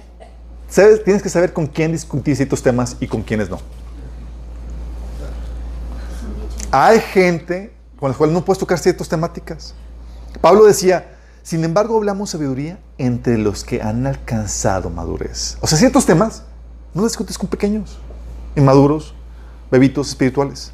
[1.04, 3.60] tienes que saber con quién discutir ciertos temas y con quiénes no.
[6.70, 9.74] Hay gente con la cual no puedes tocar ciertas temáticas.
[10.40, 15.58] Pablo decía, sin embargo hablamos sabiduría entre los que han alcanzado madurez.
[15.62, 16.44] O sea, ciertos temas
[16.94, 17.98] no discutes con pequeños,
[18.56, 19.15] inmaduros,
[19.76, 20.72] bebitos espirituales.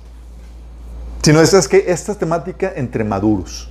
[1.22, 3.70] Sino es que esta es temática entre maduros.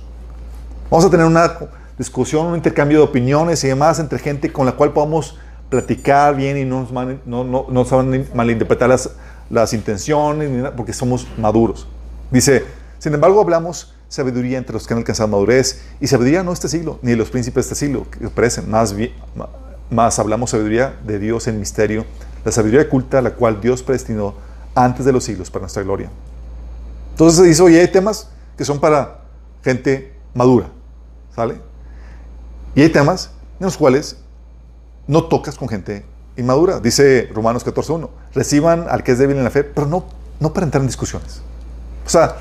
[0.89, 1.57] Vamos a tener una
[1.97, 5.37] discusión, un intercambio de opiniones y demás entre gente con la cual podamos
[5.69, 6.91] platicar bien y no nos,
[7.25, 9.11] no, no, no saben malinterpretar las,
[9.49, 11.87] las intenciones, porque somos maduros.
[12.29, 12.65] Dice,
[12.99, 15.81] sin embargo hablamos sabiduría entre los que han alcanzado madurez.
[16.01, 18.69] Y sabiduría no este siglo, ni los príncipes de este siglo, que parecen.
[18.69, 18.93] Más,
[19.89, 22.05] más hablamos sabiduría de Dios en misterio,
[22.43, 24.35] la sabiduría oculta, la cual Dios predestinó
[24.75, 26.09] antes de los siglos para nuestra gloria.
[27.11, 29.21] Entonces se dice, oye, hay temas que son para
[29.63, 30.67] gente madura,
[31.35, 31.61] ¿sale?
[32.75, 34.17] Y hay temas en los cuales
[35.07, 36.05] no tocas con gente
[36.37, 36.79] inmadura.
[36.79, 40.05] Dice Romanos 14.1, reciban al que es débil en la fe, pero no,
[40.39, 41.41] no para entrar en discusiones.
[42.05, 42.37] O sea,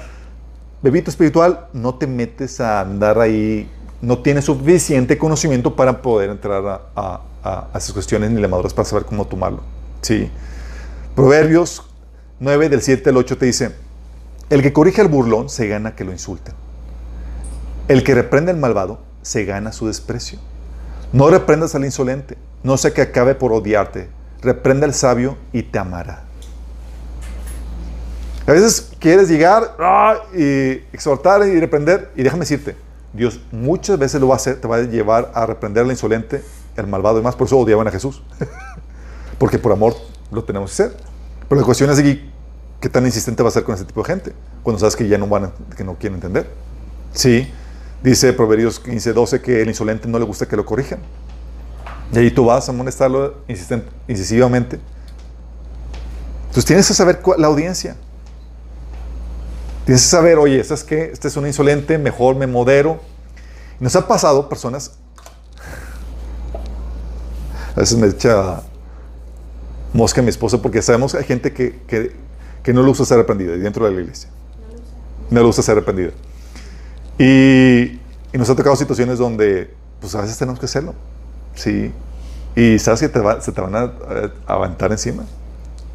[0.82, 3.70] bebito espiritual, no te metes a andar ahí,
[4.00, 7.20] no tienes suficiente conocimiento para poder entrar a,
[7.74, 9.60] esas cuestiones ni le maduras para saber cómo tomarlo.
[10.02, 10.30] Sí.
[11.14, 11.89] Proverbios
[12.40, 13.72] 9 del 7 al 8 te dice,
[14.48, 16.54] el que corrige al burlón se gana que lo insulten.
[17.86, 20.38] El que reprende al malvado se gana su desprecio.
[21.12, 24.08] No reprendas al insolente, no sea que acabe por odiarte.
[24.40, 26.24] Reprende al sabio y te amará.
[28.46, 30.16] A veces quieres llegar ¡ah!
[30.34, 32.74] y exhortar y reprender, y déjame decirte,
[33.12, 36.42] Dios muchas veces lo va a hacer, te va a llevar a reprender al insolente,
[36.74, 38.22] al malvado y más, por eso odiaban a Jesús.
[39.38, 39.94] Porque por amor
[40.30, 41.09] lo tenemos que hacer.
[41.50, 42.30] Pero la cuestión es aquí,
[42.80, 44.32] ¿qué tan insistente va a ser con ese tipo de gente?
[44.62, 46.48] Cuando sabes que ya no van, que no quieren entender.
[47.12, 47.50] Sí,
[48.04, 51.00] dice Proverbios 15, 12 que el insolente no le gusta que lo corrijan.
[52.12, 53.38] Y ahí tú vas a molestarlo
[54.06, 54.78] incisivamente.
[56.42, 57.96] Entonces tienes que saber la audiencia.
[59.86, 61.10] Tienes que saber, oye, ¿sabes qué?
[61.12, 63.00] Este es un insolente, mejor me modero.
[63.80, 64.92] nos ha pasado personas.
[67.74, 68.62] A veces me echa
[69.92, 71.78] mosca a mi esposa porque sabemos que hay gente que,
[72.62, 74.30] que, no le gusta ser arrepentida dentro de la iglesia.
[75.30, 76.10] No le gusta ser arrepentida.
[77.18, 77.98] Y,
[78.32, 80.94] y, nos ha tocado situaciones donde, pues a veces tenemos que hacerlo.
[81.54, 81.92] Sí.
[82.56, 83.92] Y sabes que te se te van a,
[84.46, 85.24] a aventar encima.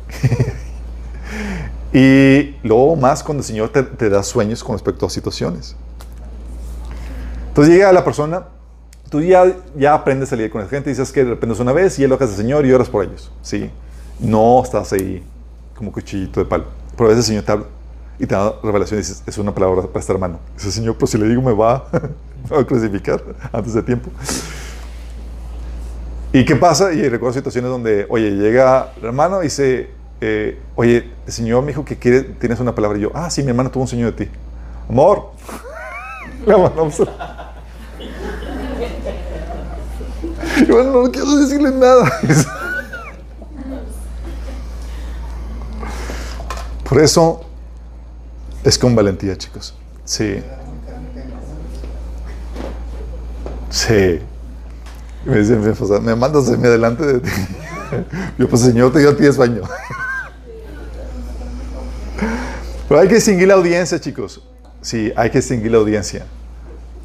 [1.97, 5.77] Y luego más cuando el Señor te, da sueños con respecto a situaciones.
[7.47, 8.47] Entonces llega la persona,
[9.09, 12.03] tú ya, ya aprendes a salir con la gente, dices que dependes una vez y
[12.03, 13.31] él lo hace el Señor y oras por ellos.
[13.41, 13.72] ¿sí?
[14.19, 15.23] No estás ahí
[15.75, 16.65] como cuchillito de palo.
[16.95, 17.65] Pero a veces el Señor te habla
[18.17, 20.39] y te da revelación y dices, es una palabra para este hermano.
[20.55, 21.85] Dice, Señor, pero si le digo me va,
[22.51, 23.21] a crucificar
[23.51, 24.09] antes de tiempo.
[26.31, 26.93] ¿Y qué pasa?
[26.93, 29.89] Y recuerdo situaciones donde, oye, llega el hermano y dice,
[30.21, 32.97] eh, oye, el Señor me dijo que quiere, tienes una palabra.
[32.97, 34.31] Y yo, ah, sí, mi hermano tuvo un sueño de ti.
[34.89, 35.31] Amor.
[36.45, 37.01] La mandamos
[40.57, 42.09] Y bueno, no quiero decirle nada.
[46.88, 47.41] Por eso
[48.64, 49.74] es con valentía, chicos.
[50.06, 50.40] Sí.
[53.72, 54.20] Sí.
[55.26, 55.41] Me
[56.02, 57.32] me, mandas de mi adelante de ti.
[58.38, 59.64] Yo, pues Señor, te dio a ti baño.
[62.88, 64.44] Pero hay que distinguir la audiencia, chicos.
[64.82, 66.28] Sí, hay que distinguir la audiencia.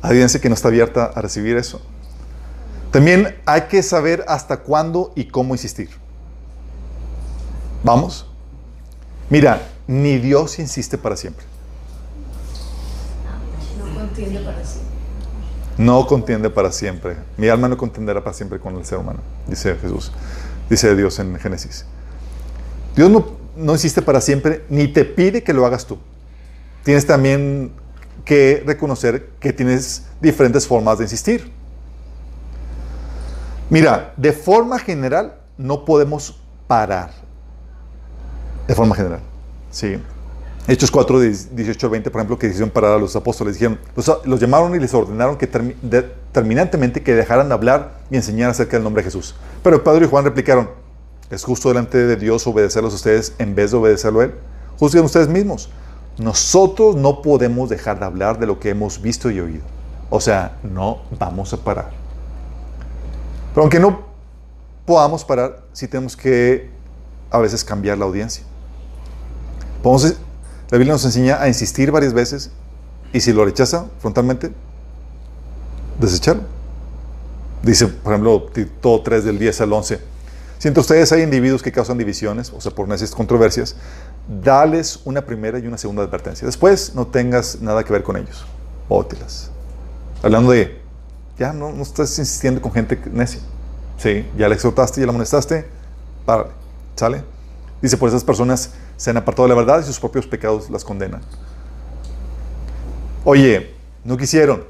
[0.03, 1.81] Audiencia que no está abierta a recibir eso.
[2.91, 5.89] También hay que saber hasta cuándo y cómo insistir.
[7.83, 8.30] ¿Vamos?
[9.31, 11.47] Mira, ni Dios insiste para siempre.
[13.79, 14.91] No contiende para siempre.
[15.79, 17.17] No contiende para siempre.
[17.39, 20.13] Mi alma no contenderá para siempre con el ser humano, dice Jesús.
[20.69, 21.87] Dice Dios en Génesis.
[22.95, 25.99] Dios no no existe para siempre, ni te pide que lo hagas tú.
[26.83, 27.73] Tienes también
[28.25, 31.51] que reconocer que tienes diferentes formas de insistir.
[33.69, 37.11] Mira, de forma general no podemos parar.
[38.71, 39.19] De forma general.
[39.73, 40.01] Sí.
[40.69, 43.55] Hechos 4, 18 20, por ejemplo, que hicieron parar a los apóstoles.
[43.55, 45.49] Dijeron, los, llamaron y les ordenaron que
[46.31, 49.35] terminantemente que dejaran de hablar y enseñar acerca del nombre de Jesús.
[49.65, 50.69] Pero Pedro y Juan replicaron,
[51.31, 54.35] ¿Es justo delante de Dios obedecerlos a ustedes en vez de obedecerlo a Él?
[54.79, 55.69] Juzguen ustedes mismos.
[56.17, 59.65] Nosotros no podemos dejar de hablar de lo que hemos visto y oído.
[60.11, 61.91] O sea, no vamos a parar.
[63.53, 64.03] Pero aunque no
[64.87, 66.71] podamos parar, sí tenemos que
[67.33, 68.45] a veces cambiar la audiencia.
[69.83, 72.51] La Biblia nos enseña a insistir varias veces
[73.13, 74.53] y si lo rechaza frontalmente,
[75.99, 76.43] desecharlo.
[77.63, 78.51] Dice, por ejemplo,
[78.81, 80.11] todo 3 del 10 al 11
[80.61, 83.77] si entre ustedes hay individuos que causan divisiones, o sea, por necias controversias,
[84.29, 86.45] dales una primera y una segunda advertencia.
[86.45, 88.45] Después no tengas nada que ver con ellos.
[88.91, 89.51] Ótelas.
[90.23, 90.79] Hablando de,
[91.39, 93.41] ya no, no estás insistiendo con gente necia.
[93.97, 95.67] Sí, ya la exhortaste, ya la amonestaste,
[96.27, 96.51] párale.
[96.95, 97.25] ¿Sale?
[97.81, 100.85] Dice, por esas personas se han apartado de la verdad y sus propios pecados las
[100.85, 101.23] condenan.
[103.25, 103.75] Oye,
[104.05, 104.65] no quisieron.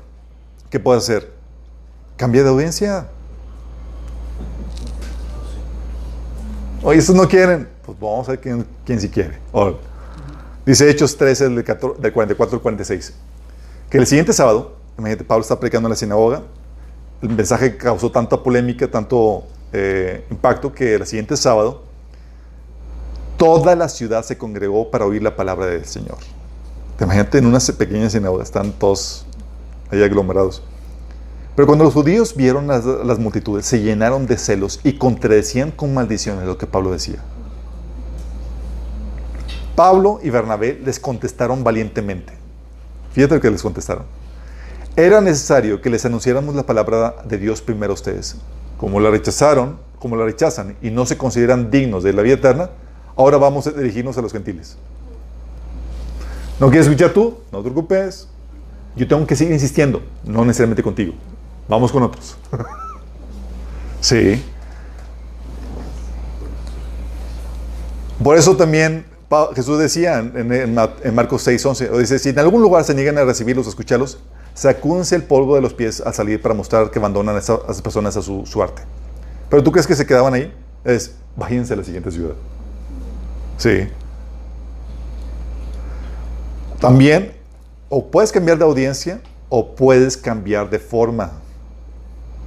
[0.71, 1.33] ¿Qué puedes hacer?
[2.17, 3.09] Cambia de audiencia.
[6.81, 7.69] Oye, estos no quieren.
[7.85, 9.37] Pues vamos a ver quién, quién sí quiere.
[10.65, 13.13] Dice Hechos 13, del, 44 al 46.
[13.91, 16.43] Que el siguiente sábado, imagínate, Pablo está predicando en la sinagoga.
[17.21, 19.43] El mensaje causó tanta polémica, tanto
[19.73, 21.90] eh, impacto, que el siguiente sábado
[23.41, 26.19] toda la ciudad se congregó para oír la palabra del Señor.
[27.01, 29.25] Imagínate en una pequeña sinagoga, están todos
[29.91, 30.63] ahí aglomerados.
[31.57, 35.95] Pero cuando los judíos vieron las, las multitudes, se llenaron de celos y contradecían con
[35.95, 37.17] maldiciones lo que Pablo decía.
[39.75, 42.35] Pablo y Bernabé les contestaron valientemente.
[43.13, 44.05] Fíjate lo que les contestaron.
[44.97, 48.37] Era necesario que les anunciáramos la palabra de Dios primero a ustedes.
[48.77, 52.69] Como la rechazaron, como la rechazan y no se consideran dignos de la vida eterna,
[53.21, 54.79] Ahora vamos a dirigirnos a los gentiles.
[56.59, 57.37] ¿No quieres escuchar tú?
[57.53, 58.27] No te preocupes.
[58.97, 61.13] Yo tengo que seguir insistiendo, no necesariamente contigo.
[61.69, 62.39] Vamos con otros.
[64.01, 64.43] sí.
[68.25, 69.05] Por eso también
[69.55, 73.67] Jesús decía en, Marcos 6, 11, dice, si en algún lugar se niegan a recibirlos,
[73.67, 74.19] a escucharlos,
[74.55, 78.17] sacúdense el polvo de los pies al salir para mostrar que abandonan a, esas personas
[78.17, 78.81] a su, su, arte.
[79.51, 80.55] Pero tú crees que se quedaban ahí?
[80.85, 82.33] Es, váyanse a la siguiente ciudad.
[83.61, 83.87] Sí.
[86.81, 87.35] También,
[87.91, 89.21] o puedes cambiar de audiencia
[89.51, 91.33] o puedes cambiar de forma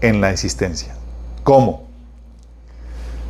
[0.02, 0.95] en la insistencia.
[1.44, 1.84] ¿Cómo?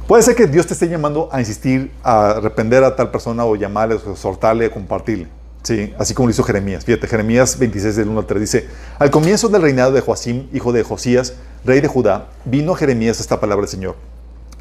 [0.08, 3.58] Puede ser que Dios te esté llamando a insistir, a arrepender a tal persona o
[3.58, 5.28] llamarle, o exhortarle, compartirle.
[5.64, 6.86] Sí, así como lo hizo Jeremías.
[6.86, 10.72] Fíjate, Jeremías 26 del 1 al 3 dice, al comienzo del reinado de Joacim, hijo
[10.72, 11.34] de Josías,
[11.66, 13.98] rey de Judá, vino Jeremías esta palabra del Señor.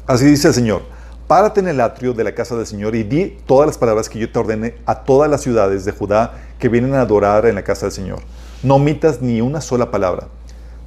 [0.07, 0.81] Así dice el Señor,
[1.27, 4.19] párate en el atrio de la casa del Señor y di todas las palabras que
[4.19, 7.63] yo te ordene a todas las ciudades de Judá que vienen a adorar en la
[7.63, 8.19] casa del Señor.
[8.61, 10.27] No omitas ni una sola palabra.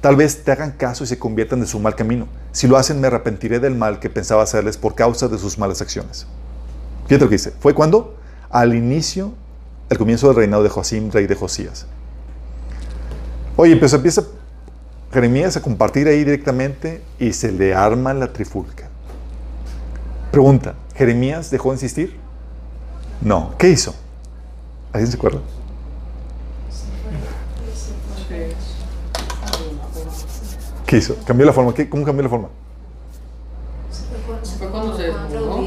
[0.01, 2.27] Tal vez te hagan caso y se conviertan de su mal camino.
[2.51, 5.81] Si lo hacen, me arrepentiré del mal que pensaba hacerles por causa de sus malas
[5.81, 6.27] acciones.
[7.07, 7.53] Fíjate lo que dice.
[7.59, 8.15] ¿Fue cuando?
[8.49, 9.33] Al inicio,
[9.89, 11.87] el comienzo del reinado de Joacim, rey de Josías.
[13.55, 14.23] Oye, pues empieza
[15.11, 18.86] Jeremías a compartir ahí directamente y se le arma la trifulca.
[20.37, 22.15] Pregunta, ¿Jeremías dejó de insistir?
[23.21, 23.55] No.
[23.57, 23.95] ¿Qué hizo?
[24.93, 25.39] ¿Alguien se acuerda?
[30.85, 31.15] ¿Qué hizo?
[31.25, 31.73] ¿Cambió la forma?
[31.89, 32.49] ¿Cómo cambió la forma?
[34.59, 35.63] Fue cuando se desnudó.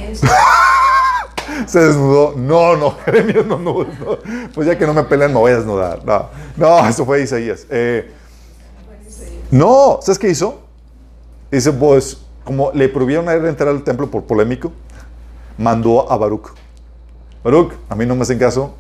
[1.66, 2.34] se desnudó.
[2.36, 3.84] No, no, Jeremías no, no,
[4.54, 6.04] Pues ya que no me pelean, me voy a desnudar.
[6.04, 7.66] No, no eso fue Isaías.
[7.70, 8.08] Eh,
[9.50, 10.60] no, ¿sabes qué hizo?
[11.50, 12.18] Dice, pues,
[12.50, 14.72] como le prohibieron a él entrar al templo por polémico,
[15.56, 16.48] mandó a Baruch.
[17.44, 18.74] Baruch, a mí no me hacen caso.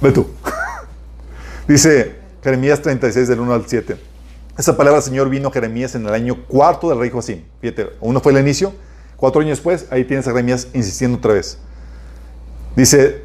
[0.00, 0.26] Ve tú.
[1.68, 3.98] Dice Jeremías 36 del 1 al 7.
[4.56, 7.42] Esa palabra Señor vino a Jeremías en el año cuarto del rey Joacim.
[7.60, 8.72] Fíjate, uno fue el inicio,
[9.18, 11.58] cuatro años después, ahí tienes a Jeremías insistiendo otra vez.
[12.74, 13.24] Dice,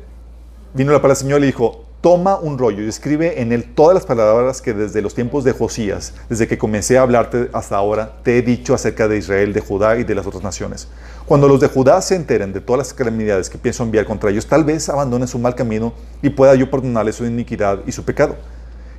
[0.73, 3.93] vino la palabra Señor y le dijo, toma un rollo y escribe en él todas
[3.93, 8.17] las palabras que desde los tiempos de Josías, desde que comencé a hablarte hasta ahora,
[8.23, 10.87] te he dicho acerca de Israel, de Judá y de las otras naciones.
[11.27, 14.47] Cuando los de Judá se enteren de todas las calamidades que pienso enviar contra ellos,
[14.47, 18.35] tal vez abandonen su mal camino y pueda yo perdonarles su iniquidad y su pecado.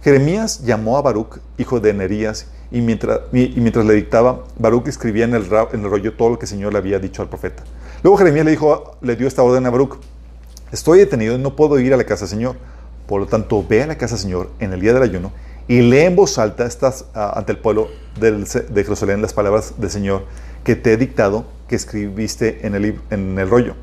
[0.03, 5.47] Jeremías llamó a Baruch, hijo de Nerías, y mientras, le dictaba, Baruch escribía en el,
[5.73, 7.63] en el, rollo todo lo que el Señor le había dicho al profeta.
[8.03, 9.99] Luego Jeremías le, dijo, le dio esta orden a Baruch,
[10.73, 12.57] estoy detenido y no puedo ir a la casa del Señor.
[13.13, 15.33] Por lo tanto, ve a la casa del Señor en el día del ayuno
[15.69, 19.91] y lee en voz alta estas, ah, ante el pueblo de Jerusalén las palabras del
[19.91, 20.25] Señor
[20.65, 23.75] que te he dictado, que escribiste en el, en el rollo.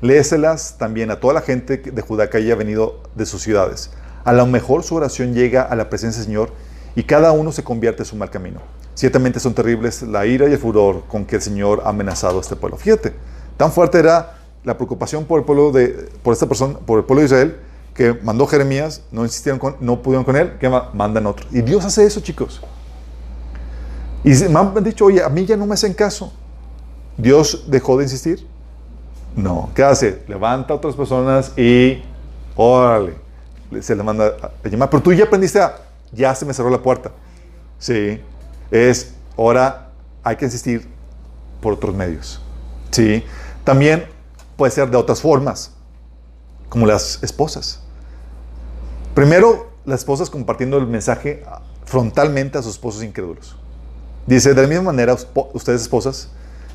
[0.00, 3.90] Léeselas también a toda la gente de Judá que haya venido de sus ciudades
[4.24, 6.50] a lo mejor su oración llega a la presencia del Señor
[6.96, 8.60] y cada uno se convierte en su mal camino.
[8.94, 12.40] Ciertamente son terribles la ira y el furor con que el Señor ha amenazado a
[12.40, 12.78] este pueblo.
[12.78, 13.12] Fíjate,
[13.58, 17.20] tan fuerte era la preocupación por el pueblo de, por esta persona, por el pueblo
[17.20, 17.67] de Israel,
[17.98, 21.44] que mandó Jeremías, no insistieron con, no pudieron con él, que mandan otro.
[21.50, 22.62] Y Dios hace eso, chicos.
[24.24, 26.32] Y me han dicho, oye, a mí ya no me hacen caso.
[27.16, 28.46] ¿Dios dejó de insistir?
[29.36, 29.70] No.
[29.74, 30.22] ¿Qué hace?
[30.28, 32.02] Levanta a otras personas y
[32.56, 33.28] órale
[33.80, 34.34] se le manda
[34.64, 34.90] a llamar.
[34.90, 35.76] Pero tú ya aprendiste a,
[36.12, 37.10] ya se me cerró la puerta.
[37.78, 38.20] Sí,
[38.70, 39.90] es, ahora
[40.22, 40.88] hay que insistir
[41.60, 42.40] por otros medios.
[42.90, 43.24] Sí,
[43.64, 44.06] también
[44.56, 45.72] puede ser de otras formas,
[46.68, 47.82] como las esposas.
[49.14, 51.42] Primero, las esposas compartiendo el mensaje
[51.84, 53.56] frontalmente a sus esposos incrédulos.
[54.26, 55.16] Dice, de la misma manera,
[55.54, 56.28] ustedes esposas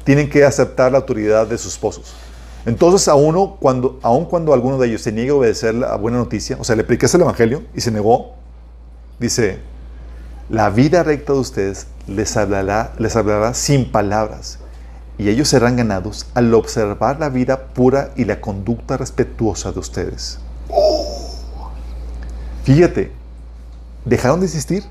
[0.03, 2.15] tienen que aceptar la autoridad de sus esposos.
[2.65, 6.17] Entonces, a uno, cuando, aun cuando alguno de ellos se niegue a obedecer la buena
[6.17, 8.33] noticia, o sea, le predicaste el Evangelio y se negó,
[9.19, 9.59] dice,
[10.49, 14.59] la vida recta de ustedes les hablará, les hablará sin palabras,
[15.17, 20.39] y ellos serán ganados al observar la vida pura y la conducta respetuosa de ustedes.
[22.63, 23.11] Fíjate,
[24.05, 24.83] ¿dejaron de existir?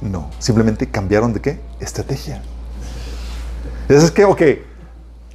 [0.00, 1.60] No, simplemente cambiaron de qué?
[1.80, 2.42] Estrategia.
[3.82, 4.42] Entonces es que, ok,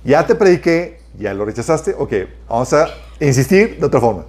[0.03, 2.13] ya te prediqué, ya lo rechazaste, ok,
[2.47, 2.87] vamos a
[3.19, 4.25] insistir de otra forma.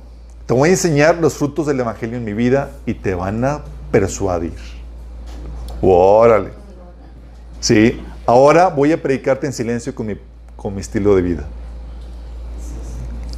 [0.47, 3.62] Te voy a enseñar los frutos del Evangelio en mi vida y te van a
[3.93, 4.55] persuadir.
[5.80, 6.51] Órale.
[7.60, 10.16] Sí, ahora voy a predicarte en silencio con mi,
[10.56, 11.44] con mi estilo de vida.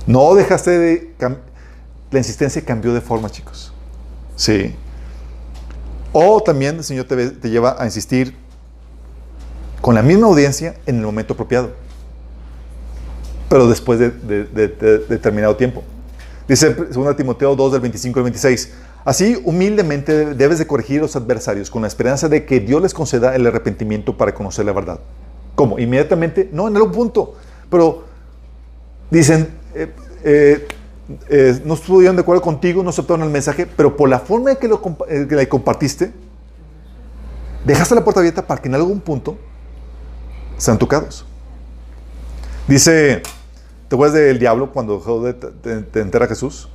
[0.06, 1.14] No dejaste de...
[2.10, 3.73] La insistencia cambió de forma, chicos.
[4.36, 4.74] Sí.
[6.12, 8.34] O también el Señor te, te lleva a insistir
[9.80, 11.72] con la misma audiencia en el momento apropiado.
[13.48, 15.82] pero después de, de- de- de determinado tiempo.
[16.48, 18.72] Dice 2 Timoteo 2 del 25 al 26.
[19.04, 22.94] Así, humildemente debes de corregir a los adversarios con la esperanza de que Dios les
[22.94, 24.98] conceda el arrepentimiento para conocer la verdad.
[25.54, 25.78] ¿Cómo?
[25.78, 27.34] Inmediatamente, no, en algún punto.
[27.70, 28.04] Pero
[29.10, 29.92] dicen, eh,
[30.24, 30.66] eh,
[31.28, 34.56] eh, no estuvieron de acuerdo contigo, no aceptaron el mensaje, pero por la forma en
[34.56, 36.12] que, lo, eh, le compartiste,
[37.64, 39.36] dejaste la puerta abierta para que en algún punto
[40.56, 41.26] sean tocados.
[42.66, 43.22] Dice,
[43.88, 46.68] ¿te acuerdas del diablo cuando dejó de Jesús?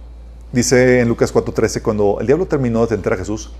[0.51, 3.51] Dice en Lucas 4:13, cuando el diablo terminó de tentar a Jesús,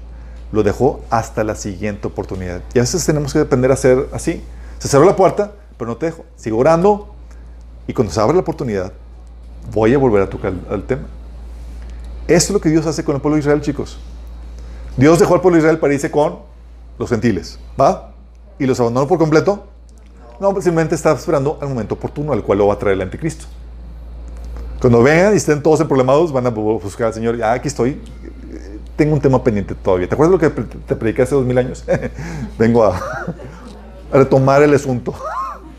[0.52, 2.62] lo dejó hasta la siguiente oportunidad.
[2.74, 4.44] Y a veces tenemos que aprender a hacer así.
[4.80, 6.26] Se cerró la puerta, pero no te dejo.
[6.36, 7.14] Sigo orando
[7.88, 8.94] y cuando se abre la oportunidad,
[9.72, 11.04] voy a volver a tocar al, tema.
[12.28, 14.00] Esto es lo que Dios hace con el pueblo de Israel, chicos.
[14.98, 16.40] Dios dejó al pueblo de Israel para irse con
[16.98, 18.12] los gentiles, ¿va?
[18.58, 19.66] Y los abandonó por completo.
[20.40, 23.02] No, pues simplemente está esperando al momento oportuno al cual lo va a traer el
[23.02, 23.46] anticristo.
[24.80, 27.36] Cuando vengan y estén todos problemados, van a bu- buscar al Señor.
[27.38, 28.02] Ya, aquí estoy.
[28.96, 30.08] Tengo un tema pendiente todavía.
[30.08, 31.84] ¿Te acuerdas lo que te prediqué hace dos mil años?
[32.58, 33.36] Vengo a, a
[34.18, 35.14] retomar el asunto.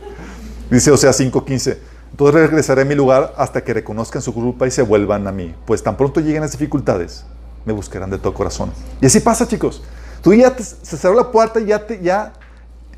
[0.70, 1.78] Dice Osea 5:15.
[2.11, 5.55] Entonces regresaré a mi lugar hasta que reconozcan su culpa y se vuelvan a mí.
[5.65, 7.24] Pues tan pronto lleguen las dificultades,
[7.65, 8.73] me buscarán de todo corazón.
[9.01, 9.82] Y así pasa, chicos.
[10.23, 12.32] Tú ya te- se cerró la puerta, ya, te, ya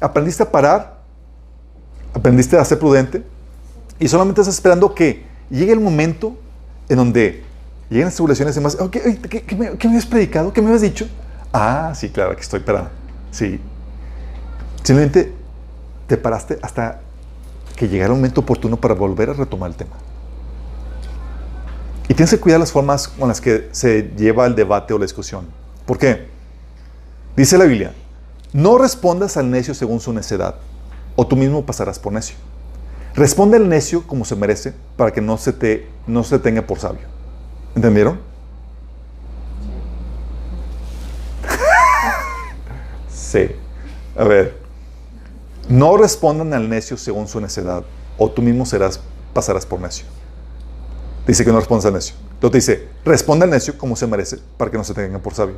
[0.00, 0.98] aprendiste a parar,
[2.14, 3.22] aprendiste a ser prudente
[3.98, 6.36] y solamente estás esperando que llegue el momento
[6.88, 7.44] en donde
[7.90, 8.74] lleguen las tribulaciones y más.
[8.80, 10.52] "Ok, oye, ¿qué, qué me, qué me habías predicado?
[10.52, 11.06] ¿Qué me habías dicho?
[11.52, 12.88] Ah, sí, claro, aquí estoy parado.
[13.30, 13.60] Sí.
[14.82, 15.32] Simplemente
[16.08, 17.00] te paraste hasta
[17.76, 19.96] que llegara el momento oportuno para volver a retomar el tema.
[22.08, 25.04] Y tienes que cuidar las formas con las que se lleva el debate o la
[25.04, 25.46] discusión.
[25.86, 26.26] ¿Por qué?
[27.36, 27.92] Dice la Biblia,
[28.52, 30.56] no respondas al necio según su necedad,
[31.16, 32.36] o tú mismo pasarás por necio.
[33.14, 36.78] Responde al necio como se merece para que no se te, no se tenga por
[36.78, 37.06] sabio.
[37.74, 38.20] ¿Entendieron?
[43.08, 43.50] sí.
[44.16, 44.61] A ver.
[45.68, 47.84] No respondan al necio según su necedad,
[48.18, 49.00] o tú mismo serás,
[49.32, 50.06] pasarás por necio.
[51.26, 52.14] Dice que no respondas al necio.
[52.34, 55.56] Entonces dice, responde al necio como se merece para que no se tenga por sabio.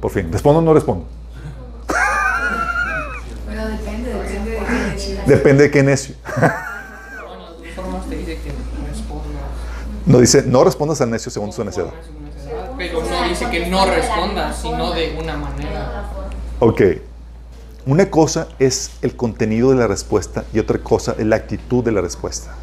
[0.00, 1.06] Por fin, ¿respondo o no respondo?
[3.46, 5.24] Pero depende, depende de qué decida.
[5.26, 6.14] Depende de qué necio.
[10.06, 11.92] No dice, no respondas al necio según su necedad.
[12.76, 16.10] Pero no dice que no respondas, sino de una manera.
[16.58, 16.80] Ok.
[17.90, 21.90] Una cosa es el contenido de la respuesta y otra cosa es la actitud de
[21.90, 22.54] la respuesta.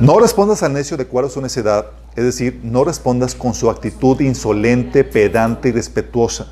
[0.00, 3.68] No respondas al necio de acuerdo a su necedad, es decir, no respondas con su
[3.68, 6.46] actitud insolente, pedante y respetuosa.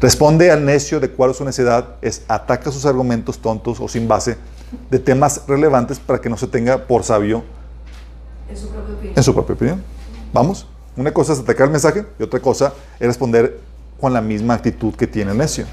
[0.00, 4.08] Responde al necio de acuerdo a su necedad, es ataca sus argumentos tontos o sin
[4.08, 4.38] base
[4.90, 7.44] de temas relevantes para que no se tenga por sabio
[8.48, 9.12] en su propia opinión.
[9.18, 9.82] en su propia opinión.
[10.32, 10.66] Vamos,
[10.96, 13.73] una cosa es atacar el mensaje y otra cosa es responder
[14.04, 15.64] con la misma actitud que tiene el necio.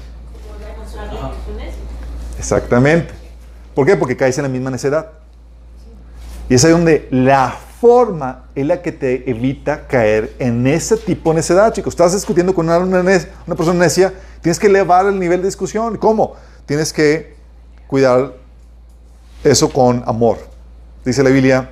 [2.38, 3.12] Exactamente.
[3.74, 3.94] ¿Por qué?
[3.94, 5.10] Porque caes en la misma necedad.
[6.48, 11.28] Y es ahí donde la forma es la que te evita caer en ese tipo
[11.28, 11.92] de necedad, chicos.
[11.92, 15.98] Estás discutiendo con una, una persona necia, tienes que elevar el nivel de discusión.
[15.98, 16.32] ¿Cómo?
[16.64, 17.34] Tienes que
[17.86, 18.32] cuidar
[19.44, 20.38] eso con amor.
[21.04, 21.70] Dice la Biblia,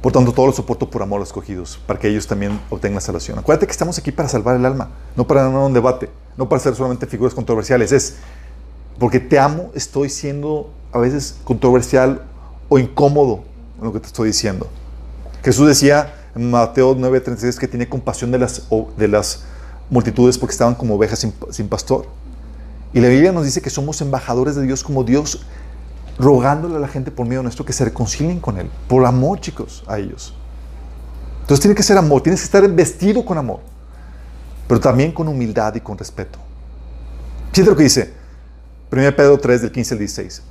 [0.00, 3.00] por tanto, todo lo soporto por amor a los escogidos, para que ellos también obtengan
[3.00, 3.38] salvación.
[3.38, 6.60] Acuérdate que estamos aquí para salvar el alma, no para ganar un debate, no para
[6.60, 7.90] ser solamente figuras controversiales.
[7.90, 8.16] Es
[8.98, 12.22] porque te amo, estoy siendo a veces controversial
[12.68, 13.42] o incómodo
[13.78, 14.68] en lo que te estoy diciendo.
[15.42, 18.38] Jesús decía en Mateo 9:36 que tiene compasión de
[19.08, 19.44] las,
[19.90, 22.06] multitudes porque estaban como ovejas sin pastor.
[22.92, 25.40] Y la Biblia nos dice que somos embajadores de Dios como Dios
[26.18, 28.70] rogándole a la gente por medio nuestro que se reconcilien con Él.
[28.88, 30.34] Por amor, chicos, a ellos.
[31.40, 33.60] Entonces tiene que ser amor, tienes que estar vestido con amor,
[34.66, 36.38] pero también con humildad y con respeto.
[37.52, 38.12] Fíjate lo que dice
[38.92, 40.42] 1 Pedro 3 del 15 al 16.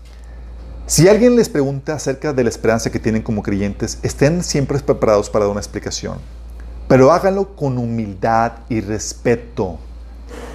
[0.88, 5.30] Si alguien les pregunta acerca de la esperanza que tienen como creyentes, estén siempre preparados
[5.30, 6.18] para dar una explicación,
[6.88, 9.80] pero háganlo con humildad y respeto.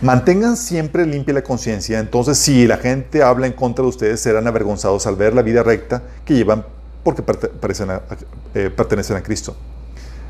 [0.03, 4.49] Mantengan siempre limpia la conciencia, entonces si la gente habla en contra de ustedes, serán
[4.49, 6.67] avergonzados al ver la vida recta que llevan
[7.05, 8.03] porque perte- parecen a-
[8.55, 9.57] eh, pertenecen a Cristo.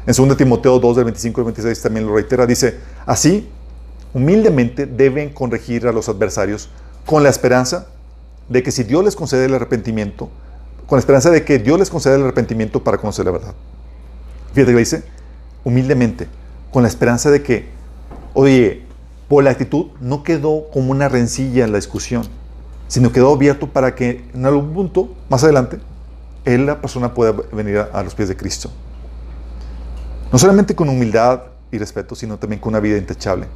[0.06, 2.76] En 2 Timoteo 2, del 25 al 26 también lo reitera, dice,
[3.06, 3.48] así,
[4.12, 6.68] humildemente deben corregir a los adversarios
[7.06, 7.86] con la esperanza
[8.50, 10.28] de que si Dios les concede el arrepentimiento,
[10.86, 13.54] con la esperanza de que Dios les conceda el arrepentimiento para conocer la verdad.
[14.52, 15.02] Fíjate que dice,
[15.64, 16.26] humildemente,
[16.70, 17.68] con la esperanza de que,
[18.34, 18.81] oye,
[19.32, 22.22] por la actitud no quedó como una rencilla en la discusión,
[22.86, 25.78] sino quedó abierto para que en algún punto, más adelante,
[26.44, 28.70] Él, la persona, pueda venir a, los pies de Cristo.
[30.30, 33.46] No solamente con humildad y respeto, sino también con una vida intachable.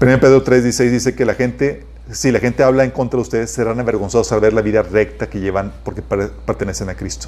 [0.00, 3.22] 1 Pedro 3, 16 dice que la gente, si la gente habla en contra de
[3.22, 7.26] ustedes, serán avergonzados al ver la vida recta que llevan porque pertenecen a Cristo.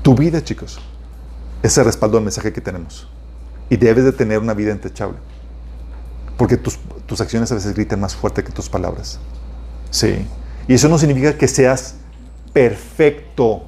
[0.00, 0.80] Tu vida, chicos,
[1.62, 3.10] es el respaldo del mensaje que tenemos.
[3.72, 5.16] Y debes de tener una vida intachable.
[6.36, 9.18] Porque tus, tus acciones a veces gritan más fuerte que tus palabras.
[9.90, 10.26] Sí.
[10.68, 11.94] Y eso no significa que seas
[12.52, 13.62] perfecto,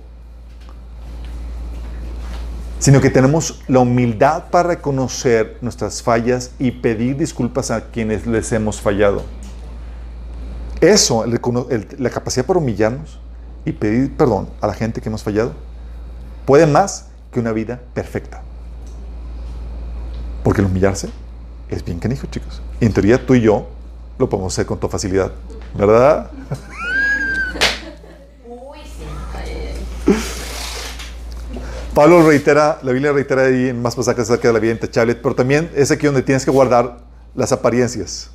[2.79, 8.53] sino que tenemos la humildad para reconocer nuestras fallas y pedir disculpas a quienes les
[8.53, 9.23] hemos fallado.
[10.83, 13.19] Eso, la capacidad para humillarnos
[13.65, 15.55] y pedir perdón a la gente que hemos fallado,
[16.45, 18.43] puede más que una vida perfecta.
[20.45, 21.09] Porque el humillarse
[21.69, 22.63] es bien canijo, chicos.
[22.81, 23.67] Y en teoría tú y yo
[24.19, 25.33] lo podemos hacer con toda facilidad,
[25.77, 26.31] ¿verdad?
[28.47, 28.79] Uy,
[30.07, 30.15] sí.
[31.95, 35.35] Pablo reitera, la Biblia reitera ahí en más pasajes acerca de la vida intachable, pero
[35.35, 36.99] también es aquí donde tienes que guardar
[37.35, 38.31] las apariencias.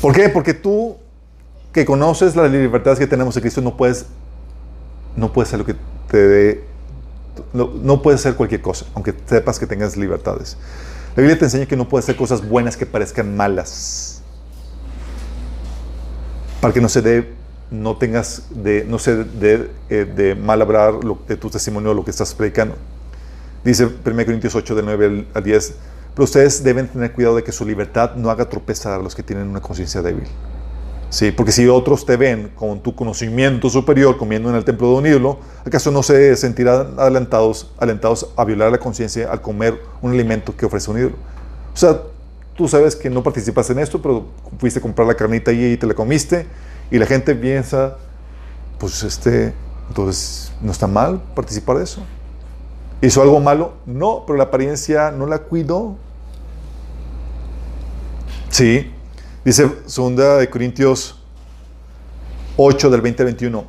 [0.00, 0.28] ¿Por qué?
[0.28, 0.96] Porque tú
[1.72, 4.06] que conoces las libertades que tenemos en Cristo no puedes
[5.16, 5.74] no puedes hacer lo que
[6.10, 6.64] te dé
[7.52, 10.56] no, no puedes hacer cualquier cosa, aunque sepas que tengas libertades.
[11.16, 14.22] La Biblia te enseña que no puedes hacer cosas buenas que parezcan malas.
[16.60, 17.34] Para que no se dé
[17.70, 22.04] no tengas de, no se de, eh, de mal hablar lo, de tu testimonio, lo
[22.04, 22.76] que estás predicando.
[23.64, 25.74] Dice 1 Corintios 8, del 9 al- al 10,
[26.14, 29.22] pero ustedes deben tener cuidado de que su libertad no haga tropezar a los que
[29.24, 30.28] tienen una conciencia débil.
[31.08, 34.94] Sí, porque si otros te ven con tu conocimiento superior comiendo en el templo de
[34.94, 40.12] un ídolo, ¿acaso no se sentirán alentados, alentados a violar la conciencia al comer un
[40.12, 41.14] alimento que ofrece un ídolo?
[41.72, 42.00] O sea,
[42.56, 44.26] tú sabes que no participas en esto, pero
[44.58, 46.46] fuiste a comprar la carnita y te la comiste,
[46.90, 47.96] y la gente piensa,
[48.78, 49.52] pues este,
[49.88, 52.02] entonces no está mal participar de eso.
[53.00, 53.74] ¿Hizo algo malo?
[53.84, 55.96] No, pero la apariencia no la cuidó.
[58.48, 58.90] Sí,
[59.46, 61.22] dice 2 de Corintios
[62.56, 63.64] 8 del 20 al 21.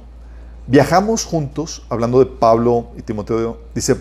[0.65, 3.95] Viajamos juntos, hablando de Pablo y Timoteo, dice,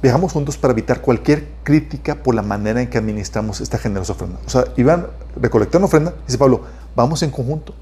[0.00, 4.38] viajamos juntos para evitar cualquier crítica por la manera en que administramos esta generosa ofrenda.
[4.46, 6.62] O sea, iban recolectando ofrenda, dice Pablo,
[6.96, 7.74] vamos en conjunto,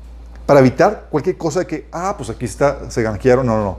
[0.45, 3.79] para evitar cualquier cosa de que, ah, pues aquí está, se ganquearon, no, no, no.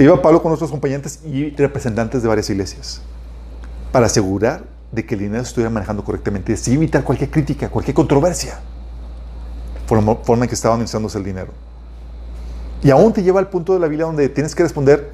[0.00, 3.00] Iba Pablo con otros compañeros y representantes de varias iglesias
[3.92, 7.94] para asegurar de que el dinero estuviera manejando correctamente y así evitar cualquier crítica, cualquier
[7.94, 8.58] controversia
[9.86, 11.52] por la forma en que estaba administrándose el dinero.
[12.82, 15.12] Y aún te lleva al punto de la Biblia donde tienes que responder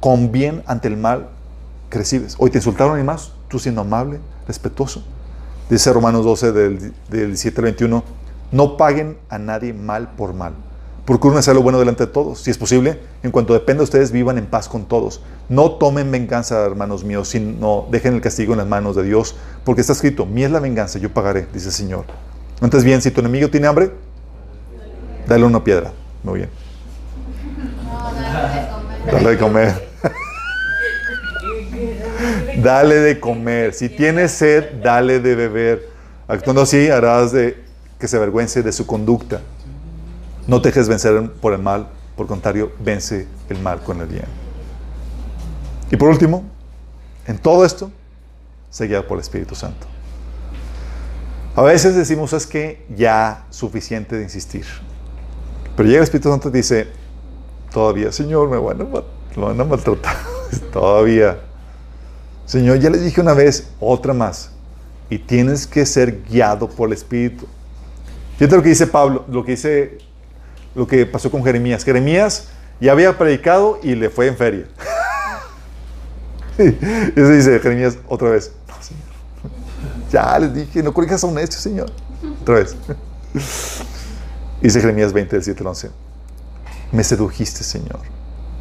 [0.00, 1.28] con bien ante el mal
[1.88, 2.34] que recibes.
[2.38, 4.18] Hoy te insultaron y más, tú siendo amable,
[4.48, 5.04] respetuoso.
[5.70, 8.04] Dice Romanos 12 del, del 17 al 21,
[8.50, 10.54] no paguen a nadie mal por mal.
[11.10, 12.40] Procuren hacer lo bueno delante de todos.
[12.40, 15.20] Si es posible, en cuanto dependa de ustedes, vivan en paz con todos.
[15.48, 19.34] No tomen venganza, hermanos míos, sino dejen el castigo en las manos de Dios,
[19.64, 22.04] porque está escrito, mía es la venganza, yo pagaré, dice el Señor.
[22.62, 23.90] Entonces bien, si tu enemigo tiene hambre,
[25.26, 25.90] dale una piedra.
[26.22, 26.50] Muy bien.
[29.10, 29.88] Dale de comer.
[32.62, 33.74] dale de comer.
[33.74, 35.88] Si tiene sed, dale de beber.
[36.28, 37.64] Actuando así, harás de
[37.98, 39.40] que se avergüence de su conducta.
[40.46, 44.24] No te dejes vencer por el mal, por contrario, vence el mal con el bien.
[45.90, 46.44] Y por último,
[47.26, 47.90] en todo esto,
[48.70, 49.86] se guía por el Espíritu Santo.
[51.56, 54.64] A veces decimos es que ya suficiente de insistir.
[55.76, 56.88] Pero llega el Espíritu Santo y dice,
[57.72, 60.16] todavía, Señor, me van a, me van a maltratar.
[60.72, 61.38] todavía.
[62.46, 64.50] Señor, ya les dije una vez, otra más.
[65.08, 67.46] Y tienes que ser guiado por el Espíritu.
[68.38, 69.98] Fíjate lo que dice Pablo, lo que dice,
[70.74, 71.84] lo que pasó con Jeremías.
[71.84, 72.48] Jeremías
[72.80, 74.66] ya había predicado y le fue en feria.
[76.58, 78.52] Eso dice Jeremías otra vez.
[78.68, 79.02] No, Señor.
[80.12, 81.90] Ya les dije, no corrijas a un necio, Señor.
[82.42, 82.76] Otra vez.
[84.60, 85.90] Dice Jeremías 20, del 7 al 11.
[86.92, 88.00] Me sedujiste, Señor,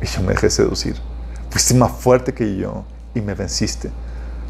[0.02, 0.96] y yo me dejé seducir.
[1.50, 3.90] Fuiste más fuerte que yo y me venciste.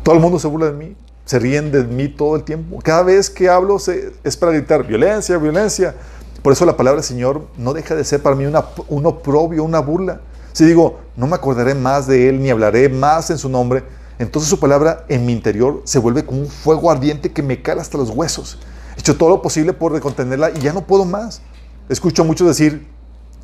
[0.03, 0.95] Todo el mundo se burla de mí,
[1.25, 2.79] se ríen de mí todo el tiempo.
[2.83, 5.95] Cada vez que hablo se- es para gritar violencia, violencia.
[6.41, 9.79] Por eso la palabra Señor no deja de ser para mí una, un oprobio, una
[9.79, 10.21] burla.
[10.53, 13.83] Si digo, no me acordaré más de Él ni hablaré más en su nombre,
[14.17, 17.81] entonces su palabra en mi interior se vuelve como un fuego ardiente que me cala
[17.81, 18.59] hasta los huesos.
[18.97, 21.41] He hecho todo lo posible por contenerla y ya no puedo más.
[21.87, 22.87] Escucho a muchos decir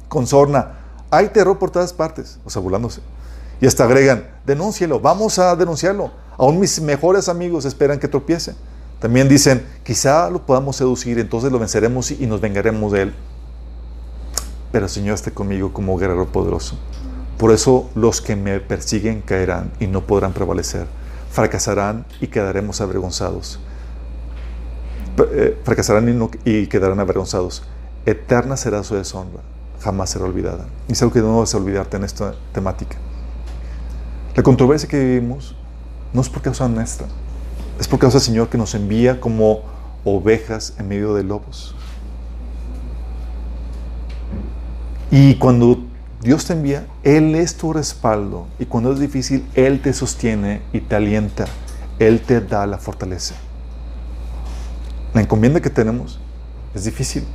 [0.09, 3.01] con sorna, hay terror por todas partes, o sea, burlándose.
[3.61, 6.11] Y hasta agregan, denúncielo, vamos a denunciarlo.
[6.38, 8.55] Aún mis mejores amigos esperan que tropiece.
[9.06, 13.14] También dicen, quizá lo podamos seducir, entonces lo venceremos y nos vengaremos de él.
[14.72, 16.76] pero el Señor esté conmigo como guerrero poderoso.
[17.38, 20.88] Por eso los que me persiguen caerán y no podrán prevalecer.
[21.32, 23.60] Fracasarán y quedaremos avergonzados.
[25.19, 26.10] Eh, fracasarán
[26.44, 27.61] y, y quedarán avergonzados.
[28.07, 29.44] Eterna será su deshonra,
[29.84, 30.65] jamás será olvidada.
[30.88, 32.98] Y es algo que no debes olvidarte en esta temática.
[34.36, 35.56] La controversia que vivimos
[36.11, 37.06] no es por causa nuestra,
[37.80, 39.61] es por causa del Señor que nos envía como
[40.03, 41.76] ovejas en medio de lobos.
[45.11, 45.80] Y cuando
[46.22, 48.47] Dios te envía, Él es tu respaldo.
[48.60, 51.45] Y cuando es difícil, Él te sostiene y te alienta.
[51.99, 53.35] Él te da la fortaleza.
[55.14, 56.19] La encomienda que tenemos
[56.73, 57.26] es difícil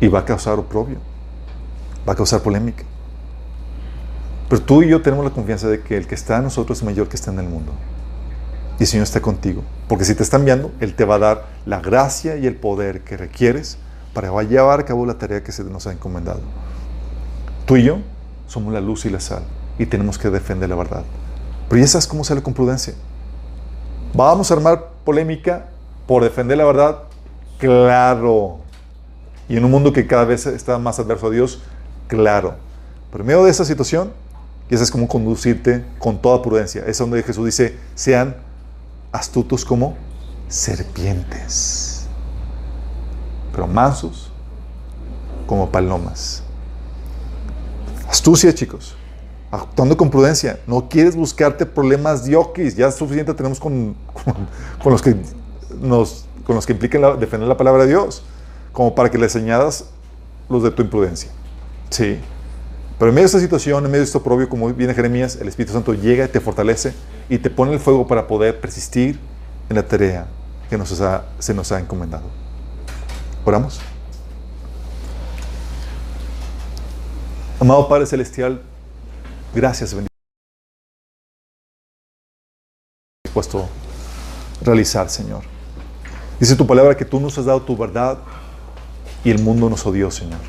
[0.00, 0.98] y va a causar oprobio,
[2.08, 2.84] va a causar polémica.
[4.48, 6.84] Pero tú y yo tenemos la confianza de que el que está en nosotros es
[6.84, 7.72] mayor que está en el mundo.
[8.78, 9.62] Y el Señor está contigo.
[9.88, 13.02] Porque si te está enviando, Él te va a dar la gracia y el poder
[13.02, 13.78] que requieres
[14.12, 16.40] para llevar a cabo la tarea que se nos ha encomendado.
[17.66, 17.98] Tú y yo
[18.46, 19.42] somos la luz y la sal
[19.78, 21.04] y tenemos que defender la verdad.
[21.68, 22.94] Pero ya sabes cómo sale con prudencia.
[24.14, 25.66] ¿Vamos a armar polémica
[26.06, 26.98] por defender la verdad?
[27.58, 28.58] Claro.
[29.48, 31.62] Y en un mundo que cada vez está más adverso a Dios,
[32.06, 32.54] claro.
[33.10, 34.12] Pero en medio de esa situación,
[34.70, 36.84] ya sabes cómo conducirte con toda prudencia.
[36.86, 38.36] Es donde Jesús dice, sean
[39.14, 39.96] astutos como
[40.48, 42.06] serpientes,
[43.52, 44.30] pero mansos
[45.46, 46.42] como palomas.
[48.08, 48.96] Astucia, chicos.
[49.50, 50.58] Actuando con prudencia.
[50.66, 52.74] No quieres buscarte problemas diokis.
[52.76, 53.94] Ya es suficiente tenemos con,
[54.82, 55.16] con, los que
[55.80, 58.24] nos, con los que impliquen la- defender la palabra de Dios.
[58.72, 59.84] Como para que les añadas
[60.48, 61.30] los de tu imprudencia.
[61.90, 62.18] Sí.
[62.98, 65.48] Pero en medio de esta situación, en medio de esto propio, como viene Jeremías, el
[65.48, 66.94] Espíritu Santo llega y te fortalece
[67.28, 69.18] y te pone el fuego para poder persistir
[69.68, 70.26] en la tarea
[70.70, 72.24] que nos ha- se nos ha encomendado.
[73.44, 73.80] ¿Oramos?
[77.60, 78.60] Amado Padre Celestial,
[79.54, 80.08] gracias, bendito.
[83.24, 85.42] Dispuesto a realizar, Señor.
[86.38, 88.18] Dice tu palabra que tú nos has dado tu verdad
[89.24, 90.40] y el mundo nos odió, Señor.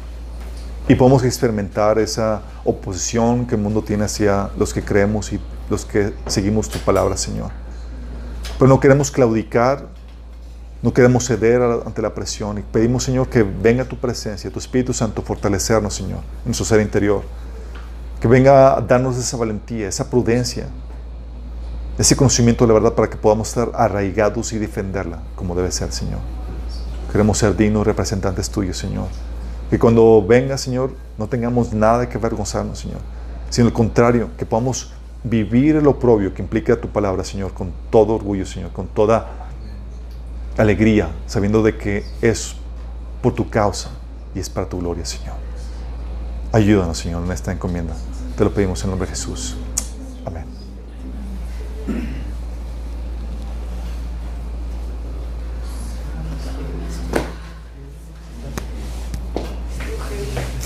[0.88, 5.40] Y podemos experimentar esa oposición que el mundo tiene hacia los que creemos y
[5.70, 7.49] los que seguimos tu palabra, Señor.
[8.60, 9.88] Pero no queremos claudicar,
[10.84, 14.94] no queremos ceder ante la presión y pedimos, Señor, que venga tu presencia, tu Espíritu
[14.94, 17.24] Santo, fortalecernos, Señor, en nuestro ser interior.
[18.22, 20.68] Que venga a darnos esa valentía, esa prudencia,
[21.98, 25.91] ese conocimiento de la verdad para que podamos estar arraigados y defenderla como debe ser,
[25.91, 26.20] Señor.
[27.12, 29.07] Queremos ser dignos representantes tuyos, Señor.
[29.76, 33.02] Que cuando venga, Señor, no tengamos nada que avergonzarnos, Señor.
[33.49, 38.14] Sino al contrario, que podamos vivir el oprobio que implica tu palabra, Señor, con todo
[38.14, 39.49] orgullo, Señor, con toda
[40.57, 42.56] alegría, sabiendo de que es
[43.22, 43.89] por tu causa
[44.34, 45.35] y es para tu gloria, Señor.
[46.53, 47.95] Ayúdanos, Señor, en esta encomienda.
[48.38, 49.57] Te lo pedimos en nombre de Jesús.
[50.23, 50.45] Amén.